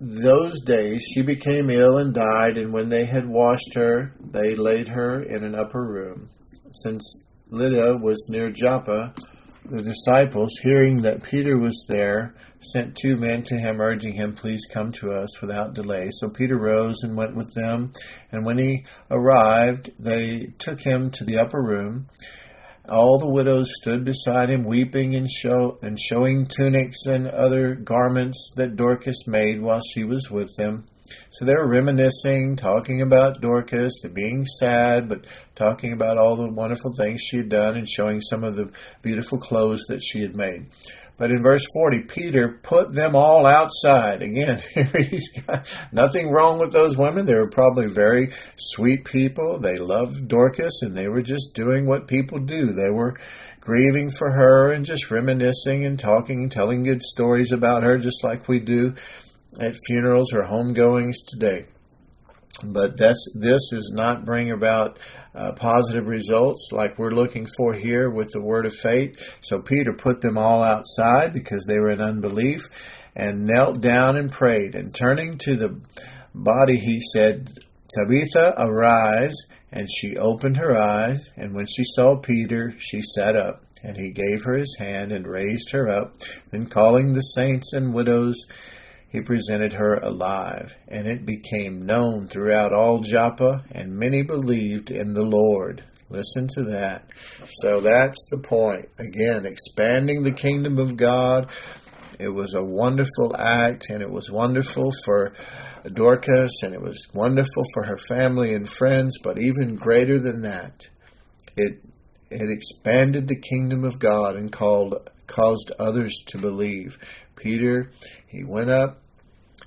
those 0.00 0.60
days, 0.62 1.04
she 1.12 1.22
became 1.22 1.70
ill 1.70 1.98
and 1.98 2.14
died, 2.14 2.56
and 2.56 2.72
when 2.72 2.88
they 2.88 3.04
had 3.04 3.28
washed 3.28 3.74
her, 3.74 4.14
they 4.20 4.54
laid 4.54 4.88
her 4.88 5.22
in 5.22 5.44
an 5.44 5.54
upper 5.54 5.84
room. 5.84 6.30
Since 6.70 7.22
Lydda 7.50 7.98
was 8.00 8.28
near 8.30 8.50
Joppa, 8.50 9.12
the 9.64 9.82
disciples, 9.82 10.52
hearing 10.62 10.98
that 10.98 11.22
Peter 11.22 11.58
was 11.58 11.84
there, 11.88 12.34
sent 12.60 12.96
two 12.96 13.16
men 13.16 13.42
to 13.44 13.56
him, 13.56 13.80
urging 13.80 14.14
him, 14.14 14.34
Please 14.34 14.66
come 14.72 14.92
to 14.92 15.12
us 15.12 15.40
without 15.40 15.74
delay. 15.74 16.08
So 16.12 16.28
Peter 16.28 16.58
rose 16.58 17.02
and 17.02 17.16
went 17.16 17.36
with 17.36 17.52
them. 17.54 17.92
And 18.32 18.44
when 18.44 18.58
he 18.58 18.84
arrived, 19.10 19.90
they 19.98 20.52
took 20.58 20.80
him 20.80 21.10
to 21.12 21.24
the 21.24 21.38
upper 21.38 21.62
room. 21.62 22.08
All 22.88 23.18
the 23.18 23.30
widows 23.30 23.70
stood 23.80 24.04
beside 24.04 24.50
him, 24.50 24.64
weeping 24.64 25.14
and, 25.14 25.30
show, 25.30 25.78
and 25.82 25.98
showing 25.98 26.46
tunics 26.46 27.06
and 27.06 27.28
other 27.28 27.74
garments 27.74 28.52
that 28.56 28.76
Dorcas 28.76 29.26
made 29.28 29.62
while 29.62 29.80
she 29.80 30.04
was 30.04 30.30
with 30.30 30.50
them. 30.56 30.86
So 31.30 31.44
they 31.44 31.54
were 31.54 31.68
reminiscing, 31.68 32.56
talking 32.56 33.02
about 33.02 33.40
Dorcas, 33.40 34.00
they're 34.02 34.10
being 34.10 34.46
sad, 34.46 35.08
but 35.08 35.26
talking 35.54 35.92
about 35.92 36.18
all 36.18 36.36
the 36.36 36.52
wonderful 36.52 36.92
things 36.96 37.22
she 37.22 37.38
had 37.38 37.48
done 37.48 37.76
and 37.76 37.88
showing 37.88 38.20
some 38.20 38.44
of 38.44 38.56
the 38.56 38.70
beautiful 39.02 39.38
clothes 39.38 39.84
that 39.88 40.02
she 40.02 40.20
had 40.20 40.36
made. 40.36 40.66
But 41.20 41.30
in 41.32 41.42
verse 41.42 41.66
40, 41.74 42.00
Peter 42.04 42.58
put 42.62 42.94
them 42.94 43.14
all 43.14 43.44
outside. 43.44 44.22
Again, 44.22 44.62
he's 45.10 45.30
got 45.46 45.68
nothing 45.92 46.30
wrong 46.30 46.58
with 46.58 46.72
those 46.72 46.96
women. 46.96 47.26
They 47.26 47.34
were 47.34 47.50
probably 47.50 47.88
very 47.88 48.32
sweet 48.56 49.04
people. 49.04 49.60
They 49.60 49.76
loved 49.76 50.28
Dorcas 50.28 50.80
and 50.80 50.96
they 50.96 51.08
were 51.08 51.20
just 51.20 51.52
doing 51.52 51.86
what 51.86 52.08
people 52.08 52.38
do. 52.38 52.72
They 52.72 52.88
were 52.88 53.18
grieving 53.60 54.10
for 54.10 54.30
her 54.30 54.72
and 54.72 54.82
just 54.82 55.10
reminiscing 55.10 55.84
and 55.84 55.98
talking, 55.98 56.48
telling 56.48 56.84
good 56.84 57.02
stories 57.02 57.52
about 57.52 57.82
her, 57.82 57.98
just 57.98 58.24
like 58.24 58.48
we 58.48 58.58
do 58.58 58.94
at 59.58 59.74
funerals 59.86 60.32
or 60.32 60.44
homegoings 60.44 61.16
today. 61.26 61.66
But 62.62 62.96
that's 62.96 63.32
this 63.34 63.72
is 63.72 63.92
not 63.94 64.24
bring 64.24 64.50
about 64.50 64.98
uh, 65.34 65.52
positive 65.52 66.06
results 66.06 66.70
like 66.72 66.98
we're 66.98 67.12
looking 67.12 67.46
for 67.56 67.72
here 67.72 68.10
with 68.10 68.30
the 68.32 68.42
word 68.42 68.66
of 68.66 68.74
faith. 68.74 69.16
So 69.40 69.60
Peter 69.60 69.92
put 69.92 70.20
them 70.20 70.36
all 70.36 70.62
outside 70.62 71.32
because 71.32 71.64
they 71.66 71.78
were 71.78 71.90
in 71.90 72.00
unbelief 72.00 72.68
and 73.14 73.46
knelt 73.46 73.80
down 73.80 74.16
and 74.16 74.30
prayed. 74.30 74.74
And 74.74 74.94
turning 74.94 75.38
to 75.38 75.56
the 75.56 75.80
body, 76.34 76.76
he 76.76 77.00
said, 77.14 77.58
Tabitha, 77.94 78.54
arise. 78.58 79.34
And 79.72 79.88
she 79.88 80.16
opened 80.16 80.56
her 80.56 80.76
eyes, 80.76 81.30
and 81.36 81.54
when 81.54 81.66
she 81.66 81.84
saw 81.84 82.16
Peter, 82.16 82.74
she 82.78 83.00
sat 83.02 83.36
up. 83.36 83.62
And 83.84 83.96
he 83.96 84.10
gave 84.10 84.42
her 84.42 84.58
his 84.58 84.76
hand 84.80 85.12
and 85.12 85.24
raised 85.24 85.70
her 85.70 85.88
up. 85.88 86.16
Then 86.50 86.66
calling 86.66 87.12
the 87.12 87.20
saints 87.20 87.72
and 87.72 87.94
widows, 87.94 88.34
he 89.10 89.20
presented 89.20 89.72
her 89.72 89.96
alive, 89.96 90.76
and 90.88 91.08
it 91.08 91.26
became 91.26 91.84
known 91.84 92.28
throughout 92.28 92.72
all 92.72 93.00
Joppa, 93.00 93.64
and 93.72 93.98
many 93.98 94.22
believed 94.22 94.90
in 94.90 95.14
the 95.14 95.22
Lord. 95.22 95.84
Listen 96.08 96.48
to 96.54 96.64
that. 96.64 97.06
So 97.48 97.80
that's 97.80 98.24
the 98.30 98.38
point. 98.38 98.88
Again, 98.98 99.46
expanding 99.46 100.22
the 100.22 100.32
kingdom 100.32 100.78
of 100.78 100.96
God. 100.96 101.50
It 102.18 102.28
was 102.28 102.54
a 102.54 102.64
wonderful 102.64 103.34
act, 103.36 103.90
and 103.90 104.02
it 104.02 104.10
was 104.10 104.30
wonderful 104.30 104.92
for 105.04 105.32
Dorcas, 105.92 106.62
and 106.62 106.74
it 106.74 106.82
was 106.82 107.08
wonderful 107.14 107.64
for 107.74 107.84
her 107.86 107.96
family 107.96 108.54
and 108.54 108.68
friends, 108.68 109.18
but 109.22 109.38
even 109.38 109.76
greater 109.76 110.18
than 110.18 110.42
that, 110.42 110.88
it 111.56 111.80
it 112.30 112.48
expanded 112.48 113.26
the 113.26 113.40
kingdom 113.40 113.84
of 113.84 113.98
God 113.98 114.36
and 114.36 114.52
called 114.52 115.10
caused 115.30 115.72
others 115.78 116.22
to 116.26 116.38
believe. 116.38 116.98
Peter, 117.36 117.90
he 118.26 118.44
went 118.44 118.70
up, 118.70 119.00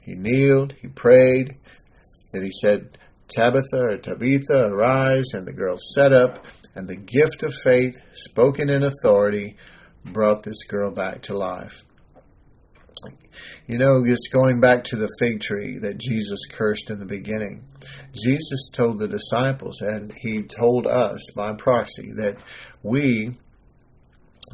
he 0.01 0.13
kneeled, 0.13 0.75
he 0.81 0.87
prayed, 0.87 1.57
then 2.31 2.43
he 2.43 2.51
said, 2.51 2.97
Tabitha 3.29 3.79
or 3.79 3.97
Tabitha, 3.97 4.67
arise, 4.67 5.33
and 5.33 5.47
the 5.47 5.53
girl 5.53 5.77
sat 5.77 6.13
up, 6.13 6.45
and 6.75 6.87
the 6.87 6.95
gift 6.95 7.43
of 7.43 7.53
faith, 7.53 7.99
spoken 8.13 8.69
in 8.69 8.83
authority, 8.83 9.55
brought 10.03 10.43
this 10.43 10.63
girl 10.65 10.91
back 10.91 11.23
to 11.23 11.37
life. 11.37 11.83
You 13.65 13.77
know, 13.77 14.05
just 14.05 14.29
going 14.33 14.59
back 14.59 14.83
to 14.85 14.97
the 14.97 15.09
fig 15.19 15.39
tree 15.39 15.79
that 15.79 15.97
Jesus 15.97 16.45
cursed 16.51 16.89
in 16.89 16.99
the 16.99 17.05
beginning, 17.05 17.63
Jesus 18.13 18.69
told 18.73 18.99
the 18.99 19.07
disciples, 19.07 19.81
and 19.81 20.13
he 20.17 20.43
told 20.43 20.85
us 20.85 21.31
by 21.35 21.53
proxy, 21.53 22.11
that 22.17 22.37
we 22.83 23.37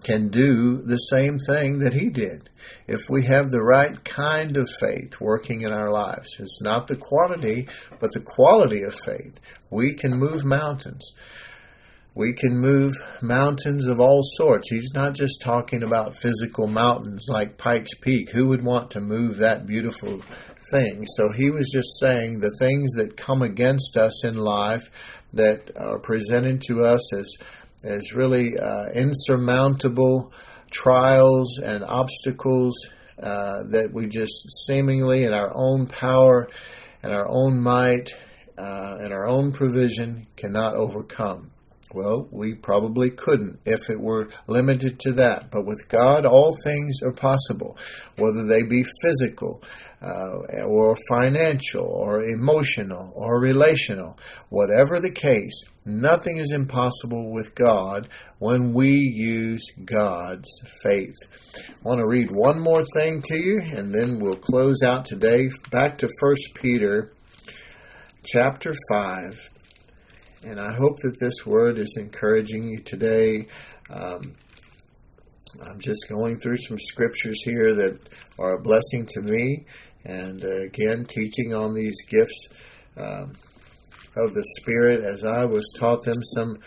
can 0.04 0.30
do 0.30 0.82
the 0.84 0.98
same 0.98 1.40
thing 1.40 1.80
that 1.80 1.94
he 1.94 2.10
did 2.10 2.50
if 2.88 3.10
we 3.10 3.26
have 3.26 3.50
the 3.50 3.62
right 3.62 4.04
kind 4.04 4.58
of 4.58 4.70
faith 4.80 5.20
working 5.20 5.62
in 5.62 5.72
our 5.72 5.92
lives. 5.92 6.36
It's 6.40 6.62
not 6.62 6.88
the 6.88 6.96
quantity, 6.96 7.68
but 8.00 8.12
the 8.14 8.22
quality 8.22 8.84
of 8.84 8.94
faith. 8.94 9.40
We 9.70 9.94
can 9.94 10.18
move 10.18 10.44
mountains. 10.44 11.14
We 12.16 12.34
can 12.34 12.58
move 12.58 12.94
mountains 13.22 13.86
of 13.86 14.00
all 14.00 14.22
sorts. 14.24 14.70
He's 14.70 14.92
not 14.94 15.14
just 15.14 15.42
talking 15.42 15.84
about 15.84 16.20
physical 16.22 16.68
mountains 16.68 17.28
like 17.30 17.58
Pikes 17.58 17.94
Peak. 18.02 18.32
Who 18.32 18.48
would 18.48 18.64
want 18.64 18.92
to 18.92 19.00
move 19.00 19.38
that 19.38 19.68
beautiful 19.68 20.22
thing? 20.72 21.06
So 21.16 21.32
he 21.32 21.50
was 21.52 21.70
just 21.72 22.00
saying 22.00 22.40
the 22.40 22.56
things 22.60 22.92
that 22.94 23.16
come 23.16 23.42
against 23.42 23.96
us 23.96 24.26
in 24.26 24.36
life 24.36 24.90
that 25.34 25.72
are 25.78 26.00
presented 26.00 26.62
to 26.64 26.84
us 26.84 27.14
as 27.14 27.32
as 27.84 28.14
really 28.14 28.58
uh, 28.58 28.90
insurmountable 28.94 30.32
trials 30.72 31.60
and 31.60 31.84
obstacles 31.84 32.76
uh, 33.22 33.64
that 33.70 33.92
we 33.94 34.08
just 34.08 34.48
seemingly 34.66 35.24
in 35.24 35.34
our 35.34 35.52
own 35.54 35.88
power 35.88 36.50
and 37.04 37.14
our 37.14 37.28
own 37.28 37.60
might 37.60 38.14
uh, 38.58 38.98
and 39.00 39.14
our 39.14 39.28
own 39.28 39.52
provision 39.52 40.28
cannot 40.36 40.76
overcome. 40.76 41.52
Well, 41.92 42.28
we 42.30 42.54
probably 42.54 43.10
couldn't 43.10 43.62
if 43.66 43.90
it 43.90 44.00
were 44.00 44.30
limited 44.46 45.00
to 45.02 45.14
that. 45.14 45.50
But 45.50 45.66
with 45.66 45.88
God, 45.88 46.24
all 46.24 46.56
things 46.64 47.02
are 47.04 47.12
possible, 47.12 47.78
whether 48.16 48.46
they 48.46 48.62
be 48.62 48.86
physical, 49.02 49.64
uh, 50.00 50.64
or 50.68 50.96
financial, 51.10 51.86
or 51.86 52.22
emotional, 52.22 53.12
or 53.16 53.42
relational. 53.42 54.20
Whatever 54.50 55.00
the 55.00 55.10
case, 55.10 55.64
nothing 55.84 56.38
is 56.38 56.52
impossible 56.52 57.32
with 57.32 57.56
God 57.56 58.08
when 58.38 58.72
we 58.72 58.92
use 58.92 59.66
God's 59.84 60.50
faith. 60.84 61.18
I 61.58 61.74
want 61.82 62.02
to 62.02 62.08
read 62.08 62.30
one 62.30 62.60
more 62.60 62.84
thing 62.94 63.24
to 63.24 63.36
you, 63.36 63.62
and 63.62 63.92
then 63.94 64.20
we'll 64.20 64.36
close 64.36 64.84
out 64.84 65.06
today. 65.06 65.50
Back 65.72 65.98
to 66.00 66.10
1 66.22 66.36
Peter 66.54 67.12
chapter 68.24 68.74
5 68.92 69.50
and 70.44 70.60
I 70.60 70.74
hope 70.74 70.98
that 71.00 71.20
this 71.20 71.46
word 71.46 71.78
is 71.78 71.98
encouraging 71.98 72.70
you 72.70 72.80
today. 72.80 73.48
Um, 73.90 74.36
I'm 75.62 75.80
just 75.80 76.08
going 76.08 76.40
through 76.40 76.58
some 76.58 76.80
scriptures 76.80 77.42
here 77.44 77.74
that 77.74 78.00
are 78.38 78.54
a 78.54 78.62
blessing 78.62 79.06
to 79.08 79.22
me, 79.22 79.66
and 80.06 80.44
uh, 80.44 80.62
again, 80.62 81.06
teaching 81.06 81.54
on 81.54 81.74
these 81.74 82.02
gifts 82.08 82.50
um, 82.98 83.34
of 84.16 84.34
the 84.34 84.46
Spirit 84.60 85.04
as 85.04 85.24
I 85.24 85.46
was 85.46 85.74
taught 85.78 86.04
them 86.04 86.24
some 86.24 86.60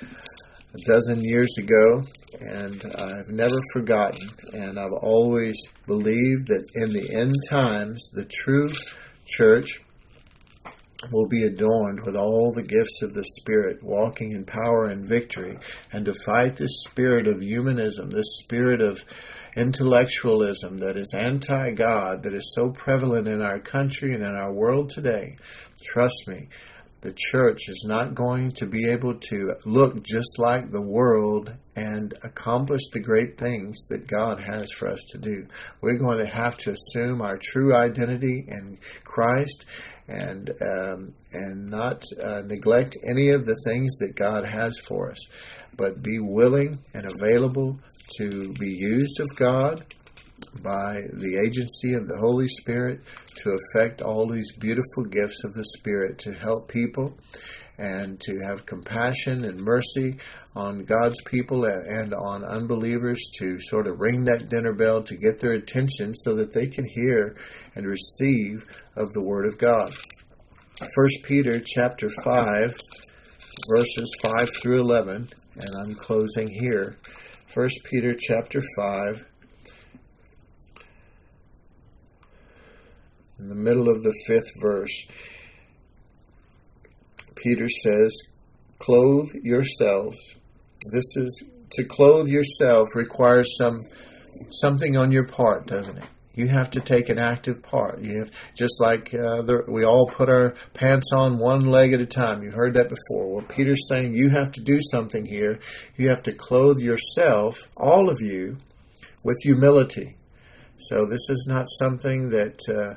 a 0.74 0.78
dozen 0.86 1.22
years 1.22 1.54
ago, 1.58 2.02
and 2.40 2.82
I've 2.98 3.28
never 3.28 3.58
forgotten. 3.72 4.28
And 4.52 4.78
I've 4.78 4.92
always 5.02 5.56
believed 5.86 6.48
that 6.48 6.64
in 6.74 6.90
the 6.90 7.14
end 7.14 7.34
times, 7.50 8.10
the 8.12 8.24
true 8.24 8.70
church 9.26 9.80
will 11.10 11.26
be 11.26 11.44
adorned 11.44 12.00
with 12.04 12.16
all 12.16 12.52
the 12.52 12.62
gifts 12.62 13.02
of 13.02 13.12
the 13.12 13.24
Spirit, 13.24 13.82
walking 13.82 14.32
in 14.32 14.44
power 14.44 14.84
and 14.86 15.08
victory, 15.08 15.58
and 15.92 16.04
to 16.04 16.12
fight 16.12 16.56
this 16.56 16.84
spirit 16.84 17.26
of 17.26 17.42
humanism, 17.42 18.10
this 18.10 18.38
spirit 18.42 18.80
of 18.80 19.04
intellectualism 19.56 20.78
that 20.78 20.96
is 20.96 21.14
anti 21.14 21.72
God, 21.72 22.22
that 22.22 22.34
is 22.34 22.54
so 22.54 22.70
prevalent 22.70 23.26
in 23.26 23.42
our 23.42 23.58
country 23.58 24.14
and 24.14 24.22
in 24.22 24.34
our 24.34 24.52
world 24.52 24.90
today. 24.90 25.36
Trust 25.84 26.28
me, 26.28 26.48
the 27.02 27.12
church 27.16 27.68
is 27.68 27.84
not 27.86 28.14
going 28.14 28.52
to 28.52 28.66
be 28.66 28.88
able 28.88 29.14
to 29.14 29.56
look 29.66 30.02
just 30.04 30.38
like 30.38 30.70
the 30.70 30.80
world 30.80 31.52
and 31.74 32.14
accomplish 32.22 32.82
the 32.92 33.00
great 33.00 33.36
things 33.36 33.86
that 33.88 34.06
God 34.06 34.40
has 34.40 34.70
for 34.70 34.86
us 34.86 35.02
to 35.10 35.18
do. 35.18 35.46
We're 35.80 35.98
going 35.98 36.18
to 36.18 36.26
have 36.26 36.56
to 36.58 36.70
assume 36.70 37.20
our 37.20 37.38
true 37.38 37.74
identity 37.74 38.44
in 38.46 38.78
Christ 39.02 39.66
and 40.06 40.50
um, 40.60 41.14
and 41.32 41.70
not 41.70 42.04
uh, 42.22 42.42
neglect 42.42 42.96
any 43.02 43.30
of 43.30 43.46
the 43.46 43.56
things 43.64 43.98
that 43.98 44.14
God 44.14 44.44
has 44.48 44.78
for 44.78 45.10
us, 45.10 45.18
but 45.76 46.02
be 46.02 46.20
willing 46.20 46.78
and 46.94 47.10
available 47.10 47.80
to 48.18 48.52
be 48.52 48.76
used 48.76 49.18
of 49.18 49.34
God 49.34 49.84
by 50.62 51.02
the 51.12 51.40
agency 51.44 51.94
of 51.94 52.06
the 52.08 52.18
Holy 52.18 52.48
Spirit 52.48 53.00
to 53.36 53.56
affect 53.56 54.02
all 54.02 54.28
these 54.28 54.52
beautiful 54.52 55.04
gifts 55.04 55.44
of 55.44 55.52
the 55.54 55.64
Spirit 55.64 56.18
to 56.18 56.32
help 56.32 56.68
people 56.68 57.16
and 57.78 58.20
to 58.20 58.38
have 58.38 58.66
compassion 58.66 59.44
and 59.44 59.60
mercy 59.60 60.16
on 60.54 60.84
God's 60.84 61.20
people 61.22 61.64
and 61.64 62.14
on 62.14 62.44
unbelievers 62.44 63.20
to 63.38 63.58
sort 63.60 63.86
of 63.86 64.00
ring 64.00 64.24
that 64.24 64.48
dinner 64.48 64.72
bell 64.72 65.02
to 65.04 65.16
get 65.16 65.38
their 65.38 65.54
attention 65.54 66.14
so 66.14 66.36
that 66.36 66.52
they 66.52 66.66
can 66.66 66.84
hear 66.84 67.36
and 67.74 67.86
receive 67.86 68.64
of 68.96 69.12
the 69.12 69.22
Word 69.22 69.46
of 69.46 69.58
God. 69.58 69.96
1 70.78 70.88
Peter 71.24 71.60
chapter 71.64 72.08
5 72.08 72.76
verses 73.68 74.16
5 74.22 74.48
through 74.60 74.80
11 74.80 75.28
and 75.56 75.70
I'm 75.82 75.94
closing 75.94 76.48
here. 76.48 76.96
1 77.54 77.68
Peter 77.84 78.14
chapter 78.18 78.60
5 78.76 79.24
in 83.42 83.48
the 83.48 83.54
middle 83.54 83.88
of 83.88 84.02
the 84.02 84.14
5th 84.28 84.60
verse 84.60 85.06
Peter 87.42 87.68
says, 87.68 88.16
"Clothe 88.78 89.32
yourselves." 89.42 90.16
This 90.92 91.16
is 91.16 91.44
to 91.72 91.84
clothe 91.84 92.28
yourself 92.28 92.88
requires 92.94 93.56
some 93.56 93.80
something 94.50 94.96
on 94.96 95.10
your 95.10 95.24
part, 95.24 95.66
doesn't 95.66 95.98
it? 95.98 96.04
You 96.34 96.48
have 96.48 96.70
to 96.70 96.80
take 96.80 97.08
an 97.08 97.18
active 97.18 97.62
part. 97.62 98.00
You 98.00 98.20
have 98.20 98.30
just 98.54 98.80
like 98.80 99.12
uh, 99.12 99.42
the, 99.42 99.64
we 99.68 99.84
all 99.84 100.06
put 100.06 100.30
our 100.30 100.54
pants 100.72 101.10
on 101.12 101.38
one 101.38 101.66
leg 101.66 101.92
at 101.92 102.00
a 102.00 102.06
time. 102.06 102.42
You've 102.42 102.54
heard 102.54 102.74
that 102.74 102.88
before. 102.88 103.34
Well, 103.34 103.44
Peter's 103.46 103.86
saying 103.88 104.14
you 104.14 104.30
have 104.30 104.52
to 104.52 104.60
do 104.62 104.78
something 104.80 105.26
here. 105.26 105.58
You 105.96 106.08
have 106.08 106.22
to 106.22 106.32
clothe 106.32 106.78
yourself, 106.78 107.68
all 107.76 108.08
of 108.08 108.22
you, 108.22 108.56
with 109.22 109.36
humility. 109.42 110.16
So 110.78 111.04
this 111.04 111.28
is 111.28 111.46
not 111.46 111.66
something 111.68 112.30
that 112.30 112.58
uh, 112.66 112.94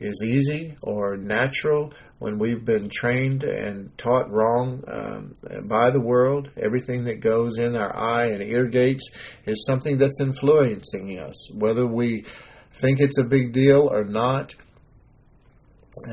is 0.00 0.22
easy 0.24 0.76
or 0.82 1.16
natural 1.16 1.92
when 2.18 2.38
we've 2.38 2.64
been 2.64 2.88
trained 2.88 3.44
and 3.44 3.96
taught 3.98 4.30
wrong 4.30 4.82
um, 4.88 5.32
by 5.68 5.90
the 5.90 6.00
world. 6.00 6.50
Everything 6.56 7.04
that 7.04 7.20
goes 7.20 7.58
in 7.58 7.76
our 7.76 7.94
eye 7.94 8.26
and 8.26 8.42
ear 8.42 8.66
gates 8.66 9.10
is 9.46 9.64
something 9.66 9.98
that's 9.98 10.20
influencing 10.20 11.18
us, 11.18 11.52
whether 11.52 11.86
we 11.86 12.24
think 12.72 13.00
it's 13.00 13.18
a 13.18 13.24
big 13.24 13.52
deal 13.52 13.88
or 13.92 14.04
not. 14.04 14.54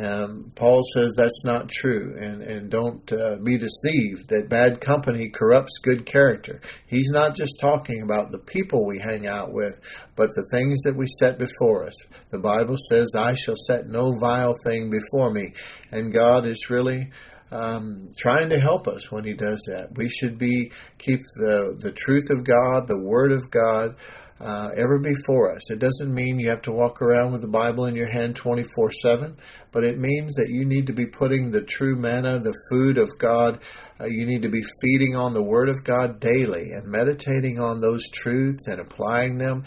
Um, 0.05 0.51
Paul 0.55 0.81
says 0.93 1.13
that's 1.15 1.43
not 1.43 1.69
true, 1.69 2.15
and 2.17 2.41
and 2.41 2.69
don't 2.69 3.11
uh, 3.11 3.35
be 3.43 3.57
deceived 3.57 4.29
that 4.29 4.49
bad 4.49 4.81
company 4.81 5.29
corrupts 5.29 5.79
good 5.81 6.05
character. 6.05 6.61
He's 6.87 7.09
not 7.09 7.35
just 7.35 7.59
talking 7.59 8.01
about 8.01 8.31
the 8.31 8.39
people 8.39 8.85
we 8.85 8.99
hang 8.99 9.27
out 9.27 9.53
with, 9.53 9.79
but 10.15 10.29
the 10.35 10.47
things 10.51 10.83
that 10.83 10.95
we 10.95 11.05
set 11.07 11.37
before 11.37 11.85
us. 11.85 11.95
The 12.31 12.39
Bible 12.39 12.77
says, 12.77 13.13
"I 13.17 13.35
shall 13.35 13.55
set 13.55 13.85
no 13.85 14.11
vile 14.19 14.55
thing 14.63 14.89
before 14.89 15.31
me," 15.31 15.53
and 15.91 16.13
God 16.13 16.45
is 16.45 16.69
really 16.69 17.11
um, 17.51 18.11
trying 18.17 18.49
to 18.49 18.59
help 18.59 18.87
us 18.87 19.11
when 19.11 19.25
He 19.25 19.33
does 19.33 19.61
that. 19.67 19.97
We 19.97 20.09
should 20.09 20.37
be 20.37 20.71
keep 20.97 21.19
the 21.35 21.75
the 21.77 21.91
truth 21.91 22.29
of 22.29 22.43
God, 22.43 22.87
the 22.87 23.01
Word 23.01 23.31
of 23.31 23.51
God 23.51 23.95
uh, 24.41 24.69
ever 24.75 24.97
before 24.97 25.53
us. 25.55 25.69
It 25.69 25.79
doesn't 25.79 26.13
mean 26.13 26.39
you 26.39 26.49
have 26.49 26.63
to 26.63 26.71
walk 26.71 27.01
around 27.01 27.31
with 27.31 27.41
the 27.41 27.47
Bible 27.47 27.85
in 27.85 27.95
your 27.95 28.07
hand 28.07 28.35
24 28.35 28.91
7, 28.91 29.37
but 29.71 29.83
it 29.83 29.99
means 29.99 30.33
that 30.35 30.49
you 30.49 30.65
need 30.65 30.87
to 30.87 30.93
be 30.93 31.05
putting 31.05 31.51
the 31.51 31.61
true 31.61 31.95
manna, 31.95 32.39
the 32.39 32.57
food 32.71 32.97
of 32.97 33.17
God, 33.19 33.59
uh, 33.99 34.05
you 34.05 34.25
need 34.25 34.41
to 34.41 34.49
be 34.49 34.63
feeding 34.81 35.15
on 35.15 35.33
the 35.33 35.43
Word 35.43 35.69
of 35.69 35.83
God 35.83 36.19
daily 36.19 36.71
and 36.71 36.87
meditating 36.87 37.59
on 37.59 37.81
those 37.81 38.09
truths 38.09 38.67
and 38.67 38.79
applying 38.79 39.37
them. 39.37 39.63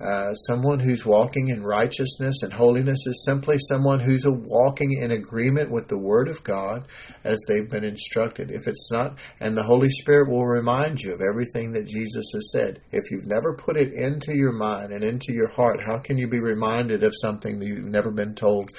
Uh, 0.00 0.34
someone 0.34 0.78
who's 0.78 1.04
walking 1.04 1.48
in 1.48 1.62
righteousness 1.62 2.42
and 2.42 2.52
holiness 2.52 3.06
is 3.06 3.24
simply 3.24 3.56
someone 3.58 4.00
who's 4.00 4.26
walking 4.26 4.92
in 4.92 5.12
agreement 5.12 5.70
with 5.70 5.88
the 5.88 5.98
Word 5.98 6.28
of 6.28 6.44
God 6.44 6.86
as 7.24 7.38
they've 7.46 7.68
been 7.68 7.84
instructed. 7.84 8.50
If 8.50 8.68
it's 8.68 8.90
not, 8.92 9.18
and 9.40 9.56
the 9.56 9.62
Holy 9.62 9.88
Spirit 9.88 10.30
will 10.30 10.46
remind 10.46 11.00
you 11.00 11.12
of 11.12 11.20
everything 11.20 11.72
that 11.72 11.86
Jesus 11.86 12.26
has 12.32 12.52
said. 12.52 12.80
If 12.92 13.10
you've 13.10 13.26
never 13.26 13.56
put 13.56 13.76
it 13.76 13.92
into 13.92 14.36
your 14.36 14.52
mind 14.52 14.92
and 14.92 15.02
into 15.02 15.32
your 15.32 15.50
heart, 15.50 15.80
how 15.84 15.98
can 15.98 16.18
you 16.18 16.28
be 16.28 16.40
reminded 16.40 17.02
of 17.02 17.12
something 17.20 17.58
that 17.58 17.66
you've 17.66 17.84
never 17.84 18.10
been 18.10 18.34
told 18.34 18.70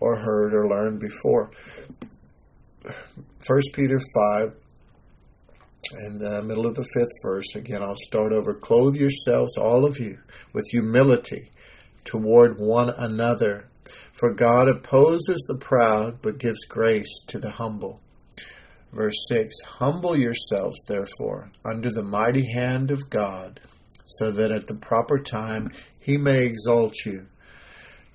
or 0.00 0.20
heard 0.20 0.52
or 0.52 0.68
learned 0.68 1.00
before? 1.00 1.50
1 3.46 3.60
Peter 3.74 3.98
5 3.98 4.54
in 5.92 6.18
the 6.18 6.42
middle 6.42 6.66
of 6.66 6.74
the 6.74 6.88
fifth 6.94 7.12
verse, 7.22 7.54
again, 7.54 7.82
I'll 7.82 7.96
start 7.96 8.32
over. 8.32 8.54
Clothe 8.54 8.96
yourselves, 8.96 9.56
all 9.56 9.84
of 9.84 9.98
you, 9.98 10.18
with 10.52 10.66
humility, 10.70 11.50
toward 12.04 12.58
one 12.58 12.90
another. 12.90 13.68
For 14.12 14.34
God 14.34 14.68
opposes 14.68 15.44
the 15.46 15.56
proud, 15.56 16.20
but 16.22 16.38
gives 16.38 16.64
grace 16.64 17.20
to 17.28 17.38
the 17.38 17.50
humble. 17.50 18.00
Verse 18.92 19.26
6 19.28 19.54
Humble 19.64 20.18
yourselves, 20.18 20.76
therefore, 20.88 21.50
under 21.64 21.90
the 21.90 22.02
mighty 22.02 22.50
hand 22.52 22.90
of 22.90 23.10
God, 23.10 23.60
so 24.04 24.30
that 24.32 24.50
at 24.50 24.66
the 24.66 24.74
proper 24.74 25.18
time 25.18 25.70
he 26.00 26.16
may 26.16 26.44
exalt 26.44 26.94
you, 27.04 27.26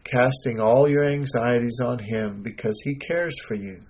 casting 0.03 0.59
all 0.59 0.89
your 0.89 1.03
anxieties 1.03 1.79
on 1.81 1.99
him, 1.99 2.41
because 2.41 2.81
he 2.83 2.95
cares 2.95 3.39
for 3.39 3.55
you. 3.55 3.81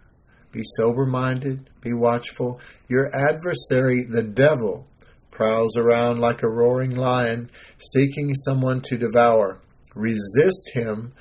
Be 0.52 0.62
sober 0.64 1.06
minded, 1.06 1.70
be 1.82 1.94
watchful. 1.94 2.60
Your 2.88 3.10
adversary, 3.16 4.04
the 4.04 4.24
devil, 4.24 4.86
prowls 5.32 5.78
around 5.78 6.20
like 6.20 6.44
a 6.44 6.50
roaring 6.50 6.96
lion, 6.96 7.50
seeking 7.78 8.34
someone 8.34 8.82
to 8.82 8.98
devour. 8.98 9.60
Resist 9.96 10.72
him, 10.74 11.14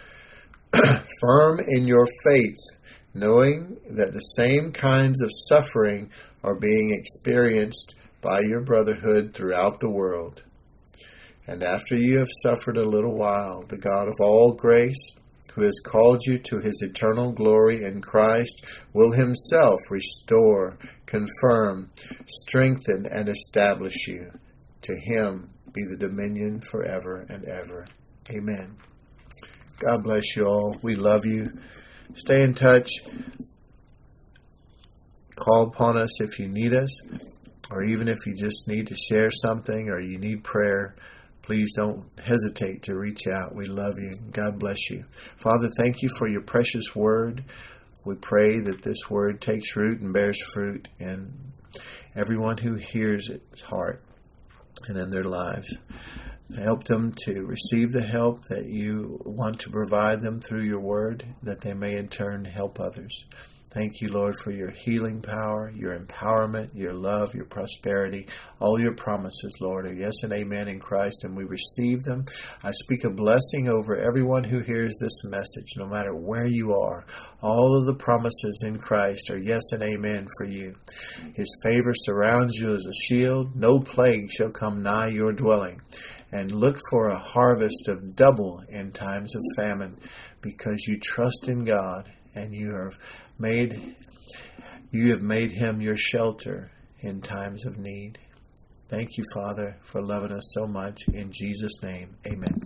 firm 1.20 1.60
in 1.66 1.86
your 1.86 2.06
faith, 2.24 2.58
knowing 3.14 3.76
that 3.90 4.12
the 4.12 4.20
same 4.20 4.72
kinds 4.72 5.22
of 5.22 5.30
suffering 5.48 6.10
are 6.42 6.54
being 6.54 6.92
experienced 6.92 7.94
by 8.20 8.40
your 8.40 8.60
brotherhood 8.60 9.32
throughout 9.34 9.80
the 9.80 9.90
world. 9.90 10.42
And 11.46 11.62
after 11.62 11.96
you 11.96 12.18
have 12.18 12.28
suffered 12.42 12.76
a 12.76 12.88
little 12.88 13.16
while, 13.16 13.64
the 13.66 13.78
God 13.78 14.06
of 14.06 14.14
all 14.20 14.52
grace, 14.52 15.14
who 15.54 15.62
has 15.62 15.80
called 15.84 16.24
you 16.24 16.38
to 16.38 16.58
his 16.58 16.82
eternal 16.82 17.32
glory 17.32 17.84
in 17.84 18.00
Christ, 18.00 18.64
will 18.92 19.12
himself 19.12 19.78
restore, 19.90 20.78
confirm, 21.06 21.90
strengthen, 22.26 23.06
and 23.06 23.28
establish 23.28 24.06
you. 24.06 24.30
To 24.82 24.96
him 24.96 25.50
be 25.72 25.82
the 25.88 25.96
dominion 25.96 26.60
forever 26.60 27.26
and 27.28 27.44
ever. 27.44 27.86
Amen. 28.30 28.76
God 29.78 30.02
bless 30.02 30.36
you 30.36 30.44
all. 30.44 30.76
We 30.82 30.94
love 30.94 31.24
you. 31.24 31.52
Stay 32.14 32.42
in 32.42 32.54
touch. 32.54 32.90
Call 35.36 35.68
upon 35.68 36.00
us 36.00 36.20
if 36.20 36.38
you 36.38 36.48
need 36.48 36.74
us, 36.74 37.00
or 37.70 37.84
even 37.84 38.08
if 38.08 38.26
you 38.26 38.34
just 38.34 38.68
need 38.68 38.88
to 38.88 38.94
share 38.94 39.30
something 39.30 39.88
or 39.88 40.00
you 40.00 40.18
need 40.18 40.44
prayer. 40.44 40.96
Please 41.50 41.74
don't 41.74 42.06
hesitate 42.24 42.84
to 42.84 42.94
reach 42.94 43.26
out. 43.26 43.56
We 43.56 43.64
love 43.64 43.98
you. 43.98 44.12
God 44.30 44.60
bless 44.60 44.88
you. 44.88 45.04
Father, 45.36 45.68
thank 45.76 46.00
you 46.00 46.08
for 46.16 46.28
your 46.28 46.42
precious 46.42 46.94
word. 46.94 47.44
We 48.04 48.14
pray 48.14 48.60
that 48.60 48.82
this 48.82 49.10
word 49.10 49.40
takes 49.40 49.74
root 49.74 50.00
and 50.00 50.12
bears 50.12 50.40
fruit 50.52 50.86
in 51.00 51.34
everyone 52.14 52.56
who 52.56 52.76
hears 52.76 53.28
its 53.28 53.62
heart 53.62 54.00
and 54.86 54.96
in 54.96 55.10
their 55.10 55.24
lives. 55.24 55.76
Help 56.56 56.84
them 56.84 57.14
to 57.24 57.40
receive 57.40 57.90
the 57.90 58.06
help 58.06 58.44
that 58.44 58.66
you 58.66 59.20
want 59.24 59.58
to 59.58 59.70
provide 59.70 60.20
them 60.20 60.40
through 60.40 60.62
your 60.62 60.78
word, 60.78 61.26
that 61.42 61.62
they 61.62 61.74
may 61.74 61.96
in 61.96 62.06
turn 62.06 62.44
help 62.44 62.78
others. 62.78 63.24
Thank 63.72 64.00
you, 64.00 64.08
Lord, 64.08 64.34
for 64.42 64.50
your 64.50 64.70
healing 64.70 65.22
power, 65.22 65.72
your 65.76 65.96
empowerment, 65.96 66.70
your 66.74 66.92
love, 66.92 67.36
your 67.36 67.44
prosperity. 67.44 68.26
All 68.58 68.80
your 68.80 68.94
promises, 68.96 69.56
Lord, 69.60 69.86
are 69.86 69.94
yes 69.94 70.24
and 70.24 70.32
amen 70.32 70.66
in 70.66 70.80
Christ, 70.80 71.22
and 71.22 71.36
we 71.36 71.44
receive 71.44 72.02
them. 72.02 72.24
I 72.64 72.72
speak 72.72 73.04
a 73.04 73.10
blessing 73.10 73.68
over 73.68 73.96
everyone 73.96 74.42
who 74.42 74.58
hears 74.58 74.98
this 74.98 75.22
message, 75.22 75.76
no 75.76 75.86
matter 75.86 76.12
where 76.12 76.48
you 76.48 76.72
are. 76.72 77.06
All 77.42 77.78
of 77.78 77.86
the 77.86 77.94
promises 77.94 78.64
in 78.66 78.80
Christ 78.80 79.30
are 79.30 79.38
yes 79.38 79.62
and 79.70 79.84
amen 79.84 80.26
for 80.36 80.48
you. 80.48 80.74
His 81.34 81.56
favor 81.62 81.92
surrounds 81.94 82.56
you 82.56 82.74
as 82.74 82.86
a 82.86 82.92
shield. 82.92 83.54
No 83.54 83.78
plague 83.78 84.32
shall 84.32 84.50
come 84.50 84.82
nigh 84.82 85.08
your 85.08 85.32
dwelling 85.32 85.80
and 86.32 86.50
look 86.50 86.78
for 86.90 87.08
a 87.08 87.18
harvest 87.18 87.86
of 87.86 88.16
double 88.16 88.62
in 88.68 88.90
times 88.90 89.34
of 89.36 89.42
famine 89.56 89.96
because 90.40 90.86
you 90.88 90.98
trust 90.98 91.48
in 91.48 91.64
God 91.64 92.10
and 92.34 92.54
you 92.54 92.72
have 92.74 92.98
made 93.40 93.96
you 94.92 95.10
have 95.10 95.22
made 95.22 95.52
him 95.52 95.80
your 95.80 95.96
shelter 95.96 96.70
in 96.98 97.20
times 97.20 97.64
of 97.64 97.78
need. 97.78 98.18
Thank 98.88 99.16
you, 99.16 99.24
Father, 99.32 99.76
for 99.82 100.02
loving 100.02 100.32
us 100.32 100.52
so 100.52 100.66
much. 100.66 101.02
In 101.14 101.30
Jesus' 101.30 101.80
name, 101.80 102.16
amen. 102.26 102.58